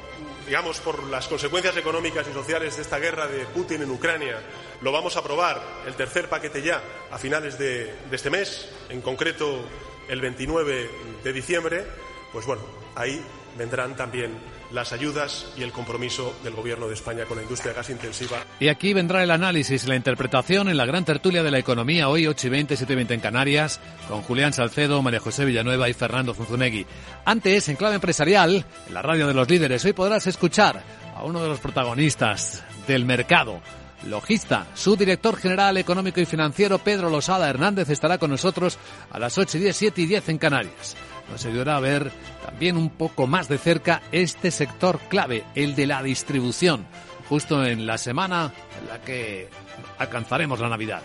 digamos, 0.46 0.80
por 0.82 1.04
las 1.06 1.28
consecuencias 1.28 1.76
económicas 1.78 2.28
y 2.30 2.34
sociales 2.34 2.76
de 2.76 2.82
esta 2.84 3.00
guerra 3.00 3.28
de 3.28 3.46
Putin 3.46 3.82
en 3.82 3.90
Ucrania, 3.90 4.38
lo 4.82 4.92
vamos 4.92 5.16
a 5.16 5.20
aprobar 5.20 5.64
el 5.88 5.96
tercer 5.96 6.30
paquete 6.30 6.62
ya 6.62 6.82
a 7.10 7.18
finales 7.18 7.58
de, 7.58 7.86
de 7.86 8.16
este 8.16 8.30
mes, 8.30 8.70
en 8.90 9.02
concreto 9.02 9.66
el 10.08 10.22
29 10.22 10.90
de 11.24 11.34
diciembre 11.34 12.05
pues 12.36 12.48
bueno, 12.48 12.64
ahí 12.96 13.22
vendrán 13.58 13.96
también 13.96 14.32
las 14.70 14.92
ayudas 14.92 15.46
y 15.58 15.64
el 15.64 15.72
compromiso 15.72 16.36
del 16.44 16.54
Gobierno 16.54 16.86
de 16.90 16.94
España 16.94 17.24
con 17.24 17.38
la 17.38 17.44
industria 17.44 17.72
gas 17.72 17.90
intensiva. 17.90 18.44
Y 18.60 18.68
aquí 18.68 18.94
vendrá 18.94 19.24
el 19.24 19.32
análisis, 19.32 19.88
la 19.88 19.96
interpretación 19.96 20.68
en 20.68 20.76
la 20.76 20.86
gran 20.86 21.06
tertulia 21.06 21.44
de 21.44 21.52
la 21.52 21.60
economía 21.60 22.10
hoy 22.10 22.28
8 22.28 22.48
y 22.48 22.50
20, 22.50 22.76
7 22.76 22.92
y 22.92 22.96
20 22.98 23.14
en 23.14 23.20
Canarias, 23.22 23.80
con 24.10 24.22
Julián 24.22 24.52
Salcedo, 24.52 25.02
María 25.02 25.22
José 25.22 25.46
Villanueva 25.46 25.88
y 25.88 25.94
Fernando 25.94 26.34
Zunzunegui. 26.34 26.86
Antes, 27.24 27.70
en 27.70 27.78
clave 27.78 27.96
empresarial, 27.96 28.66
en 28.86 28.94
la 28.94 29.02
radio 29.02 29.28
de 29.28 29.34
los 29.34 29.50
líderes, 29.50 29.86
hoy 29.86 29.94
podrás 29.94 30.28
escuchar 30.28 30.84
a 31.16 31.24
uno 31.24 31.42
de 31.42 31.48
los 31.48 31.62
protagonistas 31.62 32.66
del 32.86 33.06
mercado. 33.06 33.62
Logista, 34.08 34.68
su 34.74 34.98
director 34.98 35.38
general 35.38 35.78
económico 35.78 36.20
y 36.20 36.26
financiero 36.26 36.80
Pedro 36.80 37.10
Losada 37.10 37.50
Hernández 37.50 37.90
estará 37.90 38.18
con 38.18 38.30
nosotros 38.30 38.78
a 39.10 39.20
las 39.20 39.38
8 39.38 39.58
y 39.58 39.62
10, 39.62 39.78
7 39.78 40.02
y 40.02 40.06
10 40.06 40.30
en 40.30 40.38
Canarias 40.38 40.98
nos 41.30 41.46
ayudará 41.46 41.78
a 41.78 41.80
ver 41.80 42.12
también 42.46 42.78
un 42.78 42.90
poco 42.90 43.28
más 43.28 43.48
de 43.48 43.58
cerca 43.58 44.02
este 44.12 44.52
sector 44.52 45.00
clave, 45.10 45.44
el 45.56 45.76
de 45.76 45.88
la 45.88 46.04
distribución, 46.04 46.86
justo 47.30 47.66
en 47.66 47.86
la 47.86 47.98
semana 47.98 48.54
en 48.82 48.88
la 48.88 49.02
que 49.02 49.50
alcanzaremos 49.98 50.60
la 50.60 50.70
Navidad. 50.70 51.02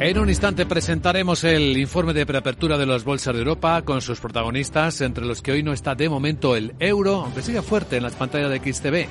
En 0.00 0.18
un 0.18 0.28
instante 0.28 0.66
presentaremos 0.66 1.44
el 1.44 1.78
informe 1.78 2.12
de 2.12 2.26
preapertura 2.26 2.76
de 2.76 2.84
las 2.84 3.04
bolsas 3.04 3.32
de 3.32 3.38
Europa 3.38 3.80
con 3.82 4.02
sus 4.02 4.18
protagonistas, 4.18 5.00
entre 5.00 5.24
los 5.24 5.40
que 5.40 5.52
hoy 5.52 5.62
no 5.62 5.72
está 5.72 5.94
de 5.94 6.08
momento 6.08 6.56
el 6.56 6.74
euro, 6.80 7.22
aunque 7.22 7.42
sigue 7.42 7.62
fuerte 7.62 7.96
en 7.96 8.02
las 8.02 8.14
pantallas 8.14 8.50
de 8.50 8.58
XTV 8.58 9.08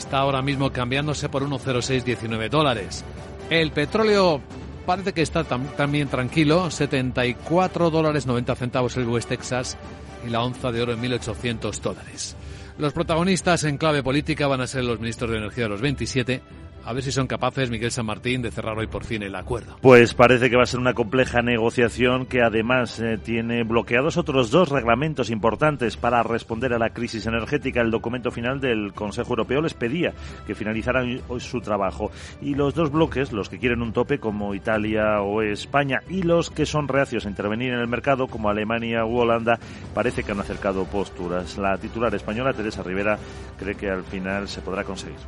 está 0.00 0.18
ahora 0.18 0.40
mismo 0.42 0.72
cambiándose 0.72 1.28
por 1.28 1.44
1,0619 1.46 2.48
dólares. 2.48 3.04
El 3.50 3.70
petróleo 3.70 4.40
parece 4.86 5.12
que 5.12 5.22
está 5.22 5.44
también 5.44 6.08
tranquilo, 6.08 6.70
74 6.70 7.90
dólares 7.90 8.26
90 8.26 8.56
centavos 8.56 8.96
el 8.96 9.06
West 9.06 9.28
Texas 9.28 9.76
y 10.26 10.30
la 10.30 10.42
onza 10.42 10.72
de 10.72 10.82
oro 10.82 10.92
en 10.94 11.02
1.800 11.02 11.80
dólares. 11.80 12.36
Los 12.78 12.94
protagonistas 12.94 13.64
en 13.64 13.76
clave 13.76 14.02
política 14.02 14.46
van 14.46 14.62
a 14.62 14.66
ser 14.66 14.84
los 14.84 14.98
ministros 14.98 15.30
de 15.30 15.36
Energía 15.36 15.64
de 15.64 15.70
los 15.70 15.82
27 15.82 16.42
a 16.84 16.92
ver 16.92 17.02
si 17.02 17.12
son 17.12 17.26
capaces, 17.26 17.70
Miguel 17.70 17.90
San 17.90 18.06
Martín, 18.06 18.42
de 18.42 18.50
cerrar 18.50 18.78
hoy 18.78 18.86
por 18.86 19.04
fin 19.04 19.22
el 19.22 19.34
acuerdo. 19.34 19.76
Pues 19.80 20.14
parece 20.14 20.50
que 20.50 20.56
va 20.56 20.62
a 20.62 20.66
ser 20.66 20.80
una 20.80 20.94
compleja 20.94 21.42
negociación 21.42 22.26
que 22.26 22.42
además 22.42 22.98
eh, 23.00 23.18
tiene 23.22 23.64
bloqueados 23.64 24.16
otros 24.16 24.50
dos 24.50 24.70
reglamentos 24.70 25.30
importantes 25.30 25.96
para 25.96 26.22
responder 26.22 26.72
a 26.72 26.78
la 26.78 26.90
crisis 26.90 27.26
energética. 27.26 27.80
El 27.80 27.90
documento 27.90 28.30
final 28.30 28.60
del 28.60 28.92
Consejo 28.92 29.30
Europeo 29.30 29.60
les 29.60 29.74
pedía 29.74 30.12
que 30.46 30.54
finalizaran 30.54 31.20
hoy 31.28 31.40
su 31.40 31.60
trabajo. 31.60 32.10
Y 32.40 32.54
los 32.54 32.74
dos 32.74 32.90
bloques, 32.90 33.32
los 33.32 33.48
que 33.48 33.58
quieren 33.58 33.82
un 33.82 33.92
tope 33.92 34.18
como 34.18 34.54
Italia 34.54 35.20
o 35.20 35.42
España 35.42 36.02
y 36.08 36.22
los 36.22 36.50
que 36.50 36.66
son 36.66 36.88
reacios 36.88 37.26
a 37.26 37.28
intervenir 37.28 37.72
en 37.72 37.80
el 37.80 37.88
mercado 37.88 38.26
como 38.26 38.48
Alemania 38.48 39.04
u 39.04 39.18
Holanda, 39.18 39.58
parece 39.94 40.22
que 40.22 40.32
han 40.32 40.40
acercado 40.40 40.84
posturas. 40.84 41.58
La 41.58 41.76
titular 41.78 42.14
española, 42.14 42.52
Teresa 42.52 42.82
Rivera, 42.82 43.18
cree 43.58 43.74
que 43.74 43.90
al 43.90 44.04
final 44.04 44.48
se 44.48 44.62
podrá 44.62 44.84
conseguir 44.84 45.18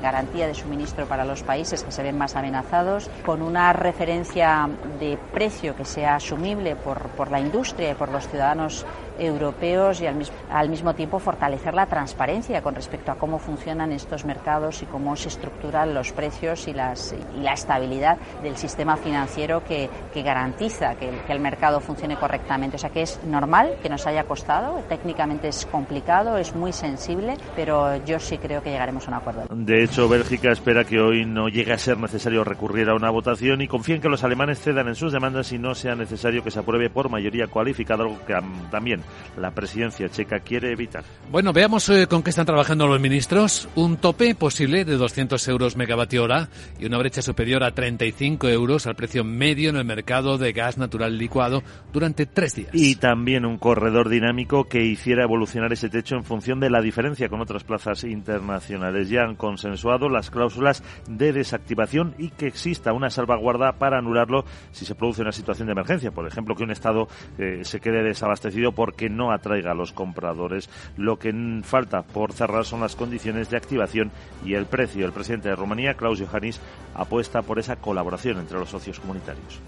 garantía 0.00 0.46
de 0.46 0.54
suministro 0.54 0.97
para 1.06 1.24
los 1.24 1.42
países 1.42 1.82
que 1.82 1.92
se 1.92 2.02
ven 2.02 2.18
más 2.18 2.36
amenazados, 2.36 3.10
con 3.24 3.42
una 3.42 3.72
referencia 3.72 4.68
de 4.98 5.18
precio 5.32 5.76
que 5.76 5.84
sea 5.84 6.16
asumible 6.16 6.76
por, 6.76 6.98
por 7.10 7.30
la 7.30 7.40
industria 7.40 7.92
y 7.92 7.94
por 7.94 8.10
los 8.10 8.26
ciudadanos 8.28 8.84
europeos 9.18 10.00
y 10.00 10.06
al 10.06 10.14
mismo, 10.14 10.36
al 10.50 10.68
mismo 10.68 10.94
tiempo 10.94 11.18
fortalecer 11.18 11.74
la 11.74 11.86
transparencia 11.86 12.62
con 12.62 12.74
respecto 12.74 13.12
a 13.12 13.16
cómo 13.16 13.38
funcionan 13.38 13.92
estos 13.92 14.24
mercados 14.24 14.82
y 14.82 14.86
cómo 14.86 15.16
se 15.16 15.28
estructuran 15.28 15.94
los 15.94 16.12
precios 16.12 16.68
y, 16.68 16.72
las, 16.72 17.14
y 17.36 17.40
la 17.40 17.52
estabilidad 17.52 18.18
del 18.42 18.56
sistema 18.56 18.96
financiero 18.96 19.62
que, 19.64 19.88
garantiza 20.18 20.96
que 20.96 21.08
el, 21.08 21.20
que 21.22 21.32
el 21.32 21.38
mercado 21.38 21.78
funcione 21.78 22.16
correctamente. 22.16 22.74
O 22.76 22.78
sea 22.78 22.90
que 22.90 23.02
es 23.02 23.22
normal 23.24 23.76
que 23.80 23.88
nos 23.88 24.06
haya 24.06 24.24
costado, 24.24 24.82
técnicamente 24.88 25.48
es 25.48 25.64
complicado, 25.66 26.36
es 26.38 26.54
muy 26.56 26.72
sensible, 26.72 27.36
pero 27.54 28.04
yo 28.04 28.18
sí 28.18 28.36
creo 28.38 28.62
que 28.62 28.70
llegaremos 28.70 29.06
a 29.06 29.10
un 29.10 29.14
acuerdo. 29.14 29.44
De 29.50 29.84
hecho, 29.84 30.08
Bélgica 30.08 30.50
espera 30.50 30.84
que 30.84 31.00
hoy 31.00 31.24
no 31.24 31.48
llegue 31.48 31.72
a 31.72 31.78
ser 31.78 31.98
necesario 31.98 32.42
recurrir 32.42 32.88
a 32.88 32.94
una 32.94 33.10
votación 33.10 33.60
y 33.60 33.68
confía 33.68 33.96
en 33.96 34.02
que 34.02 34.08
los 34.08 34.24
alemanes 34.24 34.60
cedan 34.60 34.88
en 34.88 34.94
sus 34.94 35.12
demandas 35.12 35.52
y 35.52 35.58
no 35.58 35.74
sea 35.74 35.94
necesario 35.94 36.42
que 36.42 36.50
se 36.50 36.58
apruebe 36.58 36.90
por 36.90 37.08
mayoría 37.08 37.46
cualificada, 37.46 38.02
algo 38.02 38.18
que 38.26 38.36
también 38.70 39.02
la 39.36 39.50
presidencia 39.52 40.08
checa 40.08 40.40
quiere 40.40 40.72
evitar. 40.72 41.04
Bueno, 41.30 41.52
veamos 41.52 41.88
eh, 41.88 42.06
con 42.06 42.22
qué 42.22 42.30
están 42.30 42.46
trabajando 42.46 42.86
los 42.86 43.00
ministros. 43.00 43.68
Un 43.74 43.96
tope 43.96 44.34
posible 44.34 44.84
de 44.84 44.96
200 44.96 45.46
euros 45.48 45.76
megavatio 45.76 46.24
hora 46.24 46.48
y 46.78 46.86
una 46.86 46.98
brecha 46.98 47.22
superior 47.22 47.62
a 47.64 47.72
35 47.72 48.48
euros 48.48 48.86
al 48.86 48.96
precio 48.96 49.24
medio 49.24 49.70
en 49.70 49.76
el 49.76 49.84
mercado 49.84 50.38
de 50.38 50.52
gas 50.52 50.78
natural 50.78 51.18
licuado 51.18 51.62
durante 51.92 52.26
tres 52.26 52.54
días. 52.54 52.70
Y 52.72 52.96
también 52.96 53.44
un 53.44 53.58
corredor 53.58 54.08
dinámico 54.08 54.64
que 54.64 54.84
hiciera 54.84 55.22
evolucionar 55.22 55.72
ese 55.72 55.88
techo 55.88 56.16
en 56.16 56.24
función 56.24 56.60
de 56.60 56.70
la 56.70 56.80
diferencia 56.80 57.28
con 57.28 57.40
otras 57.40 57.64
plazas 57.64 58.04
internacionales. 58.04 59.08
Ya 59.08 59.22
han 59.22 59.36
consensuado 59.36 60.08
las 60.08 60.30
cláusulas 60.30 60.82
de 61.08 61.32
desactivación 61.32 62.14
y 62.18 62.30
que 62.30 62.46
exista 62.46 62.92
una 62.92 63.10
salvaguarda 63.10 63.72
para 63.78 63.98
anularlo 63.98 64.44
si 64.72 64.84
se 64.84 64.94
produce 64.94 65.22
una 65.22 65.32
situación 65.32 65.66
de 65.66 65.72
emergencia. 65.72 66.10
Por 66.10 66.26
ejemplo, 66.26 66.54
que 66.54 66.64
un 66.64 66.70
Estado 66.70 67.08
eh, 67.38 67.60
se 67.62 67.80
quede 67.80 68.02
desabastecido 68.02 68.72
porque 68.72 68.97
no 69.08 69.32
atraiga 69.32 69.70
a 69.70 69.74
los 69.74 69.92
compradores. 69.92 70.68
Lo 70.96 71.18
que 71.18 71.32
falta 71.62 72.02
por 72.02 72.32
cerrar 72.32 72.64
son 72.64 72.80
las 72.80 72.96
condiciones 72.96 73.50
de 73.50 73.56
activación 73.56 74.10
y 74.44 74.54
el 74.54 74.66
precio. 74.66 75.06
El 75.06 75.12
presidente 75.12 75.48
de 75.48 75.56
Rumanía, 75.56 75.94
Klaus 75.94 76.20
Johannis, 76.20 76.60
apuesta 76.94 77.42
por 77.42 77.58
esa 77.58 77.76
colaboración 77.76 78.38
entre 78.38 78.58
los 78.58 78.70
socios 78.70 78.98
comunitarios. 79.00 79.60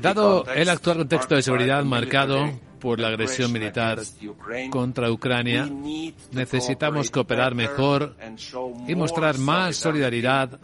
Dado 0.00 0.46
el 0.54 0.68
actual 0.68 0.98
contexto 0.98 1.34
de 1.34 1.42
seguridad 1.42 1.84
marcado 1.84 2.50
por 2.80 2.98
la 2.98 3.08
agresión 3.08 3.52
militar 3.52 3.98
contra 4.70 5.10
Ucrania, 5.10 5.68
necesitamos 6.32 7.10
cooperar 7.10 7.54
mejor 7.54 8.16
y 8.88 8.94
mostrar 8.94 9.38
más 9.38 9.76
solidaridad 9.76 10.58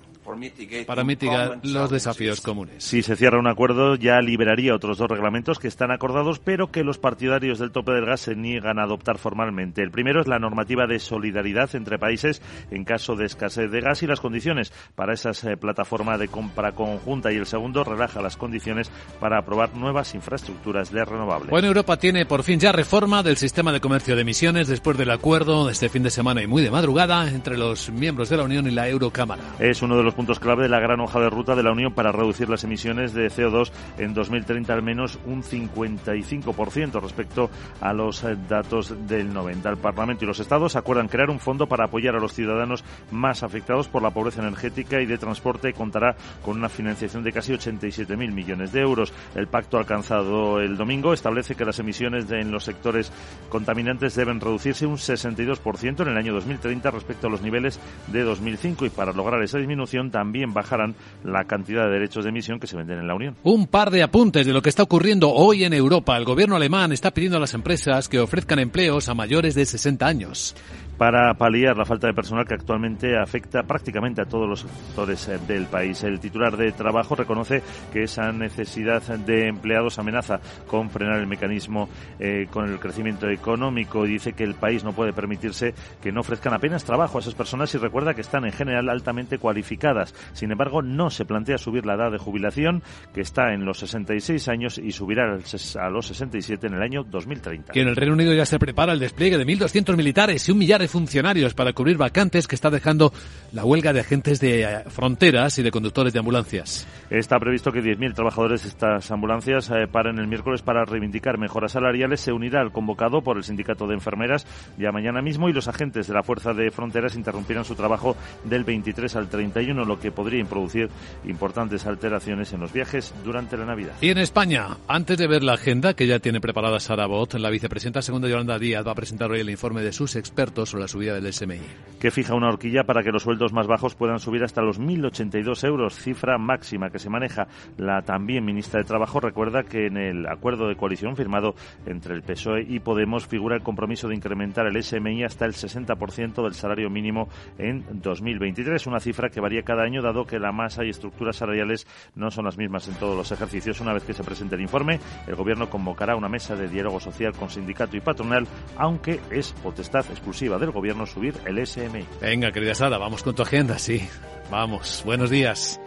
para 0.87 1.05
mitigar 1.05 1.61
los 1.62 1.91
desafíos 1.91 2.41
comunes. 2.41 2.85
Si 2.85 3.03
se 3.03 3.16
cierra 3.16 3.39
un 3.39 3.47
acuerdo, 3.47 3.95
ya 3.95 4.20
liberaría 4.20 4.74
otros 4.74 4.99
dos 4.99 5.09
reglamentos 5.09 5.59
que 5.59 5.68
están 5.68 5.91
acordados, 5.91 6.39
pero 6.39 6.70
que 6.70 6.85
los 6.85 6.99
partidarios 6.99 7.59
del 7.59 7.70
tope 7.70 7.93
del 7.93 8.07
gas 8.07 8.20
se 8.20 8.35
niegan 8.35 8.79
a 8.79 8.85
adoptar 8.85 9.18
formalmente. 9.18 9.83
El 9.83 9.91
primero 9.91 10.20
es 10.20 10.27
la 10.27 10.39
normativa 10.39 10.87
de 10.87 10.99
solidaridad 10.99 11.74
entre 11.74 11.99
países 11.99 12.43
en 12.70 12.85
caso 12.85 13.16
de 13.16 13.27
escasez 13.27 13.70
de 13.70 13.81
gas 13.81 14.03
y 14.03 14.07
las 14.07 14.20
condiciones 14.20 14.72
para 14.95 15.14
esa 15.14 15.31
eh, 15.31 15.57
plataforma 15.57 16.18
de 16.18 16.29
compra 16.29 16.72
conjunta. 16.72 17.33
Y 17.33 17.37
el 17.37 17.47
segundo 17.47 17.85
relaja 17.85 18.20
las 18.20 18.37
condiciones 18.37 18.91
para 19.20 19.39
aprobar 19.39 19.74
nuevas 19.74 20.14
infraestructuras 20.14 20.91
de 20.91 21.05
renovables. 21.05 21.51
Bueno, 21.51 21.68
Europa 21.68 21.97
tiene 21.99 22.27
por 22.27 22.43
fin 22.43 22.59
ya 22.59 22.72
reforma 22.72 23.22
del 23.22 23.37
sistema 23.37 23.72
de 23.72 23.81
comercio 23.81 24.16
de 24.16 24.22
emisiones 24.22 24.68
después 24.68 24.97
del 24.97 25.11
acuerdo 25.11 25.66
de 25.66 25.72
este 25.72 25.89
fin 25.89 26.03
de 26.03 26.11
semana 26.11 26.43
y 26.43 26.47
muy 26.47 26.62
de 26.62 26.70
madrugada 26.70 27.29
entre 27.29 27.57
los 27.57 27.91
miembros 27.91 28.29
de 28.29 28.37
la 28.37 28.45
Unión 28.45 28.66
y 28.66 28.70
la 28.70 28.89
Eurocámara. 28.89 29.43
Es 29.59 29.83
uno 29.83 29.97
de 29.97 30.03
los 30.03 30.14
puntos 30.17 30.41
clave 30.41 30.62
de 30.62 30.69
la 30.71 30.81
gran 30.81 31.01
hoja 31.01 31.21
de 31.21 31.31
ruta 31.31 31.55
de 31.55 31.62
la 31.62 31.73
Unión 31.73 31.93
para 31.93 32.11
reducir 32.11 32.49
las 32.49 32.64
emisiones 32.64 33.12
de 33.12 33.27
CO2 33.29 33.71
en 33.99 34.14
2030 34.14 34.73
al 34.73 34.83
menos 34.83 35.19
un 35.27 35.43
55% 35.43 37.01
respecto 37.01 37.51
a 37.81 37.93
los 37.93 38.25
eh, 38.25 38.37
datos 38.49 38.95
del 39.07 39.33
90. 39.33 39.69
El 39.69 39.77
Parlamento 39.77 40.25
y 40.25 40.27
los 40.27 40.41
Estados 40.41 40.75
acuerdan 40.75 41.09
crear 41.09 41.31
un 41.31 41.39
fondo 41.39 41.67
para 41.67 41.85
apoyar 41.85 42.17
a 42.17 42.21
los 42.21 42.33
ciudadanos 42.33 42.83
más 43.11 43.43
afectados 43.43 43.89
por 43.89 44.03
la 44.03 44.11
pobreza 44.11 44.41
energética 44.41 45.01
y 45.01 45.07
de 45.07 45.19
transporte 45.19 45.69
y 45.69 45.75
contará 45.75 46.17
con 46.43 46.57
una 46.57 46.69
financiación 46.69 47.23
de 47.23 47.33
casi 47.33 47.53
87.000 47.53 48.17
millones 48.33 48.73
de 48.73 48.81
euros. 48.81 49.12
El 49.35 49.49
pacto 49.49 49.77
alcanzado 49.77 50.61
el 50.61 50.77
domingo 50.77 51.12
establece 51.12 51.55
que 51.55 51.64
las 51.64 51.79
emisiones 51.79 52.31
en 52.31 52.51
los 52.51 52.64
sectores 52.64 53.12
contaminantes 53.51 54.14
deben 54.14 54.41
reducirse 54.41 54.87
un 54.87 54.97
62% 54.97 56.01
en 56.01 56.09
el 56.09 56.17
año 56.17 56.33
2030 56.33 56.91
respecto 56.91 57.27
a 57.27 57.31
los 57.31 57.43
niveles 57.43 57.79
de 58.07 58.23
2005 58.23 58.87
y 58.87 58.91
para 58.91 59.12
lograr 59.12 59.43
esa 59.43 59.59
disminución 59.59 60.06
también 60.11 60.53
bajarán 60.53 60.95
la 61.25 61.45
cantidad 61.45 61.85
de 61.85 61.91
derechos 61.91 62.25
de 62.25 62.31
emisión 62.31 62.61
que 62.61 62.67
se 62.67 62.77
venden 62.77 62.99
en 62.99 63.07
la 63.07 63.15
Unión. 63.15 63.37
Un 63.43 63.67
par 63.67 63.91
de 63.91 64.03
apuntes 64.03 64.47
de 64.47 64.53
lo 64.53 64.63
que 64.63 64.69
está 64.69 64.83
ocurriendo 64.83 65.31
hoy 65.31 65.65
en 65.65 65.73
Europa. 65.73 66.17
El 66.17 66.25
gobierno 66.25 66.57
alemán 66.57 66.93
está 66.93 67.13
pidiendo 67.13 67.39
a 67.39 67.41
las 67.41 67.55
empresas 67.55 68.09
que 68.09 68.21
ofrezcan 68.21 68.59
empleos 68.59 69.09
a 69.09 69.15
mayores 69.15 69.55
de 69.55 69.67
60 69.67 70.07
años 70.07 70.55
para 70.97 71.35
paliar 71.35 71.77
la 71.77 71.85
falta 71.85 72.07
de 72.07 72.15
personal 72.15 72.47
que 72.47 72.55
actualmente 72.55 73.19
afecta 73.19 73.63
prácticamente 73.63 74.23
a 74.23 74.27
todos 74.27 74.49
los 74.49 74.61
sectores 74.61 75.29
eh, 75.29 75.39
del 75.47 75.67
país. 75.67 76.03
El 76.05 76.21
titular 76.21 76.57
de 76.57 76.73
trabajo 76.73 77.15
reconoce 77.15 77.63
que 77.93 78.05
esa 78.05 78.33
necesidad 78.33 79.03
de 79.03 79.49
empleados 79.49 79.99
amenaza 79.99 80.41
con 80.67 80.91
frenar 80.91 81.21
el 81.21 81.27
mecanismo 81.27 81.89
eh, 82.19 82.47
con 82.51 82.71
el 82.71 82.79
crecimiento 82.79 83.29
económico 83.29 84.07
y 84.07 84.11
dice 84.11 84.33
que 84.33 84.45
el 84.45 84.55
país 84.55 84.85
no 84.85 84.93
puede 84.93 85.13
permitirse 85.13 85.75
que 86.01 86.13
no 86.13 86.21
ofrezcan 86.21 86.55
apenas 86.55 86.85
trabajo 86.85 87.19
a 87.19 87.21
esas 87.21 87.35
personas 87.35 87.75
y 87.75 87.79
recuerda 87.79 88.15
que 88.15 88.21
están 88.21 88.45
en 88.45 88.53
general 88.53 88.89
altamente 88.89 89.39
cualificadas. 89.39 90.15
Sin 90.33 90.51
embargo, 90.51 90.83
no 90.83 91.11
se 91.11 91.25
plantea 91.25 91.59
subir 91.59 91.87
la 91.87 91.95
edad 91.95 92.11
de 92.11 92.19
jubilación, 92.19 92.83
que 93.15 93.21
está 93.21 93.53
en 93.53 93.65
los 93.65 93.79
66 93.79 94.49
años 94.49 94.79
y 94.79 94.93
subirá 94.93 95.25
a 95.35 95.91
los 95.91 96.07
67 96.07 96.67
en 96.67 96.75
el 96.75 96.83
año 96.83 97.05
2030. 97.05 97.73
Que 97.73 97.81
en 97.81 97.89
el 97.89 97.97
Reino 97.97 98.15
Unido 98.15 98.33
ya 98.35 98.47
se 98.47 98.59
prepara 98.59 98.93
el 98.93 98.99
despliegue 98.99 99.39
de 99.39 99.47
1.200 99.47 99.97
militares 99.97 100.49
y 100.49 100.53
un 100.53 100.59
millar 100.59 100.83
funcionarios 100.89 101.55
para 101.55 101.72
cubrir 101.72 101.97
vacantes 101.97 102.47
que 102.47 102.55
está 102.55 102.70
dejando 102.70 103.12
la 103.53 103.64
huelga 103.64 103.93
de 103.93 104.01
agentes 104.01 104.41
de 104.41 104.62
eh, 104.62 104.84
fronteras 104.89 105.59
y 105.59 105.62
de 105.62 105.70
conductores 105.70 106.12
de 106.12 106.18
ambulancias. 106.18 106.87
Está 107.11 107.39
previsto 107.39 107.72
que 107.72 107.80
10.000 107.80 108.14
trabajadores 108.14 108.62
de 108.62 108.68
estas 108.68 109.11
ambulancias 109.11 109.70
eh, 109.70 109.87
paren 109.91 110.18
el 110.18 110.26
miércoles 110.26 110.62
para 110.62 110.84
reivindicar 110.84 111.39
mejoras 111.39 111.72
salariales. 111.72 112.20
Se 112.20 112.32
unirá 112.32 112.61
al 112.61 112.72
convocado 112.72 113.22
por 113.22 113.37
el 113.37 113.45
sindicato 113.45 113.87
de 113.87 113.95
enfermeras 113.95 114.47
ya 114.78 114.93
mañana 114.93 115.22
mismo 115.22 115.49
y 115.49 115.53
los 115.53 115.68
agentes 115.68 116.07
de 116.07 116.14
la 116.14 116.22
Fuerza 116.22 116.53
de 116.53 116.70
Fronteras 116.70 117.14
interrumpirán 117.16 117.64
su 117.64 117.74
trabajo 117.74 118.16
del 118.45 118.64
23 118.64 119.16
al 119.16 119.28
31, 119.28 119.84
lo 119.84 119.99
que 119.99 120.12
podría 120.12 120.41
introducir 120.41 120.89
importantes 121.24 121.87
alteraciones 121.87 122.53
en 122.53 122.61
los 122.61 122.72
viajes 122.72 123.14
durante 123.24 123.57
la 123.57 123.64
Navidad. 123.64 123.95
Y 124.01 124.11
en 124.11 124.18
España, 124.18 124.76
antes 124.89 125.18
de 125.18 125.26
ver 125.26 125.43
la 125.43 125.55
agenda 125.55 125.95
que 125.95 126.07
ya 126.07 126.18
tiene 126.18 126.41
preparada 126.41 126.80
Sara 126.80 127.07
Bot, 127.07 127.34
la 127.34 127.51
vicepresidenta 127.51 128.03
segunda 128.03 128.28
Yolanda 128.28 128.59
Díaz 128.59 128.87
va 128.87 128.93
a 128.93 128.97
presentar 128.97 129.30
hoy 129.30 129.41
el 129.41 129.51
informe 129.51 129.82
de 129.82 129.93
sus 129.93 130.16
expertos 130.16 130.74
la 130.79 130.89
subida 130.89 131.14
del 131.14 131.33
SMI. 131.33 131.61
Que 132.01 132.11
fija 132.11 132.35
una 132.35 132.49
horquilla 132.49 132.85
para 132.85 133.03
que 133.03 133.11
los 133.11 133.22
sueldos 133.22 133.53
más 133.53 133.66
bajos 133.66 133.95
puedan 133.95 134.18
subir 134.18 134.45
hasta 134.45 134.61
los 134.61 134.79
1.082 134.79 135.66
euros, 135.66 135.95
cifra 135.95 136.37
máxima 136.37 136.91
que 136.91 136.99
se 136.99 137.09
maneja. 137.09 137.49
La 137.79 138.03
también 138.03 138.45
ministra 138.45 138.81
de 138.81 138.87
Trabajo 138.87 139.18
recuerda 139.18 139.62
que 139.62 139.87
en 139.87 139.97
el 139.97 140.27
acuerdo 140.27 140.68
de 140.68 140.77
coalición 140.77 141.16
firmado 141.16 141.55
entre 141.87 142.14
el 142.14 142.22
PSOE 142.22 142.66
y 142.68 142.81
Podemos 142.81 143.27
figura 143.27 143.57
el 143.57 143.62
compromiso 143.62 144.09
de 144.09 144.14
incrementar 144.14 144.66
el 144.66 144.83
SMI 144.83 145.24
hasta 145.24 145.47
el 145.47 145.53
60% 145.53 146.43
del 146.43 146.55
salario 146.55 146.91
mínimo 146.91 147.29
en 147.59 147.85
2023, 148.03 148.87
una 148.87 149.01
cifra 149.01 149.31
que 149.31 149.41
varía 149.41 149.62
cada 149.62 149.83
año 149.83 150.03
dado 150.03 150.24
que 150.24 150.39
la 150.39 150.53
masa 150.53 150.85
y 150.85 150.91
estructuras 150.91 151.37
salariales 151.37 151.87
no 152.14 152.31
son 152.31 152.45
las 152.45 152.59
mismas 152.59 152.89
en 152.89 152.95
todos 152.95 153.16
los 153.16 153.33
ejercicios. 153.33 153.81
Una 153.81 153.95
vez 153.95 154.05
que 154.05 154.12
se 154.12 154.22
presente 154.22 154.55
el 154.55 154.61
informe, 154.61 155.01
el 155.27 155.35
Gobierno 155.35 155.70
convocará 155.70 156.14
una 156.14 156.29
mesa 156.29 156.55
de 156.55 156.68
diálogo 156.68 157.01
social 157.01 157.33
con 157.33 157.51
sindicato 157.51 157.97
y 157.97 158.01
patronal, 158.01 158.47
aunque 158.77 159.20
es 159.31 159.53
potestad 159.62 160.05
exclusiva 160.11 160.59
del 160.67 160.75
gobierno 160.75 161.07
subir 161.07 161.35
el 161.45 161.64
SMI. 161.67 162.05
Venga, 162.21 162.53
querida 162.53 162.75
Sara, 162.75 162.99
vamos 162.99 163.23
con 163.23 163.35
tu 163.35 163.43
agenda, 163.43 163.79
sí. 163.79 164.07
Vamos, 164.51 165.03
buenos 165.05 165.31
días. 165.31 165.81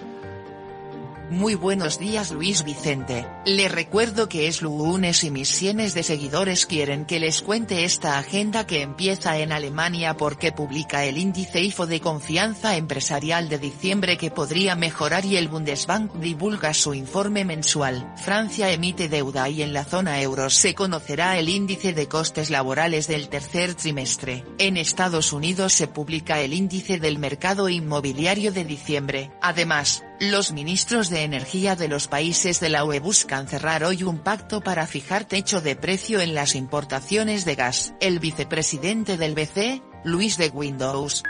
Muy 1.30 1.53
buenos 1.53 1.99
días 1.99 2.32
Luis 2.32 2.63
Vicente, 2.63 3.27
le 3.45 3.67
recuerdo 3.67 4.27
que 4.27 4.47
es 4.47 4.63
lunes 4.63 5.23
y 5.23 5.30
mis 5.30 5.49
cientos 5.49 5.93
de 5.93 6.01
seguidores 6.01 6.65
quieren 6.65 7.05
que 7.05 7.19
les 7.19 7.43
cuente 7.43 7.84
esta 7.84 8.17
agenda 8.17 8.65
que 8.65 8.82
empieza 8.82 9.38
en 9.38 9.51
Alemania 9.51 10.17
porque 10.17 10.51
publica 10.51 11.05
el 11.05 11.19
índice 11.19 11.61
IFO 11.61 11.86
de 11.86 12.01
confianza 12.01 12.75
empresarial 12.75 13.47
de 13.49 13.59
diciembre 13.59 14.17
que 14.17 14.32
podría 14.32 14.75
mejorar 14.75 15.25
y 15.25 15.38
el 15.38 15.47
Bundesbank 15.47 16.13
divulga 16.15 16.73
su 16.73 16.95
informe 16.95 17.45
mensual. 17.45 18.11
Francia 18.15 18.71
emite 18.71 19.07
deuda 19.07 19.47
y 19.49 19.61
en 19.61 19.71
la 19.71 19.86
zona 19.86 20.19
euro 20.21 20.49
se 20.49 20.73
conocerá 20.73 21.38
el 21.38 21.49
índice 21.49 21.93
de 21.93 22.07
costes 22.07 22.49
laborales 22.49 23.07
del 23.07 23.30
tercer 23.30 23.75
trimestre. 23.75 24.43
En 24.57 24.77
Estados 24.77 25.32
Unidos 25.32 25.73
se 25.73 25.88
publica 25.88 26.41
el 26.41 26.55
índice 26.55 26.97
del 26.97 27.19
mercado 27.19 27.69
inmobiliario 27.69 28.51
de 28.51 28.65
diciembre. 28.65 29.32
Además, 29.41 30.03
los 30.20 30.51
ministros 30.51 31.09
de 31.09 31.24
Energía 31.24 31.76
de 31.76 31.88
los 31.88 32.07
países 32.07 32.59
de 32.59 32.70
la 32.70 32.84
UE 32.84 32.99
buscan 32.99 33.47
cerrar 33.47 33.84
hoy 33.84 34.03
un 34.03 34.20
pacto 34.20 34.61
para 34.61 34.86
fijar 34.86 35.26
techo 35.26 35.61
de 35.61 35.76
precio 35.76 36.20
en 36.20 36.36
las 36.36 36.55
importaciones 36.55 37.45
de 37.45 37.55
gas. 37.55 37.93
El 38.01 38.20
vicepresidente 38.20 39.17
del 39.17 39.34
BC, 39.34 39.82
Luis 40.03 40.38
de 40.38 40.49
Windows, 40.49 41.24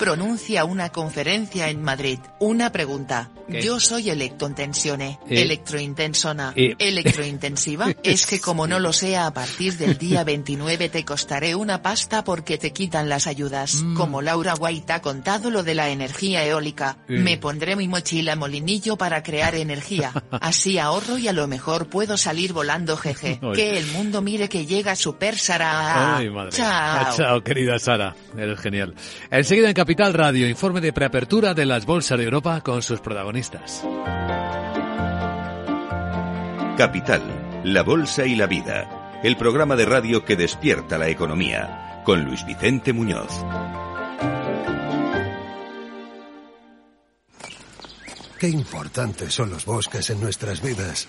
pronuncia 0.00 0.64
una 0.64 0.88
conferencia 0.88 1.68
en 1.68 1.82
Madrid. 1.82 2.18
Una 2.38 2.72
pregunta. 2.72 3.28
Yo 3.48 3.78
soy 3.80 4.08
electrointensione, 4.10 5.18
Eh. 5.28 5.42
electrointensona, 5.42 6.52
Eh. 6.56 6.74
electrointensiva. 6.78 7.88
Es 8.02 8.24
que 8.26 8.40
como 8.40 8.66
no 8.66 8.78
lo 8.78 8.92
sea 8.92 9.26
a 9.26 9.34
partir 9.34 9.76
del 9.76 9.98
día 9.98 10.24
29 10.24 10.88
te 10.88 11.04
costaré 11.04 11.54
una 11.54 11.82
pasta 11.82 12.24
porque 12.24 12.56
te 12.58 12.72
quitan 12.72 13.08
las 13.08 13.26
ayudas. 13.26 13.74
Mm. 13.82 13.94
Como 13.94 14.22
Laura 14.22 14.54
White 14.54 14.92
ha 14.94 15.02
contado 15.02 15.50
lo 15.50 15.62
de 15.64 15.74
la 15.74 15.90
energía 15.90 16.44
eólica, 16.46 16.96
Eh. 17.08 17.18
me 17.18 17.36
pondré 17.36 17.76
mi 17.76 17.86
mochila 17.88 18.36
molinillo 18.36 18.96
para 18.96 19.22
crear 19.22 19.54
energía. 19.54 20.12
Así 20.40 20.78
ahorro 20.78 21.18
y 21.18 21.28
a 21.28 21.32
lo 21.34 21.46
mejor 21.46 21.88
puedo 21.88 22.16
salir 22.16 22.52
volando 22.54 22.96
jeje. 22.96 23.38
Que 23.54 23.76
el 23.76 23.86
mundo 23.88 24.22
mire 24.22 24.48
que 24.48 24.64
llega 24.64 24.96
Super 24.96 25.36
Sara. 25.38 26.16
Ay, 26.16 26.30
madre. 26.30 26.52
Chao. 26.52 26.70
Ah, 26.70 27.12
chao, 27.14 27.42
querida 27.42 27.78
Sara. 27.78 28.14
Eres 28.38 28.60
genial. 28.60 28.94
Enseguida 29.30 29.68
en 29.68 29.74
Capital 29.90 30.14
Radio, 30.14 30.48
informe 30.48 30.80
de 30.80 30.92
preapertura 30.92 31.52
de 31.52 31.66
las 31.66 31.84
bolsas 31.84 32.16
de 32.16 32.22
Europa 32.22 32.60
con 32.60 32.80
sus 32.80 33.00
protagonistas. 33.00 33.82
Capital, 36.78 37.20
la 37.64 37.82
Bolsa 37.82 38.24
y 38.24 38.36
la 38.36 38.46
Vida. 38.46 39.20
El 39.24 39.36
programa 39.36 39.74
de 39.74 39.86
radio 39.86 40.24
que 40.24 40.36
despierta 40.36 40.96
la 40.96 41.08
economía. 41.08 42.02
Con 42.04 42.24
Luis 42.24 42.46
Vicente 42.46 42.92
Muñoz. 42.92 43.32
Qué 48.38 48.48
importantes 48.48 49.34
son 49.34 49.50
los 49.50 49.64
bosques 49.66 50.08
en 50.10 50.20
nuestras 50.20 50.62
vidas. 50.62 51.08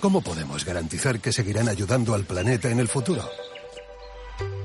¿Cómo 0.00 0.20
podemos 0.20 0.64
garantizar 0.64 1.20
que 1.20 1.30
seguirán 1.30 1.68
ayudando 1.68 2.14
al 2.14 2.24
planeta 2.24 2.72
en 2.72 2.80
el 2.80 2.88
futuro? 2.88 3.22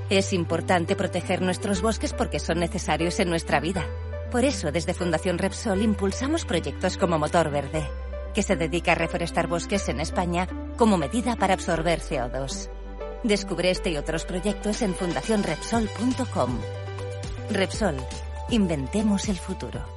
Es 0.09 0.33
importante 0.33 0.95
proteger 0.95 1.41
nuestros 1.41 1.81
bosques 1.81 2.13
porque 2.13 2.39
son 2.39 2.59
necesarios 2.59 3.19
en 3.19 3.29
nuestra 3.29 3.59
vida. 3.59 3.87
Por 4.31 4.45
eso, 4.45 4.71
desde 4.71 4.93
Fundación 4.93 5.39
Repsol 5.39 5.81
impulsamos 5.81 6.45
proyectos 6.45 6.97
como 6.97 7.17
Motor 7.17 7.49
Verde, 7.49 7.87
que 8.35 8.43
se 8.43 8.55
dedica 8.55 8.91
a 8.91 8.95
reforestar 8.95 9.47
bosques 9.47 9.89
en 9.89 9.99
España 9.99 10.47
como 10.77 10.97
medida 10.97 11.35
para 11.35 11.55
absorber 11.55 12.01
CO2. 12.01 12.69
Descubre 13.23 13.71
este 13.71 13.89
y 13.89 13.97
otros 13.97 14.25
proyectos 14.25 14.83
en 14.83 14.93
fundacionrepsol.com. 14.93 16.59
Repsol, 17.49 17.97
inventemos 18.51 19.27
el 19.27 19.37
futuro. 19.37 19.94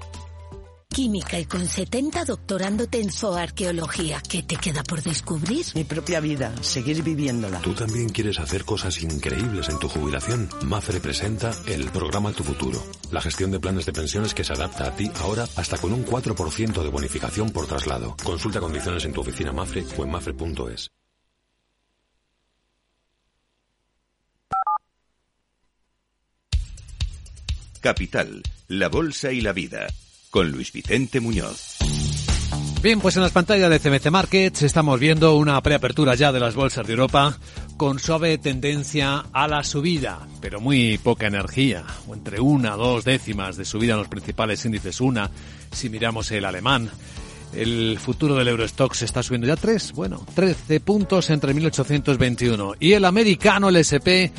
Química 0.91 1.39
y 1.39 1.45
con 1.45 1.67
70 1.67 2.25
doctorándote 2.25 3.01
en 3.01 3.13
zooarqueología. 3.13 4.23
¿Qué 4.29 4.43
te 4.43 4.57
queda 4.57 4.83
por 4.83 5.03
descubrir? 5.03 5.67
Mi 5.75 5.85
propia 5.85 6.19
vida, 6.19 6.53
seguir 6.63 7.03
viviéndola. 7.03 7.61
¿Tú 7.61 7.75
también 7.75 8.09
quieres 8.09 8.39
hacer 8.39 8.65
cosas 8.65 9.01
increíbles 9.03 9.69
en 9.69 9.79
tu 9.79 9.89
jubilación? 9.89 10.49
Mafre 10.63 10.99
presenta 10.99 11.53
el 11.67 11.91
programa 11.91 12.33
Tu 12.33 12.43
Futuro, 12.43 12.83
la 13.13 13.21
gestión 13.21 13.51
de 13.51 13.61
planes 13.61 13.85
de 13.87 13.93
pensiones 13.93 14.35
que 14.35 14.45
se 14.45 14.55
adapta 14.55 14.89
a 14.89 14.97
ti 14.97 15.11
ahora 15.21 15.47
hasta 15.57 15.77
con 15.77 15.93
un 15.93 16.05
4% 16.05 16.83
de 16.83 16.89
bonificación 16.89 17.51
por 17.51 17.67
traslado. 17.67 18.17
Consulta 18.25 18.59
condiciones 18.59 19.05
en 19.05 19.13
tu 19.13 19.21
oficina 19.21 19.53
Mafre 19.53 19.85
o 19.97 20.03
en 20.05 20.11
mafre.es. 20.11 20.91
Capital, 27.81 28.43
la 28.67 28.89
Bolsa 28.89 29.31
y 29.31 29.41
la 29.41 29.53
Vida. 29.53 29.87
Con 30.31 30.51
Luis 30.51 30.73
Vicente 30.73 31.21
Muñoz. 31.21 31.79
Bien, 32.83 33.01
pues 33.01 33.17
en 33.17 33.23
las 33.23 33.33
pantallas 33.33 33.71
de 33.71 33.81
CMC 33.81 34.11
Markets 34.11 34.63
estamos 34.63 35.01
viendo 35.01 35.37
una 35.37 35.61
preapertura 35.63 36.15
ya 36.15 36.31
de 36.31 36.39
las 36.39 36.55
bolsas 36.55 36.87
de 36.87 36.93
Europa 36.93 37.37
con 37.77 37.99
suave 37.99 38.39
tendencia 38.39 39.25
a 39.33 39.49
la 39.49 39.65
subida, 39.65 40.29
pero 40.41 40.61
muy 40.61 40.99
poca 40.99 41.27
energía, 41.27 41.85
o 42.07 42.15
entre 42.15 42.41
una 42.41 42.77
dos 42.77 43.05
décimas 43.05 43.57
de 43.57 43.65
subida 43.65 43.95
en 43.95 44.01
los 44.01 44.09
principales 44.09 44.65
índices, 44.65 45.01
una 45.01 45.31
si 45.73 45.89
miramos 45.89 46.31
el 46.31 46.45
alemán. 46.45 46.89
El 47.53 47.99
futuro 47.99 48.35
del 48.37 48.49
Eurostox 48.49 49.03
está 49.03 49.23
subiendo 49.23 49.47
ya 49.47 49.57
tres, 49.57 49.93
bueno, 49.93 50.25
13 50.35 50.81
puntos 50.81 51.31
entre 51.31 51.55
1821. 51.55 52.75
Y 52.79 52.93
el 52.93 53.05
americano, 53.05 53.71
el 53.71 53.77
SP, 53.83 54.31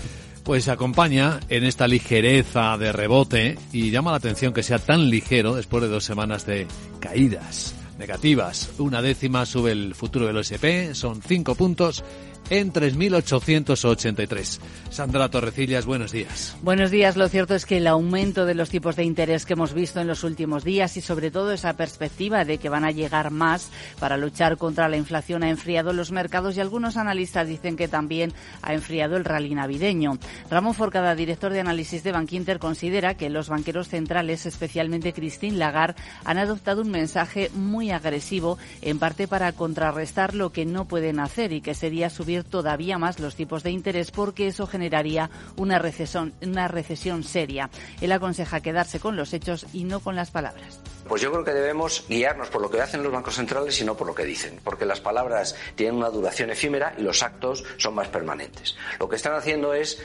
pues 0.49 0.67
acompaña 0.67 1.39
en 1.49 1.63
esta 1.63 1.87
ligereza 1.87 2.75
de 2.79 2.91
rebote 2.91 3.59
y 3.71 3.91
llama 3.91 4.09
la 4.09 4.17
atención 4.17 4.51
que 4.51 4.63
sea 4.63 4.79
tan 4.79 5.07
ligero 5.07 5.53
después 5.53 5.83
de 5.83 5.89
dos 5.89 6.03
semanas 6.03 6.47
de 6.47 6.65
caídas 6.99 7.75
negativas. 7.99 8.71
Una 8.79 9.03
décima 9.03 9.45
sube 9.45 9.73
el 9.73 9.93
futuro 9.93 10.25
del 10.25 10.37
OSP, 10.37 10.95
son 10.95 11.21
cinco 11.21 11.53
puntos 11.53 12.03
en 12.49 12.73
3.883. 12.73 14.59
Sandra 14.89 15.29
Torrecillas, 15.29 15.85
buenos 15.85 16.11
días. 16.11 16.57
Buenos 16.63 16.89
días. 16.89 17.15
Lo 17.15 17.29
cierto 17.29 17.53
es 17.53 17.65
que 17.65 17.77
el 17.77 17.87
aumento 17.87 18.45
de 18.45 18.55
los 18.55 18.69
tipos 18.69 18.95
de 18.95 19.03
interés 19.03 19.45
que 19.45 19.53
hemos 19.53 19.73
visto 19.73 19.99
en 19.99 20.07
los 20.07 20.23
últimos 20.23 20.63
días 20.63 20.97
y 20.97 21.01
sobre 21.01 21.29
todo 21.29 21.51
esa 21.51 21.73
perspectiva 21.73 22.45
de 22.45 22.57
que 22.57 22.69
van 22.69 22.85
a 22.85 22.91
llegar 22.91 23.29
más 23.29 23.69
para 23.99 24.17
luchar 24.17 24.57
contra 24.57 24.89
la 24.89 24.97
inflación 24.97 25.43
ha 25.43 25.49
enfriado 25.49 25.93
los 25.93 26.11
mercados 26.11 26.57
y 26.57 26.59
algunos 26.59 26.97
analistas 26.97 27.47
dicen 27.47 27.77
que 27.77 27.87
también 27.87 28.33
ha 28.61 28.73
enfriado 28.73 29.15
el 29.15 29.25
rally 29.25 29.53
navideño. 29.53 30.17
Ramón 30.49 30.73
Forcada, 30.73 31.13
director 31.13 31.53
de 31.53 31.59
análisis 31.59 32.03
de 32.03 32.11
Bankinter, 32.11 32.57
considera 32.57 33.13
que 33.13 33.29
los 33.29 33.49
banqueros 33.49 33.89
centrales, 33.89 34.45
especialmente 34.45 35.13
Christine 35.13 35.57
Lagarde, 35.57 36.01
han 36.25 36.39
adoptado 36.39 36.81
un 36.81 36.89
mensaje 36.89 37.51
muy 37.53 37.91
agresivo, 37.91 38.57
en 38.81 38.97
parte 38.97 39.27
para 39.27 39.51
contrarrestar 39.51 40.33
lo 40.33 40.51
que 40.51 40.65
no 40.65 40.85
pueden 40.85 41.19
hacer 41.19 41.53
y 41.53 41.61
que 41.61 41.75
sería 41.75 42.09
subir 42.09 42.38
todavía 42.43 42.97
más 42.97 43.19
los 43.19 43.35
tipos 43.35 43.63
de 43.63 43.71
interés 43.71 44.11
porque 44.11 44.47
eso 44.47 44.67
generaría 44.67 45.29
una 45.55 45.79
recesión, 45.79 46.33
una 46.41 46.67
recesión 46.67 47.23
seria. 47.23 47.69
Él 48.01 48.11
aconseja 48.11 48.61
quedarse 48.61 48.99
con 48.99 49.15
los 49.15 49.33
hechos 49.33 49.65
y 49.73 49.83
no 49.83 49.99
con 49.99 50.15
las 50.15 50.31
palabras. 50.31 50.79
Pues 51.07 51.21
yo 51.21 51.31
creo 51.31 51.43
que 51.43 51.53
debemos 51.53 52.05
guiarnos 52.07 52.49
por 52.49 52.61
lo 52.61 52.69
que 52.69 52.81
hacen 52.81 53.01
los 53.01 53.11
bancos 53.11 53.35
centrales 53.35 53.79
y 53.81 53.85
no 53.85 53.97
por 53.97 54.07
lo 54.07 54.15
que 54.15 54.25
dicen, 54.25 54.59
porque 54.63 54.85
las 54.85 55.01
palabras 55.01 55.55
tienen 55.75 55.95
una 55.95 56.09
duración 56.09 56.49
efímera 56.49 56.93
y 56.97 57.01
los 57.01 57.23
actos 57.23 57.63
son 57.77 57.95
más 57.95 58.09
permanentes. 58.09 58.75
Lo 58.99 59.09
que 59.09 59.15
están 59.15 59.33
haciendo 59.33 59.73
es 59.73 60.01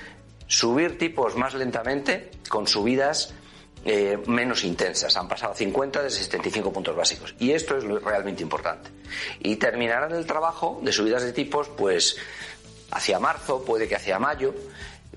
subir 0.47 0.99
tipos 0.99 1.37
más 1.37 1.55
lentamente 1.55 2.31
con 2.49 2.67
subidas 2.67 3.35
eh, 3.85 4.19
menos 4.27 4.65
intensas. 4.65 5.17
Han 5.17 5.29
pasado 5.29 5.55
50 5.55 6.03
de 6.03 6.11
75 6.11 6.73
puntos 6.73 6.97
básicos. 6.97 7.35
Y 7.39 7.53
esto 7.53 7.77
es 7.77 7.85
lo 7.85 7.99
realmente 7.99 8.43
importante. 8.43 8.91
Y 9.41 9.57
terminarán 9.57 10.13
el 10.13 10.27
trabajo 10.27 10.81
de 10.83 10.93
subidas 10.93 11.23
de 11.23 11.33
tipos, 11.33 11.69
pues 11.69 12.17
hacia 12.91 13.19
marzo, 13.19 13.65
puede 13.65 13.89
que 13.89 13.97
hacia 13.97 14.19
mayo, 14.19 14.55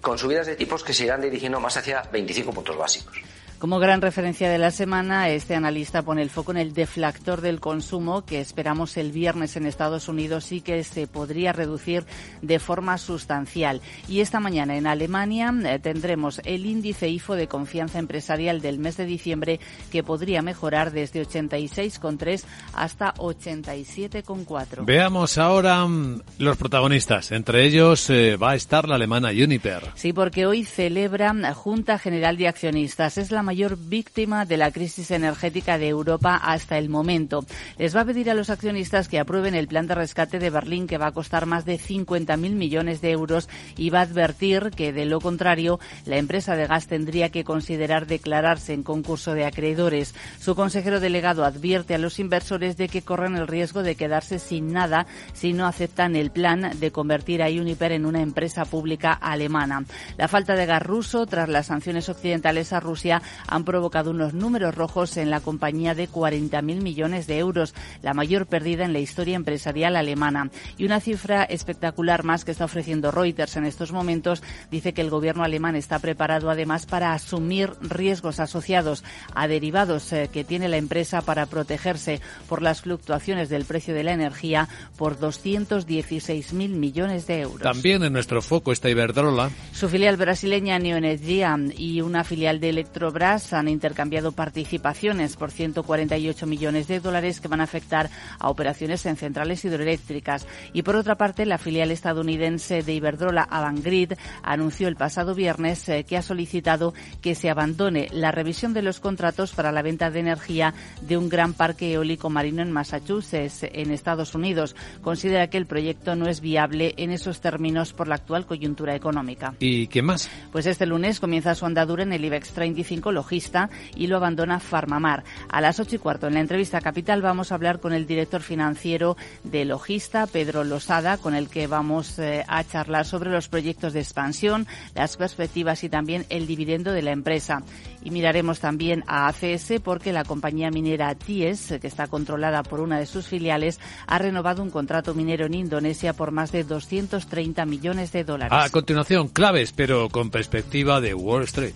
con 0.01 0.17
subidas 0.17 0.47
de 0.47 0.55
tipos 0.55 0.83
que 0.83 0.93
se 0.93 1.05
irán 1.05 1.21
dirigiendo 1.21 1.59
más 1.59 1.77
hacia 1.77 2.01
25 2.11 2.51
puntos 2.51 2.77
básicos. 2.77 3.17
Como 3.59 3.79
gran 3.79 4.01
referencia 4.01 4.51
de 4.51 4.59
la 4.59 4.69
semana, 4.69 5.29
este 5.29 5.55
analista 5.55 6.03
pone 6.03 6.21
el 6.21 6.29
foco 6.29 6.51
en 6.51 6.57
el 6.57 6.73
deflactor 6.73 7.41
del 7.41 7.59
consumo 7.59 8.23
que 8.23 8.39
esperamos 8.39 8.97
el 8.97 9.11
viernes 9.11 9.55
en 9.55 9.65
Estados 9.65 10.07
Unidos 10.07 10.51
y 10.51 10.61
que 10.61 10.83
se 10.83 11.07
podría 11.07 11.53
reducir 11.53 12.05
de 12.43 12.59
forma 12.59 12.99
sustancial. 12.99 13.81
Y 14.07 14.19
esta 14.19 14.39
mañana 14.39 14.77
en 14.77 14.85
Alemania 14.85 15.51
eh, 15.65 15.79
tendremos 15.79 16.39
el 16.45 16.67
índice 16.67 17.09
IFO 17.09 17.33
de 17.33 17.47
confianza 17.47 17.97
empresarial 17.97 18.61
del 18.61 18.77
mes 18.77 18.95
de 18.95 19.07
diciembre 19.07 19.59
que 19.91 20.03
podría 20.03 20.43
mejorar 20.43 20.91
desde 20.91 21.25
86,3 21.25 22.43
hasta 22.75 23.15
87,4. 23.15 24.85
Veamos 24.85 25.39
ahora 25.39 25.83
mm, 25.87 26.21
los 26.37 26.57
protagonistas. 26.57 27.31
Entre 27.31 27.65
ellos 27.65 28.07
eh, 28.11 28.37
va 28.37 28.51
a 28.51 28.55
estar 28.55 28.87
la 28.87 28.95
alemana 28.95 29.29
Uniper. 29.29 29.81
Sí, 29.95 30.13
porque 30.13 30.45
hoy 30.45 30.63
celebra 30.63 31.33
Junta 31.55 31.97
General 31.97 32.37
de 32.37 32.49
Accionistas. 32.49 33.17
Es 33.17 33.31
la 33.31 33.46
mayor 33.47 33.77
víctima 33.77 34.43
de 34.43 34.57
la 34.57 34.71
crisis 34.71 35.09
energética 35.09 35.77
de 35.77 35.87
Europa 35.87 36.35
hasta 36.35 36.77
el 36.77 36.89
momento. 36.89 37.45
Les 37.77 37.95
va 37.95 38.01
a 38.01 38.05
pedir 38.05 38.29
a 38.29 38.33
los 38.33 38.49
accionistas 38.49 39.07
que 39.07 39.19
aprueben 39.19 39.55
el 39.55 39.69
plan 39.69 39.87
de 39.87 39.95
rescate 39.95 40.37
de 40.37 40.49
Berlín 40.49 40.85
que 40.85 40.97
va 40.97 41.07
a 41.07 41.13
costar 41.13 41.45
más 41.45 41.63
de 41.63 41.79
50.000 41.79 42.37
millones 42.37 42.99
de 42.99 43.11
euros 43.11 43.47
y 43.77 43.89
va 43.89 43.99
a 43.99 44.01
advertir 44.01 44.71
que 44.75 44.91
de 44.91 45.05
lo 45.05 45.21
contrario 45.21 45.79
la 46.05 46.17
empresa 46.17 46.57
de 46.57 46.67
gas 46.67 46.87
tendría 46.87 47.29
que 47.29 47.45
considerar 47.45 48.05
declararse 48.05 48.73
en 48.73 48.83
concurso 48.83 49.33
de 49.33 49.45
acreedores. 49.45 50.13
Su 50.41 50.53
consejero 50.53 50.99
delegado 50.99 51.45
advierte 51.45 51.95
a 51.95 51.99
los 51.99 52.19
inversores 52.19 52.75
de 52.75 52.89
que 52.89 53.01
corren 53.01 53.37
el 53.37 53.47
riesgo 53.47 53.81
de 53.81 53.95
quedarse 53.95 54.39
sin 54.39 54.73
nada 54.73 55.07
si 55.31 55.53
no 55.53 55.67
aceptan 55.67 56.17
el 56.17 56.31
plan 56.31 56.77
de 56.77 56.91
convertir 56.91 57.41
a 57.41 57.47
Uniper 57.47 57.93
en 57.93 58.05
una 58.05 58.21
empresa 58.21 58.65
pública 58.65 59.13
alemana. 59.13 59.85
La 60.17 60.27
falta 60.27 60.55
de 60.55 60.65
gas 60.65 60.83
ruso 60.83 61.25
tras 61.27 61.47
las 61.47 61.67
sanciones 61.67 62.09
occidentales 62.09 62.73
a 62.73 62.79
Rusia 62.81 63.21
han 63.47 63.63
provocado 63.63 64.11
unos 64.11 64.33
números 64.33 64.75
rojos 64.75 65.17
en 65.17 65.29
la 65.29 65.39
compañía 65.39 65.95
de 65.95 66.09
40.000 66.09 66.61
millones 66.81 67.27
de 67.27 67.37
euros, 67.37 67.73
la 68.01 68.13
mayor 68.13 68.45
pérdida 68.45 68.85
en 68.85 68.93
la 68.93 68.99
historia 68.99 69.35
empresarial 69.35 69.95
alemana. 69.95 70.49
Y 70.77 70.85
una 70.85 70.99
cifra 70.99 71.43
espectacular 71.43 72.23
más 72.23 72.45
que 72.45 72.51
está 72.51 72.65
ofreciendo 72.65 73.11
Reuters 73.11 73.57
en 73.57 73.65
estos 73.65 73.91
momentos 73.91 74.43
dice 74.71 74.93
que 74.93 75.01
el 75.01 75.09
gobierno 75.09 75.43
alemán 75.43 75.75
está 75.75 75.99
preparado 75.99 76.49
además 76.49 76.85
para 76.85 77.13
asumir 77.13 77.71
riesgos 77.81 78.39
asociados 78.39 79.03
a 79.33 79.47
derivados 79.47 80.11
eh, 80.13 80.29
que 80.31 80.43
tiene 80.43 80.67
la 80.67 80.77
empresa 80.77 81.21
para 81.21 81.45
protegerse 81.45 82.21
por 82.47 82.61
las 82.61 82.81
fluctuaciones 82.81 83.49
del 83.49 83.65
precio 83.65 83.93
de 83.93 84.03
la 84.03 84.13
energía 84.13 84.67
por 84.97 85.19
216.000 85.19 86.69
millones 86.69 87.27
de 87.27 87.41
euros. 87.41 87.61
También 87.61 88.03
en 88.03 88.13
nuestro 88.13 88.41
foco 88.41 88.71
está 88.71 88.89
Iberdrola. 88.89 89.51
Su 89.73 89.89
filial 89.89 90.17
brasileña 90.17 90.79
Neoenergia 90.79 91.57
y 91.77 92.01
una 92.01 92.23
filial 92.23 92.59
de 92.59 92.69
Electrobras 92.69 93.26
Han 93.27 93.67
intercambiado 93.67 94.31
participaciones 94.31 95.35
por 95.35 95.51
148 95.51 96.47
millones 96.47 96.87
de 96.87 97.01
dólares 97.01 97.41
que 97.41 97.49
van 97.49 97.59
a 97.59 97.65
afectar 97.65 98.09
a 98.39 98.49
operaciones 98.49 99.05
en 99.05 99.17
centrales 99.17 99.65
hidroeléctricas. 99.65 100.47
Y 100.71 100.83
por 100.83 100.95
otra 100.95 101.15
parte, 101.15 101.45
la 101.45 101.57
filial 101.57 101.91
estadounidense 101.91 102.83
de 102.83 102.93
Iberdrola, 102.93 103.43
Avangrid, 103.43 104.13
anunció 104.43 104.87
el 104.87 104.95
pasado 104.95 105.35
viernes 105.35 105.89
eh, 105.89 106.05
que 106.05 106.15
ha 106.15 106.21
solicitado 106.21 106.93
que 107.21 107.35
se 107.35 107.49
abandone 107.49 108.07
la 108.13 108.31
revisión 108.31 108.73
de 108.73 108.81
los 108.81 109.01
contratos 109.01 109.51
para 109.51 109.73
la 109.73 109.81
venta 109.81 110.09
de 110.09 110.21
energía 110.21 110.73
de 111.01 111.17
un 111.17 111.27
gran 111.27 111.53
parque 111.53 111.91
eólico 111.91 112.29
marino 112.29 112.61
en 112.61 112.71
Massachusetts, 112.71 113.63
en 113.63 113.91
Estados 113.91 114.35
Unidos. 114.35 114.73
Considera 115.01 115.49
que 115.49 115.57
el 115.57 115.65
proyecto 115.65 116.15
no 116.15 116.29
es 116.29 116.39
viable 116.39 116.93
en 116.95 117.11
esos 117.11 117.41
términos 117.41 117.91
por 117.91 118.07
la 118.07 118.15
actual 118.15 118.45
coyuntura 118.45 118.95
económica. 118.95 119.53
¿Y 119.59 119.87
qué 119.87 120.01
más? 120.01 120.29
Pues 120.53 120.65
este 120.65 120.85
lunes 120.85 121.19
comienza 121.19 121.55
su 121.55 121.65
andadura 121.65 122.03
en 122.03 122.13
el 122.13 122.23
IBEX 122.23 122.51
35 122.51 123.16
Logista 123.17 123.71
y 123.95 124.05
lo 124.05 124.17
abandona 124.17 124.59
Farmamar. 124.59 125.23
A 125.49 125.59
las 125.59 125.79
ocho 125.79 125.95
y 125.95 125.99
cuarto 125.99 126.27
en 126.27 126.35
la 126.35 126.39
entrevista 126.39 126.81
Capital 126.81 127.23
vamos 127.23 127.51
a 127.51 127.55
hablar 127.55 127.79
con 127.79 127.93
el 127.93 128.05
director 128.05 128.41
financiero 128.41 129.17
de 129.43 129.65
Logista, 129.65 130.27
Pedro 130.27 130.63
Losada, 130.63 131.17
con 131.17 131.33
el 131.33 131.49
que 131.49 131.65
vamos 131.65 132.19
eh, 132.19 132.45
a 132.47 132.63
charlar 132.63 133.05
sobre 133.05 133.31
los 133.31 133.47
proyectos 133.47 133.93
de 133.93 134.01
expansión, 134.01 134.67
las 134.93 135.17
perspectivas 135.17 135.83
y 135.83 135.89
también 135.89 136.25
el 136.29 136.45
dividendo 136.45 136.91
de 136.91 137.01
la 137.01 137.11
empresa. 137.11 137.63
Y 138.03 138.11
miraremos 138.11 138.59
también 138.59 139.03
a 139.07 139.27
ACS 139.27 139.81
porque 139.83 140.13
la 140.13 140.23
compañía 140.23 140.69
minera 140.69 141.15
TIES, 141.15 141.79
que 141.81 141.87
está 141.87 142.07
controlada 142.07 142.61
por 142.61 142.79
una 142.79 142.99
de 142.99 143.05
sus 143.07 143.27
filiales, 143.27 143.79
ha 144.05 144.19
renovado 144.19 144.61
un 144.61 144.69
contrato 144.69 145.15
minero 145.15 145.47
en 145.47 145.55
Indonesia 145.55 146.13
por 146.13 146.31
más 146.31 146.51
de 146.51 146.63
230 146.63 147.65
millones 147.65 148.11
de 148.11 148.23
dólares. 148.23 148.57
A 148.57 148.69
continuación, 148.69 149.27
claves, 149.27 149.73
pero 149.73 150.09
con 150.09 150.29
perspectiva 150.29 151.01
de 151.01 151.13
Wall 151.13 151.43
Street. 151.43 151.75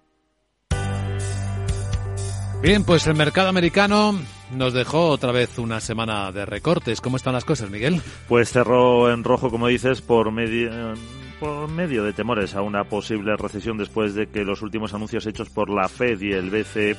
Bien, 2.61 2.83
pues 2.83 3.07
el 3.07 3.15
mercado 3.15 3.49
americano 3.49 4.13
nos 4.51 4.73
dejó 4.73 5.07
otra 5.07 5.31
vez 5.31 5.57
una 5.57 5.79
semana 5.79 6.31
de 6.31 6.45
recortes. 6.45 7.01
¿Cómo 7.01 7.17
están 7.17 7.33
las 7.33 7.43
cosas, 7.43 7.71
Miguel? 7.71 7.99
Pues 8.27 8.51
cerró 8.51 9.11
en 9.11 9.23
rojo, 9.23 9.49
como 9.49 9.65
dices, 9.65 10.01
por 10.01 10.31
medio 10.31 10.93
por 11.41 11.67
medio 11.69 12.03
de 12.03 12.13
temores 12.13 12.53
a 12.53 12.61
una 12.61 12.83
posible 12.83 13.35
recesión 13.35 13.75
después 13.75 14.13
de 14.13 14.27
que 14.27 14.43
los 14.45 14.61
últimos 14.61 14.93
anuncios 14.93 15.25
hechos 15.25 15.49
por 15.49 15.71
la 15.71 15.89
Fed 15.89 16.21
y 16.21 16.33
el 16.33 16.51
BCE 16.51 16.95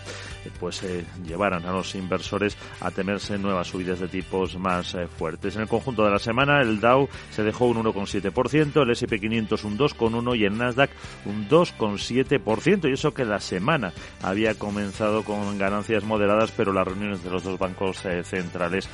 pues 0.58 0.82
eh, 0.82 1.04
llevaran 1.24 1.64
a 1.64 1.70
los 1.70 1.94
inversores 1.94 2.56
a 2.80 2.90
temerse 2.90 3.38
nuevas 3.38 3.68
subidas 3.68 4.00
de 4.00 4.08
tipos 4.08 4.58
más 4.58 4.96
eh, 4.96 5.06
fuertes. 5.06 5.54
En 5.54 5.62
el 5.62 5.68
conjunto 5.68 6.04
de 6.04 6.10
la 6.10 6.18
semana 6.18 6.60
el 6.60 6.80
Dow 6.80 7.08
se 7.30 7.44
dejó 7.44 7.66
un 7.66 7.84
1,7%, 7.84 8.82
el 8.82 8.90
S&P 8.90 9.20
500 9.20 9.62
un 9.62 9.78
2,1% 9.78 10.36
y 10.36 10.44
el 10.44 10.58
Nasdaq 10.58 10.90
un 11.24 11.48
2,7% 11.48 12.90
y 12.90 12.94
eso 12.94 13.14
que 13.14 13.24
la 13.24 13.38
semana 13.38 13.92
había 14.22 14.56
comenzado 14.56 15.22
con 15.22 15.56
ganancias 15.56 16.02
moderadas 16.02 16.52
pero 16.56 16.72
las 16.72 16.88
reuniones 16.88 17.22
de 17.22 17.30
los 17.30 17.44
dos 17.44 17.60
bancos 17.60 18.04
eh, 18.06 18.24
centrales 18.24 18.88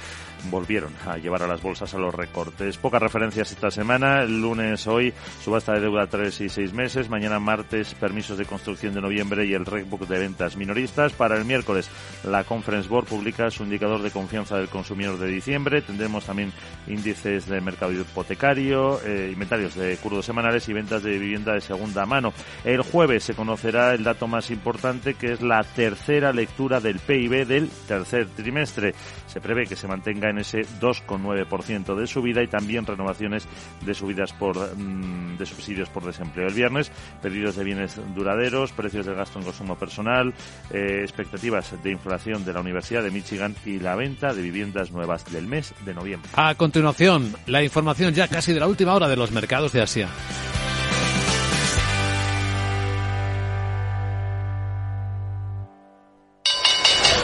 volvieron 0.50 0.92
a 1.06 1.16
llevar 1.18 1.42
a 1.42 1.46
las 1.46 1.62
bolsas 1.62 1.94
a 1.94 1.98
los 1.98 2.14
recortes. 2.14 2.76
Pocas 2.76 3.02
referencias 3.02 3.50
esta 3.50 3.70
semana. 3.70 4.22
El 4.22 4.40
lunes 4.40 4.86
hoy 4.86 5.12
subasta 5.42 5.72
de 5.72 5.80
deuda 5.80 6.06
3 6.06 6.40
y 6.40 6.48
6 6.48 6.72
meses. 6.72 7.08
Mañana 7.08 7.38
martes 7.38 7.94
permisos 7.94 8.38
de 8.38 8.44
construcción 8.44 8.94
de 8.94 9.00
noviembre 9.00 9.46
y 9.46 9.54
el 9.54 9.66
Redbook 9.66 10.06
de 10.06 10.18
ventas 10.18 10.56
minoristas. 10.56 11.12
Para 11.12 11.36
el 11.36 11.44
miércoles 11.44 11.90
la 12.24 12.44
Conference 12.44 12.88
Board 12.88 13.06
publica 13.06 13.50
su 13.50 13.64
indicador 13.64 14.02
de 14.02 14.10
confianza 14.10 14.56
del 14.56 14.68
consumidor 14.68 15.18
de 15.18 15.28
diciembre. 15.28 15.82
Tendremos 15.82 16.24
también 16.24 16.52
índices 16.86 17.46
de 17.46 17.60
mercado 17.60 17.92
hipotecario, 17.92 19.00
eh, 19.04 19.30
inventarios 19.32 19.74
de 19.74 19.96
curdos 19.96 20.26
semanales 20.26 20.68
y 20.68 20.72
ventas 20.72 21.02
de 21.02 21.18
vivienda 21.18 21.54
de 21.54 21.60
segunda 21.60 22.06
mano. 22.06 22.32
El 22.64 22.82
jueves 22.82 23.24
se 23.24 23.34
conocerá 23.34 23.94
el 23.94 24.04
dato 24.04 24.26
más 24.26 24.50
importante 24.50 25.14
que 25.14 25.32
es 25.32 25.42
la 25.42 25.62
tercera 25.62 26.32
lectura 26.32 26.80
del 26.80 26.98
PIB 26.98 27.46
del 27.46 27.68
tercer 27.86 28.28
trimestre. 28.28 28.94
Se 29.26 29.40
prevé 29.40 29.66
que 29.66 29.76
se 29.76 29.88
mantenga 29.88 30.27
en 30.30 30.38
ese 30.38 30.62
2,9% 30.80 31.94
de 31.94 32.06
subida 32.06 32.42
y 32.42 32.48
también 32.48 32.86
renovaciones 32.86 33.46
de 33.84 33.94
subidas 33.94 34.32
por 34.32 34.56
mm, 34.76 35.38
de 35.38 35.46
subsidios 35.46 35.88
por 35.88 36.04
desempleo. 36.04 36.48
El 36.48 36.54
viernes, 36.54 36.90
pedidos 37.22 37.56
de 37.56 37.64
bienes 37.64 38.00
duraderos, 38.14 38.72
precios 38.72 39.06
del 39.06 39.14
gasto 39.14 39.38
en 39.38 39.44
consumo 39.44 39.76
personal, 39.76 40.34
eh, 40.70 41.00
expectativas 41.02 41.74
de 41.82 41.90
inflación 41.90 42.44
de 42.44 42.52
la 42.52 42.60
Universidad 42.60 43.02
de 43.02 43.10
Michigan 43.10 43.54
y 43.64 43.78
la 43.78 43.96
venta 43.96 44.34
de 44.34 44.42
viviendas 44.42 44.90
nuevas 44.90 45.30
del 45.30 45.46
mes 45.46 45.74
de 45.84 45.94
noviembre. 45.94 46.30
A 46.34 46.54
continuación, 46.54 47.34
la 47.46 47.62
información 47.62 48.14
ya 48.14 48.28
casi 48.28 48.52
de 48.52 48.60
la 48.60 48.66
última 48.66 48.94
hora 48.94 49.08
de 49.08 49.16
los 49.16 49.30
mercados 49.32 49.72
de 49.72 49.82
Asia. 49.82 50.08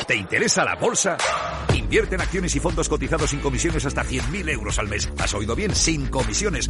¿Te 0.07 0.17
interesa 0.17 0.65
la 0.65 0.75
bolsa? 0.75 1.17
Invierte 1.95 2.17
en 2.17 2.23
acciones 2.23 2.57
y 2.57 2.59
fondos 2.59 2.89
cotizados 2.89 3.31
sin 3.31 3.39
comisiones 3.39 3.87
hasta 3.87 4.03
100.000 4.03 4.51
euros 4.51 4.81
al 4.81 4.89
mes. 4.89 5.09
¿Has 5.17 5.33
oído 5.33 5.55
bien? 5.55 5.73
Sin 5.77 6.07
comisiones. 6.07 6.67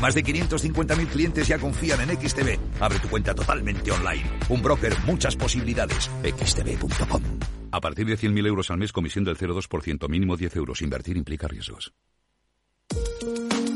Más 0.00 0.12
de 0.12 0.24
550.000 0.24 1.06
clientes 1.06 1.46
ya 1.46 1.56
confían 1.56 2.00
en 2.00 2.16
XTB. 2.16 2.58
Abre 2.80 2.98
tu 2.98 3.08
cuenta 3.08 3.32
totalmente 3.32 3.92
online. 3.92 4.24
Un 4.48 4.64
broker, 4.64 4.92
muchas 5.06 5.36
posibilidades. 5.36 6.10
xtb.com. 6.24 7.22
A 7.70 7.80
partir 7.80 8.06
de 8.06 8.18
100.000 8.18 8.44
euros 8.44 8.68
al 8.72 8.78
mes, 8.78 8.90
comisión 8.90 9.22
del 9.22 9.36
0,2%, 9.38 10.08
mínimo 10.08 10.36
10 10.36 10.56
euros. 10.56 10.82
Invertir 10.82 11.16
implica 11.16 11.46
riesgos. 11.46 11.92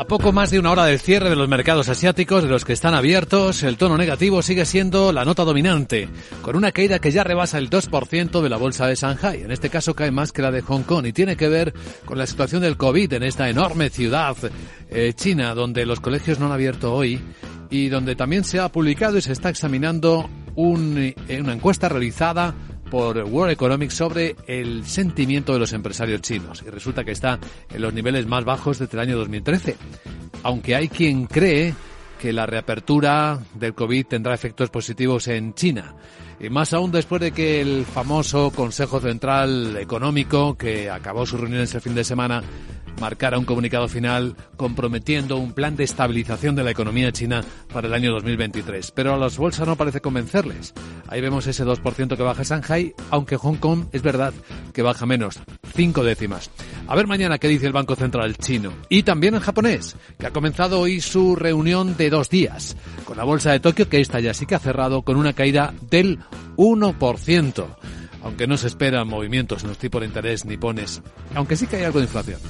A 0.00 0.06
poco 0.06 0.32
más 0.32 0.50
de 0.50 0.58
una 0.58 0.70
hora 0.70 0.86
del 0.86 0.98
cierre 0.98 1.28
de 1.28 1.36
los 1.36 1.46
mercados 1.46 1.90
asiáticos, 1.90 2.42
de 2.42 2.48
los 2.48 2.64
que 2.64 2.72
están 2.72 2.94
abiertos, 2.94 3.62
el 3.62 3.76
tono 3.76 3.98
negativo 3.98 4.40
sigue 4.40 4.64
siendo 4.64 5.12
la 5.12 5.26
nota 5.26 5.44
dominante, 5.44 6.08
con 6.40 6.56
una 6.56 6.72
caída 6.72 7.00
que 7.00 7.10
ya 7.10 7.22
rebasa 7.22 7.58
el 7.58 7.68
2% 7.68 8.40
de 8.40 8.48
la 8.48 8.56
bolsa 8.56 8.86
de 8.86 8.94
Shanghai. 8.94 9.42
En 9.42 9.50
este 9.50 9.68
caso 9.68 9.92
cae 9.92 10.10
más 10.10 10.32
que 10.32 10.40
la 10.40 10.50
de 10.50 10.62
Hong 10.62 10.84
Kong 10.84 11.04
y 11.04 11.12
tiene 11.12 11.36
que 11.36 11.50
ver 11.50 11.74
con 12.06 12.16
la 12.16 12.26
situación 12.26 12.62
del 12.62 12.78
COVID 12.78 13.12
en 13.12 13.24
esta 13.24 13.50
enorme 13.50 13.90
ciudad 13.90 14.34
eh, 14.88 15.12
china, 15.14 15.54
donde 15.54 15.84
los 15.84 16.00
colegios 16.00 16.38
no 16.38 16.46
han 16.46 16.52
abierto 16.52 16.94
hoy 16.94 17.20
y 17.68 17.90
donde 17.90 18.16
también 18.16 18.44
se 18.44 18.58
ha 18.58 18.72
publicado 18.72 19.18
y 19.18 19.20
se 19.20 19.32
está 19.32 19.50
examinando 19.50 20.30
un, 20.54 20.96
eh, 20.96 21.40
una 21.42 21.52
encuesta 21.52 21.90
realizada 21.90 22.54
por 22.90 23.16
World 23.18 23.52
Economic 23.52 23.90
sobre 23.90 24.36
el 24.46 24.84
sentimiento 24.84 25.52
de 25.52 25.60
los 25.60 25.72
empresarios 25.72 26.20
chinos 26.20 26.62
y 26.66 26.70
resulta 26.70 27.04
que 27.04 27.12
está 27.12 27.38
en 27.72 27.80
los 27.80 27.94
niveles 27.94 28.26
más 28.26 28.44
bajos 28.44 28.78
desde 28.78 28.96
el 28.96 29.00
año 29.00 29.16
2013. 29.18 29.76
Aunque 30.42 30.74
hay 30.74 30.88
quien 30.88 31.26
cree 31.26 31.74
que 32.20 32.32
la 32.32 32.44
reapertura 32.44 33.38
del 33.54 33.74
COVID 33.74 34.06
tendrá 34.06 34.34
efectos 34.34 34.68
positivos 34.68 35.28
en 35.28 35.54
China. 35.54 35.94
Y 36.38 36.50
más 36.50 36.72
aún 36.74 36.90
después 36.90 37.20
de 37.20 37.32
que 37.32 37.60
el 37.60 37.86
famoso 37.86 38.50
Consejo 38.50 39.00
Central 39.00 39.76
Económico, 39.76 40.56
que 40.56 40.90
acabó 40.90 41.24
sus 41.24 41.40
reuniones 41.40 41.74
el 41.74 41.80
fin 41.80 41.94
de 41.94 42.04
semana, 42.04 42.42
marcara 43.00 43.38
un 43.38 43.44
comunicado 43.44 43.88
final 43.88 44.36
comprometiendo 44.56 45.36
un 45.36 45.52
plan 45.52 45.76
de 45.76 45.84
estabilización 45.84 46.54
de 46.54 46.64
la 46.64 46.70
economía 46.70 47.12
china 47.12 47.42
para 47.72 47.88
el 47.88 47.94
año 47.94 48.12
2023. 48.12 48.90
Pero 48.92 49.14
a 49.14 49.18
las 49.18 49.38
bolsas 49.38 49.66
no 49.66 49.76
parece 49.76 50.00
convencerles. 50.00 50.74
Ahí 51.08 51.20
vemos 51.20 51.46
ese 51.46 51.64
2% 51.64 52.16
que 52.16 52.22
baja 52.22 52.42
Shanghai, 52.42 52.94
aunque 53.10 53.36
Hong 53.36 53.56
Kong 53.56 53.86
es 53.92 54.02
verdad 54.02 54.32
que 54.72 54.82
baja 54.82 55.06
menos, 55.06 55.40
cinco 55.74 56.04
décimas. 56.04 56.50
A 56.86 56.94
ver 56.94 57.06
mañana 57.06 57.38
qué 57.38 57.48
dice 57.48 57.66
el 57.66 57.72
Banco 57.72 57.96
Central 57.96 58.36
chino. 58.36 58.72
Y 58.88 59.02
también 59.02 59.34
el 59.34 59.40
japonés, 59.40 59.96
que 60.18 60.26
ha 60.26 60.32
comenzado 60.32 60.80
hoy 60.80 61.00
su 61.00 61.36
reunión 61.36 61.96
de 61.96 62.10
dos 62.10 62.30
días, 62.30 62.76
con 63.04 63.16
la 63.16 63.24
bolsa 63.24 63.52
de 63.52 63.60
Tokio 63.60 63.88
que 63.88 64.00
esta 64.00 64.20
ya 64.20 64.34
sí 64.34 64.46
que 64.46 64.54
ha 64.54 64.60
cerrado 64.60 65.02
con 65.02 65.16
una 65.16 65.32
caída 65.32 65.74
del 65.90 66.18
1% 66.56 67.66
aunque 68.22 68.46
no 68.46 68.56
se 68.56 68.66
esperan 68.66 69.08
movimientos 69.08 69.62
en 69.62 69.68
los 69.68 69.78
tipos 69.78 70.00
de 70.00 70.06
interés 70.06 70.44
nipones, 70.44 71.02
aunque 71.34 71.56
sí 71.56 71.66
que 71.66 71.76
hay 71.76 71.84
algo 71.84 71.98
de 71.98 72.04
inflación. 72.04 72.40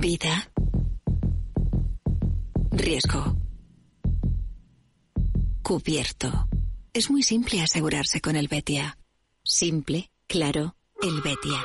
Vida. 0.00 0.50
Riesgo. 2.70 3.36
Cubierto. 5.62 6.48
Es 6.92 7.10
muy 7.10 7.22
simple 7.22 7.60
asegurarse 7.60 8.20
con 8.20 8.34
el 8.34 8.48
Betia. 8.48 8.98
Simple, 9.44 10.10
claro, 10.26 10.74
el 11.02 11.20
Betia. 11.20 11.64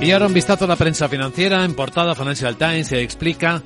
Y 0.00 0.10
ahora 0.12 0.26
un 0.26 0.34
vistazo 0.34 0.66
a 0.66 0.68
la 0.68 0.76
prensa 0.76 1.08
financiera. 1.08 1.64
En 1.64 1.74
portada 1.74 2.14
Financial 2.14 2.56
Times 2.56 2.88
se 2.88 3.02
explica 3.02 3.62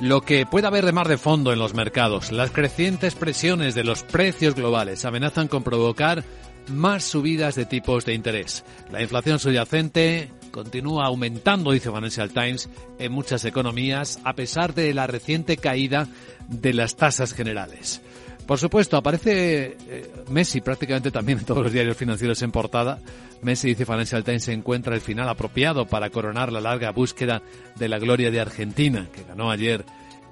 lo 0.00 0.20
que 0.20 0.46
puede 0.46 0.66
haber 0.66 0.84
de 0.84 0.92
más 0.92 1.08
de 1.08 1.18
fondo 1.18 1.52
en 1.52 1.58
los 1.58 1.74
mercados. 1.74 2.30
Las 2.32 2.50
crecientes 2.50 3.14
presiones 3.14 3.74
de 3.74 3.82
los 3.82 4.02
precios 4.02 4.54
globales 4.54 5.04
amenazan 5.04 5.48
con 5.48 5.64
provocar 5.64 6.22
más 6.68 7.02
subidas 7.02 7.54
de 7.54 7.66
tipos 7.66 8.04
de 8.04 8.14
interés. 8.14 8.64
La 8.92 9.02
inflación 9.02 9.38
subyacente 9.38 10.30
continúa 10.52 11.06
aumentando, 11.06 11.72
dice 11.72 11.90
Financial 11.90 12.30
Times, 12.30 12.68
en 12.98 13.12
muchas 13.12 13.44
economías, 13.44 14.20
a 14.22 14.34
pesar 14.34 14.74
de 14.74 14.94
la 14.94 15.06
reciente 15.06 15.56
caída 15.56 16.08
de 16.48 16.74
las 16.74 16.96
tasas 16.96 17.32
generales. 17.32 18.00
Por 18.46 18.58
supuesto, 18.58 18.96
aparece 18.96 19.76
eh, 19.88 20.12
Messi 20.28 20.60
prácticamente 20.60 21.10
también 21.10 21.38
en 21.38 21.44
todos 21.44 21.62
los 21.62 21.72
diarios 21.72 21.96
financieros 21.96 22.42
en 22.42 22.50
portada. 22.50 22.98
Messi, 23.42 23.68
dice 23.68 23.86
Financial 23.86 24.24
Times, 24.24 24.44
se 24.44 24.52
encuentra 24.52 24.94
el 24.94 25.00
final 25.00 25.28
apropiado 25.28 25.86
para 25.86 26.10
coronar 26.10 26.52
la 26.52 26.60
larga 26.60 26.90
búsqueda 26.90 27.42
de 27.76 27.88
la 27.88 27.98
gloria 27.98 28.30
de 28.30 28.40
Argentina, 28.40 29.06
que 29.12 29.22
ganó 29.22 29.50
ayer 29.50 29.84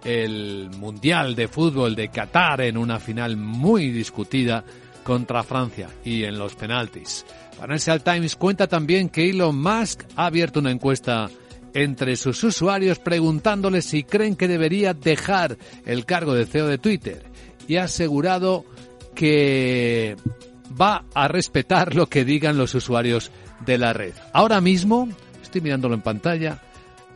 el 0.05 0.71
Mundial 0.77 1.35
de 1.35 1.49
Fútbol 1.49 1.95
de 1.95 2.09
Qatar 2.09 2.61
en 2.61 2.77
una 2.77 2.99
final 2.99 3.37
muy 3.37 3.91
discutida 3.91 4.65
contra 5.03 5.43
Francia 5.43 5.89
y 6.05 6.25
en 6.25 6.39
los 6.39 6.55
penaltis. 6.55 7.25
Financial 7.61 8.03
Times 8.03 8.37
cuenta 8.37 8.67
también 8.67 9.09
que 9.09 9.31
Elon 9.31 9.61
Musk 9.61 10.03
ha 10.17 10.27
abierto 10.27 10.61
una 10.61 10.71
encuesta 10.71 11.31
entre 11.75 12.17
sus 12.17 12.43
usuarios 12.45 12.99
preguntándoles 12.99 13.85
si 13.85 14.05
creen 14.05 14.37
que 14.37 14.49
debería 14.49 14.95
dejar 14.95 15.57
el 15.87 16.05
cargo 16.05 16.35
de 16.35 16.47
CEO 16.47 16.67
de 16.67 16.79
Twitter 16.79 17.25
y 17.69 17.77
ha 17.77 17.85
asegurado 17.85 18.65
que 19.15 20.17
va 20.81 21.05
a 21.15 21.29
respetar 21.29 21.95
lo 21.95 22.09
que 22.09 22.25
digan 22.25 22.59
los 22.59 22.75
usuarios 22.75 23.31
de 23.65 23.79
la 23.79 23.93
red. 23.93 24.15
Ahora 24.33 24.61
mismo, 24.61 25.09
estoy 25.43 25.61
mirándolo 25.61 25.95
en 25.95 26.03
pantalla, 26.03 26.61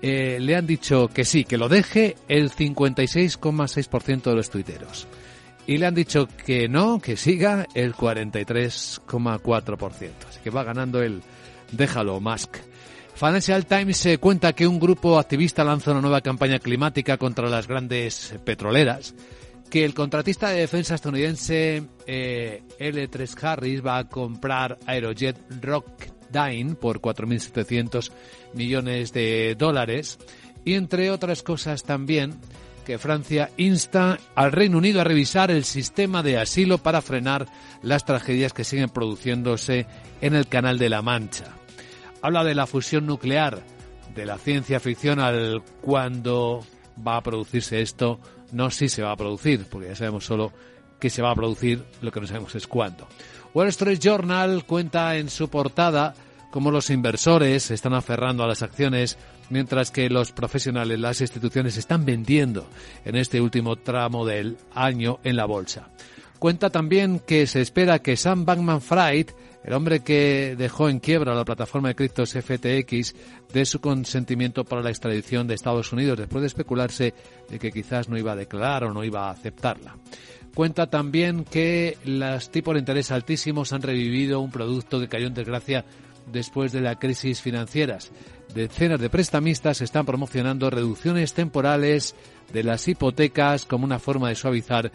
eh, 0.02 0.38
le 0.40 0.54
han 0.56 0.66
dicho 0.66 1.06
que 1.08 1.24
sí, 1.24 1.44
que 1.44 1.58
lo 1.58 1.68
deje 1.68 2.16
el 2.28 2.50
56,6% 2.50 4.22
de 4.22 4.34
los 4.34 4.50
tuiteros. 4.50 5.06
Y 5.66 5.78
le 5.78 5.86
han 5.86 5.94
dicho 5.94 6.28
que 6.44 6.68
no, 6.68 7.00
que 7.00 7.16
siga 7.16 7.66
el 7.74 7.94
43,4%. 7.94 10.10
Así 10.28 10.40
que 10.42 10.50
va 10.50 10.64
ganando 10.64 11.00
el 11.00 11.22
déjalo, 11.70 12.20
Musk. 12.20 12.56
Financial 13.14 13.64
Times 13.64 13.96
se 13.96 14.18
cuenta 14.18 14.54
que 14.54 14.66
un 14.66 14.80
grupo 14.80 15.16
activista 15.18 15.62
lanza 15.62 15.92
una 15.92 16.00
nueva 16.00 16.20
campaña 16.20 16.58
climática 16.58 17.16
contra 17.16 17.48
las 17.48 17.68
grandes 17.68 18.34
petroleras 18.44 19.14
que 19.72 19.86
el 19.86 19.94
contratista 19.94 20.50
de 20.50 20.60
defensa 20.60 20.96
estadounidense 20.96 21.82
eh, 22.06 22.62
L3 22.78 23.42
Harris 23.42 23.82
va 23.82 23.96
a 23.96 24.06
comprar 24.06 24.78
Aerojet 24.84 25.34
Rocketdyne 25.62 26.74
por 26.74 27.00
4.700 27.00 28.12
millones 28.52 29.14
de 29.14 29.56
dólares 29.58 30.18
y 30.66 30.74
entre 30.74 31.10
otras 31.10 31.42
cosas 31.42 31.84
también 31.84 32.34
que 32.84 32.98
Francia 32.98 33.48
insta 33.56 34.18
al 34.34 34.52
Reino 34.52 34.76
Unido 34.76 35.00
a 35.00 35.04
revisar 35.04 35.50
el 35.50 35.64
sistema 35.64 36.22
de 36.22 36.36
asilo 36.36 36.76
para 36.76 37.00
frenar 37.00 37.46
las 37.80 38.04
tragedias 38.04 38.52
que 38.52 38.64
siguen 38.64 38.90
produciéndose 38.90 39.86
en 40.20 40.34
el 40.34 40.48
Canal 40.48 40.76
de 40.76 40.90
la 40.90 41.00
Mancha. 41.00 41.46
Habla 42.20 42.44
de 42.44 42.54
la 42.54 42.66
fusión 42.66 43.06
nuclear, 43.06 43.62
de 44.14 44.26
la 44.26 44.36
ciencia 44.36 44.80
ficción 44.80 45.18
al 45.18 45.62
cuando 45.80 46.60
va 46.98 47.16
a 47.16 47.22
producirse 47.22 47.80
esto 47.80 48.20
no 48.52 48.70
si 48.70 48.88
se 48.88 49.02
va 49.02 49.12
a 49.12 49.16
producir, 49.16 49.66
porque 49.68 49.88
ya 49.88 49.96
sabemos 49.96 50.24
solo 50.24 50.52
que 51.00 51.10
se 51.10 51.22
va 51.22 51.32
a 51.32 51.34
producir, 51.34 51.82
lo 52.00 52.12
que 52.12 52.20
no 52.20 52.26
sabemos 52.26 52.54
es 52.54 52.66
cuándo. 52.66 53.08
Wall 53.54 53.68
Street 53.68 53.98
Journal 53.98 54.64
cuenta 54.64 55.16
en 55.16 55.28
su 55.28 55.48
portada 55.48 56.14
cómo 56.50 56.70
los 56.70 56.90
inversores 56.90 57.64
se 57.64 57.74
están 57.74 57.94
aferrando 57.94 58.44
a 58.44 58.46
las 58.46 58.62
acciones 58.62 59.18
mientras 59.50 59.90
que 59.90 60.08
los 60.08 60.32
profesionales, 60.32 60.98
las 60.98 61.20
instituciones 61.20 61.76
están 61.76 62.04
vendiendo 62.04 62.66
en 63.04 63.16
este 63.16 63.40
último 63.40 63.76
tramo 63.76 64.24
del 64.24 64.56
año 64.74 65.18
en 65.24 65.36
la 65.36 65.44
bolsa. 65.44 65.88
Cuenta 66.42 66.70
también 66.70 67.20
que 67.20 67.46
se 67.46 67.60
espera 67.60 68.00
que 68.00 68.16
Sam 68.16 68.44
Bankman-Fried 68.44 69.28
el 69.62 69.72
hombre 69.74 70.00
que 70.00 70.56
dejó 70.58 70.88
en 70.88 70.98
quiebra 70.98 71.36
la 71.36 71.44
plataforma 71.44 71.86
de 71.86 71.94
criptos 71.94 72.32
FTX 72.32 73.14
de 73.52 73.64
su 73.64 73.80
consentimiento 73.80 74.64
para 74.64 74.82
la 74.82 74.90
extradición 74.90 75.46
de 75.46 75.54
Estados 75.54 75.92
Unidos 75.92 76.18
después 76.18 76.42
de 76.42 76.48
especularse 76.48 77.14
de 77.48 77.60
que 77.60 77.70
quizás 77.70 78.08
no 78.08 78.18
iba 78.18 78.32
a 78.32 78.36
declarar 78.36 78.82
o 78.82 78.92
no 78.92 79.04
iba 79.04 79.28
a 79.28 79.30
aceptarla. 79.30 79.96
Cuenta 80.52 80.88
también 80.88 81.44
que 81.44 81.96
los 82.04 82.50
tipos 82.50 82.74
de 82.74 82.80
interés 82.80 83.12
altísimos 83.12 83.72
han 83.72 83.82
revivido 83.82 84.40
un 84.40 84.50
producto 84.50 84.98
que 84.98 85.08
cayó 85.08 85.28
en 85.28 85.34
desgracia 85.34 85.84
después 86.26 86.72
de 86.72 86.80
la 86.80 86.98
crisis 86.98 87.40
financieras. 87.40 88.10
Decenas 88.52 89.00
de 89.00 89.10
prestamistas 89.10 89.80
están 89.80 90.04
promocionando 90.04 90.70
reducciones 90.70 91.34
temporales 91.34 92.16
de 92.52 92.64
las 92.64 92.88
hipotecas 92.88 93.64
como 93.64 93.84
una 93.84 94.00
forma 94.00 94.28
de 94.28 94.34
suavizar 94.34 94.90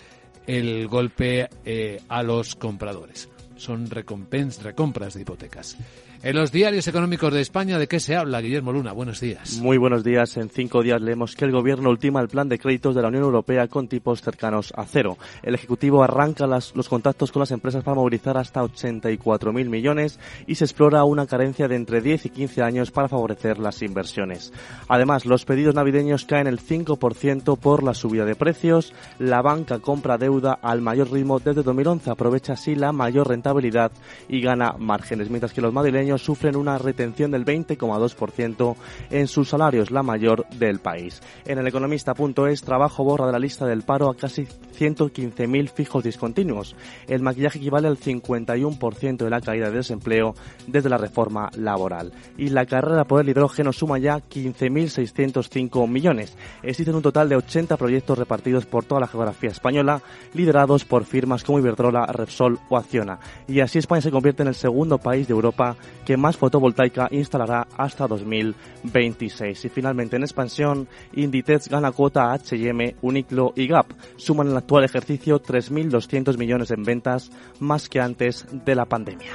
el 0.48 0.88
golpe 0.88 1.50
eh, 1.66 2.02
a 2.08 2.24
los 2.24 2.56
compradores 2.56 3.30
son 3.58 3.90
recompensas, 3.90 4.64
recompras 4.64 5.14
de 5.14 5.22
hipotecas. 5.22 5.78
En 6.24 6.36
los 6.36 6.52
diarios 6.52 6.88
económicos 6.88 7.32
de 7.32 7.42
España, 7.42 7.78
¿de 7.78 7.88
qué 7.88 8.00
se 8.00 8.16
habla, 8.16 8.42
Guillermo 8.42 8.74
Luna? 8.74 8.92
Buenos 8.92 9.20
días. 9.20 9.60
Muy 9.60 9.78
buenos 9.78 10.04
días. 10.04 10.36
En 10.38 10.50
cinco 10.50 10.82
días 10.82 11.00
leemos 11.00 11.36
que 11.36 11.46
el 11.46 11.52
Gobierno 11.52 11.92
ultima 11.92 12.20
el 12.20 12.28
plan 12.28 12.50
de 12.50 12.58
créditos 12.58 12.96
de 12.96 13.04
la 13.04 13.10
Unión 13.10 13.24
Europea 13.24 13.68
con 13.68 13.88
tipos 13.88 14.24
cercanos 14.24 14.74
a 14.76 14.86
cero. 14.86 15.20
El 15.44 15.54
Ejecutivo 15.54 16.04
arranca 16.04 16.48
los 16.48 16.90
contactos 16.90 17.32
con 17.32 17.42
las 17.42 17.52
empresas 17.52 17.84
para 17.84 17.96
movilizar 17.96 18.36
hasta 18.36 18.64
84.000 18.64 19.70
millones 19.70 20.20
y 20.48 20.56
se 20.56 20.64
explora 20.64 21.04
una 21.04 21.28
carencia 21.28 21.68
de 21.68 21.76
entre 21.76 22.02
10 22.02 22.26
y 22.26 22.30
15 22.32 22.64
años 22.64 22.90
para 22.90 23.08
favorecer 23.08 23.60
las 23.60 23.84
inversiones. 23.84 24.52
Además, 24.88 25.28
los 25.28 25.46
pedidos 25.46 25.76
navideños 25.76 26.26
caen 26.26 26.48
el 26.48 26.60
5% 26.60 27.60
por 27.60 27.84
la 27.84 27.94
subida 27.94 28.26
de 28.26 28.36
precios. 28.36 28.92
La 29.20 29.44
banca 29.44 29.78
compra 29.78 30.18
deuda 30.18 30.54
al 30.54 30.82
mayor 30.82 31.12
ritmo 31.12 31.40
desde 31.40 31.62
2011. 31.62 32.10
Aprovecha 32.10 32.54
así 32.54 32.74
la 32.74 32.92
mayor 32.92 33.28
rentabilidad 33.28 33.92
y 34.28 34.42
gana 34.42 34.74
márgenes, 34.80 35.30
mientras 35.30 35.54
que 35.54 35.62
los 35.62 35.72
madrileños 35.72 36.07
sufren 36.18 36.56
una 36.56 36.78
retención 36.78 37.32
del 37.32 37.44
20,2% 37.44 38.76
en 39.10 39.28
sus 39.28 39.50
salarios, 39.50 39.92
la 39.92 40.04
mayor 40.04 40.48
del 40.50 40.80
país. 40.80 41.22
En 41.46 41.58
el 41.58 41.68
economista.es, 41.68 42.62
trabajo 42.62 43.04
borra 43.04 43.26
de 43.26 43.32
la 43.32 43.40
lista 43.40 43.66
del 43.66 43.82
paro 43.82 44.10
a 44.10 44.16
casi 44.16 44.44
115.000 44.46 45.70
fijos 45.70 46.04
discontinuos. 46.04 46.76
El 47.08 47.22
maquillaje 47.22 47.58
equivale 47.58 47.88
al 47.88 47.98
51% 47.98 49.18
de 49.18 49.30
la 49.30 49.42
caída 49.42 49.70
de 49.70 49.78
desempleo 49.78 50.36
desde 50.68 50.90
la 50.90 50.98
reforma 50.98 51.50
laboral. 51.56 52.14
Y 52.38 52.50
la 52.50 52.66
carrera 52.66 53.06
por 53.06 53.22
el 53.22 53.30
hidrógeno 53.30 53.74
suma 53.74 53.98
ya 53.98 54.18
15.605 54.18 55.88
millones. 55.88 56.38
Existen 56.64 56.96
un 56.96 57.02
total 57.02 57.30
de 57.30 57.38
80 57.38 57.78
proyectos 57.78 58.18
repartidos 58.18 58.66
por 58.66 58.86
toda 58.86 59.02
la 59.02 59.08
geografía 59.08 59.50
española, 59.50 60.02
liderados 60.34 60.86
por 60.86 61.06
firmas 61.06 61.44
como 61.44 61.60
Iberdrola, 61.60 62.06
Repsol 62.06 62.60
o 62.70 62.78
Acciona. 62.78 63.20
Y 63.48 63.60
así 63.62 63.80
España 63.80 64.02
se 64.02 64.12
convierte 64.12 64.44
en 64.44 64.50
el 64.50 64.56
segundo 64.56 64.98
país 64.98 65.28
de 65.28 65.34
Europa 65.34 65.76
que 66.08 66.16
más 66.16 66.38
fotovoltaica 66.38 67.10
instalará 67.12 67.68
hasta 67.76 68.08
2026. 68.08 69.66
Y 69.66 69.68
finalmente 69.68 70.16
en 70.16 70.24
expansión, 70.24 70.88
Inditex 71.12 71.68
gana 71.68 71.92
cuota 71.92 72.32
a 72.32 72.34
H&M, 72.36 72.96
Uniqlo 73.02 73.52
y 73.58 73.68
Gap. 73.68 73.88
Suman 74.16 74.48
en 74.48 74.52
el 74.52 74.58
actual 74.60 74.86
ejercicio 74.86 75.42
3.200 75.42 76.38
millones 76.38 76.72
en 76.72 76.84
ventas, 76.84 77.30
más 77.60 77.90
que 77.90 78.00
antes 78.00 78.46
de 78.50 78.74
la 78.74 78.86
pandemia. 78.86 79.34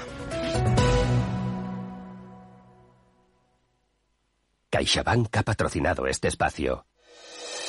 CaixaBank 4.70 5.36
ha 5.36 5.42
patrocinado 5.42 6.06
este 6.06 6.28
espacio. 6.28 6.86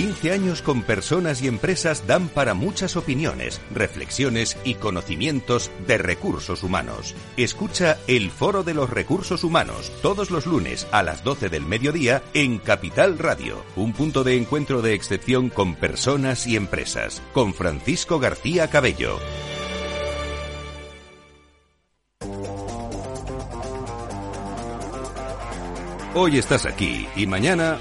15 0.00 0.32
años 0.32 0.62
con 0.62 0.82
personas 0.82 1.42
y 1.42 1.46
empresas 1.46 2.06
dan 2.06 2.28
para 2.28 2.54
muchas 2.54 2.96
opiniones, 2.96 3.60
reflexiones 3.70 4.56
y 4.64 4.76
conocimientos 4.76 5.70
de 5.86 5.98
recursos 5.98 6.62
humanos. 6.62 7.14
Escucha 7.36 7.98
el 8.06 8.30
Foro 8.30 8.62
de 8.62 8.72
los 8.72 8.88
Recursos 8.88 9.44
Humanos 9.44 9.92
todos 10.00 10.30
los 10.30 10.46
lunes 10.46 10.86
a 10.90 11.02
las 11.02 11.22
12 11.22 11.50
del 11.50 11.66
mediodía 11.66 12.22
en 12.32 12.56
Capital 12.60 13.18
Radio, 13.18 13.62
un 13.76 13.92
punto 13.92 14.24
de 14.24 14.38
encuentro 14.38 14.80
de 14.80 14.94
excepción 14.94 15.50
con 15.50 15.74
personas 15.74 16.46
y 16.46 16.56
empresas, 16.56 17.20
con 17.34 17.52
Francisco 17.52 18.18
García 18.18 18.70
Cabello. 18.70 19.18
Hoy 26.14 26.38
estás 26.38 26.64
aquí 26.64 27.06
y 27.14 27.26
mañana... 27.26 27.78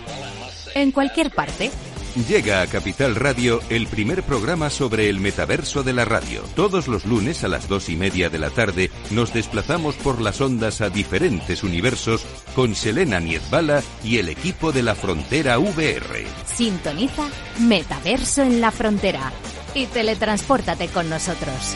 En 0.76 0.92
cualquier 0.92 1.32
parte. 1.32 1.72
Llega 2.16 2.62
a 2.62 2.68
Capital 2.68 3.16
Radio 3.16 3.62
el 3.70 3.86
primer 3.88 4.24
programa 4.24 4.70
sobre 4.70 5.10
el 5.10 5.20
metaverso 5.20 5.84
de 5.84 5.94
la 5.94 6.06
radio. 6.06 6.42
Todos 6.56 6.88
los 6.88 7.06
lunes 7.06 7.44
a 7.44 7.48
las 7.48 7.70
dos 7.70 7.88
y 7.88 7.96
media 7.96 8.30
de 8.30 8.40
la 8.40 8.50
tarde 8.50 8.90
nos 9.12 9.32
desplazamos 9.32 9.96
por 9.96 10.20
las 10.20 10.42
ondas 10.42 10.82
a 10.82 10.90
diferentes 10.90 11.64
universos 11.64 12.26
con 12.56 12.74
Selena 12.74 13.20
Niezbala 13.20 13.84
y 14.04 14.18
el 14.18 14.30
equipo 14.30 14.72
de 14.72 14.84
la 14.84 14.96
Frontera 14.96 15.60
VR. 15.60 16.26
Sintoniza 16.46 17.28
Metaverso 17.60 18.42
en 18.42 18.60
la 18.60 18.72
Frontera 18.72 19.32
y 19.76 19.86
teletranspórtate 19.86 20.88
con 20.88 21.10
nosotros. 21.10 21.76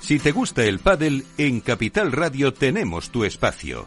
Si 0.00 0.18
te 0.18 0.32
gusta 0.32 0.64
el 0.64 0.78
pádel, 0.78 1.26
en 1.38 1.60
Capital 1.60 2.12
Radio 2.12 2.52
tenemos 2.52 3.10
tu 3.10 3.24
espacio. 3.24 3.86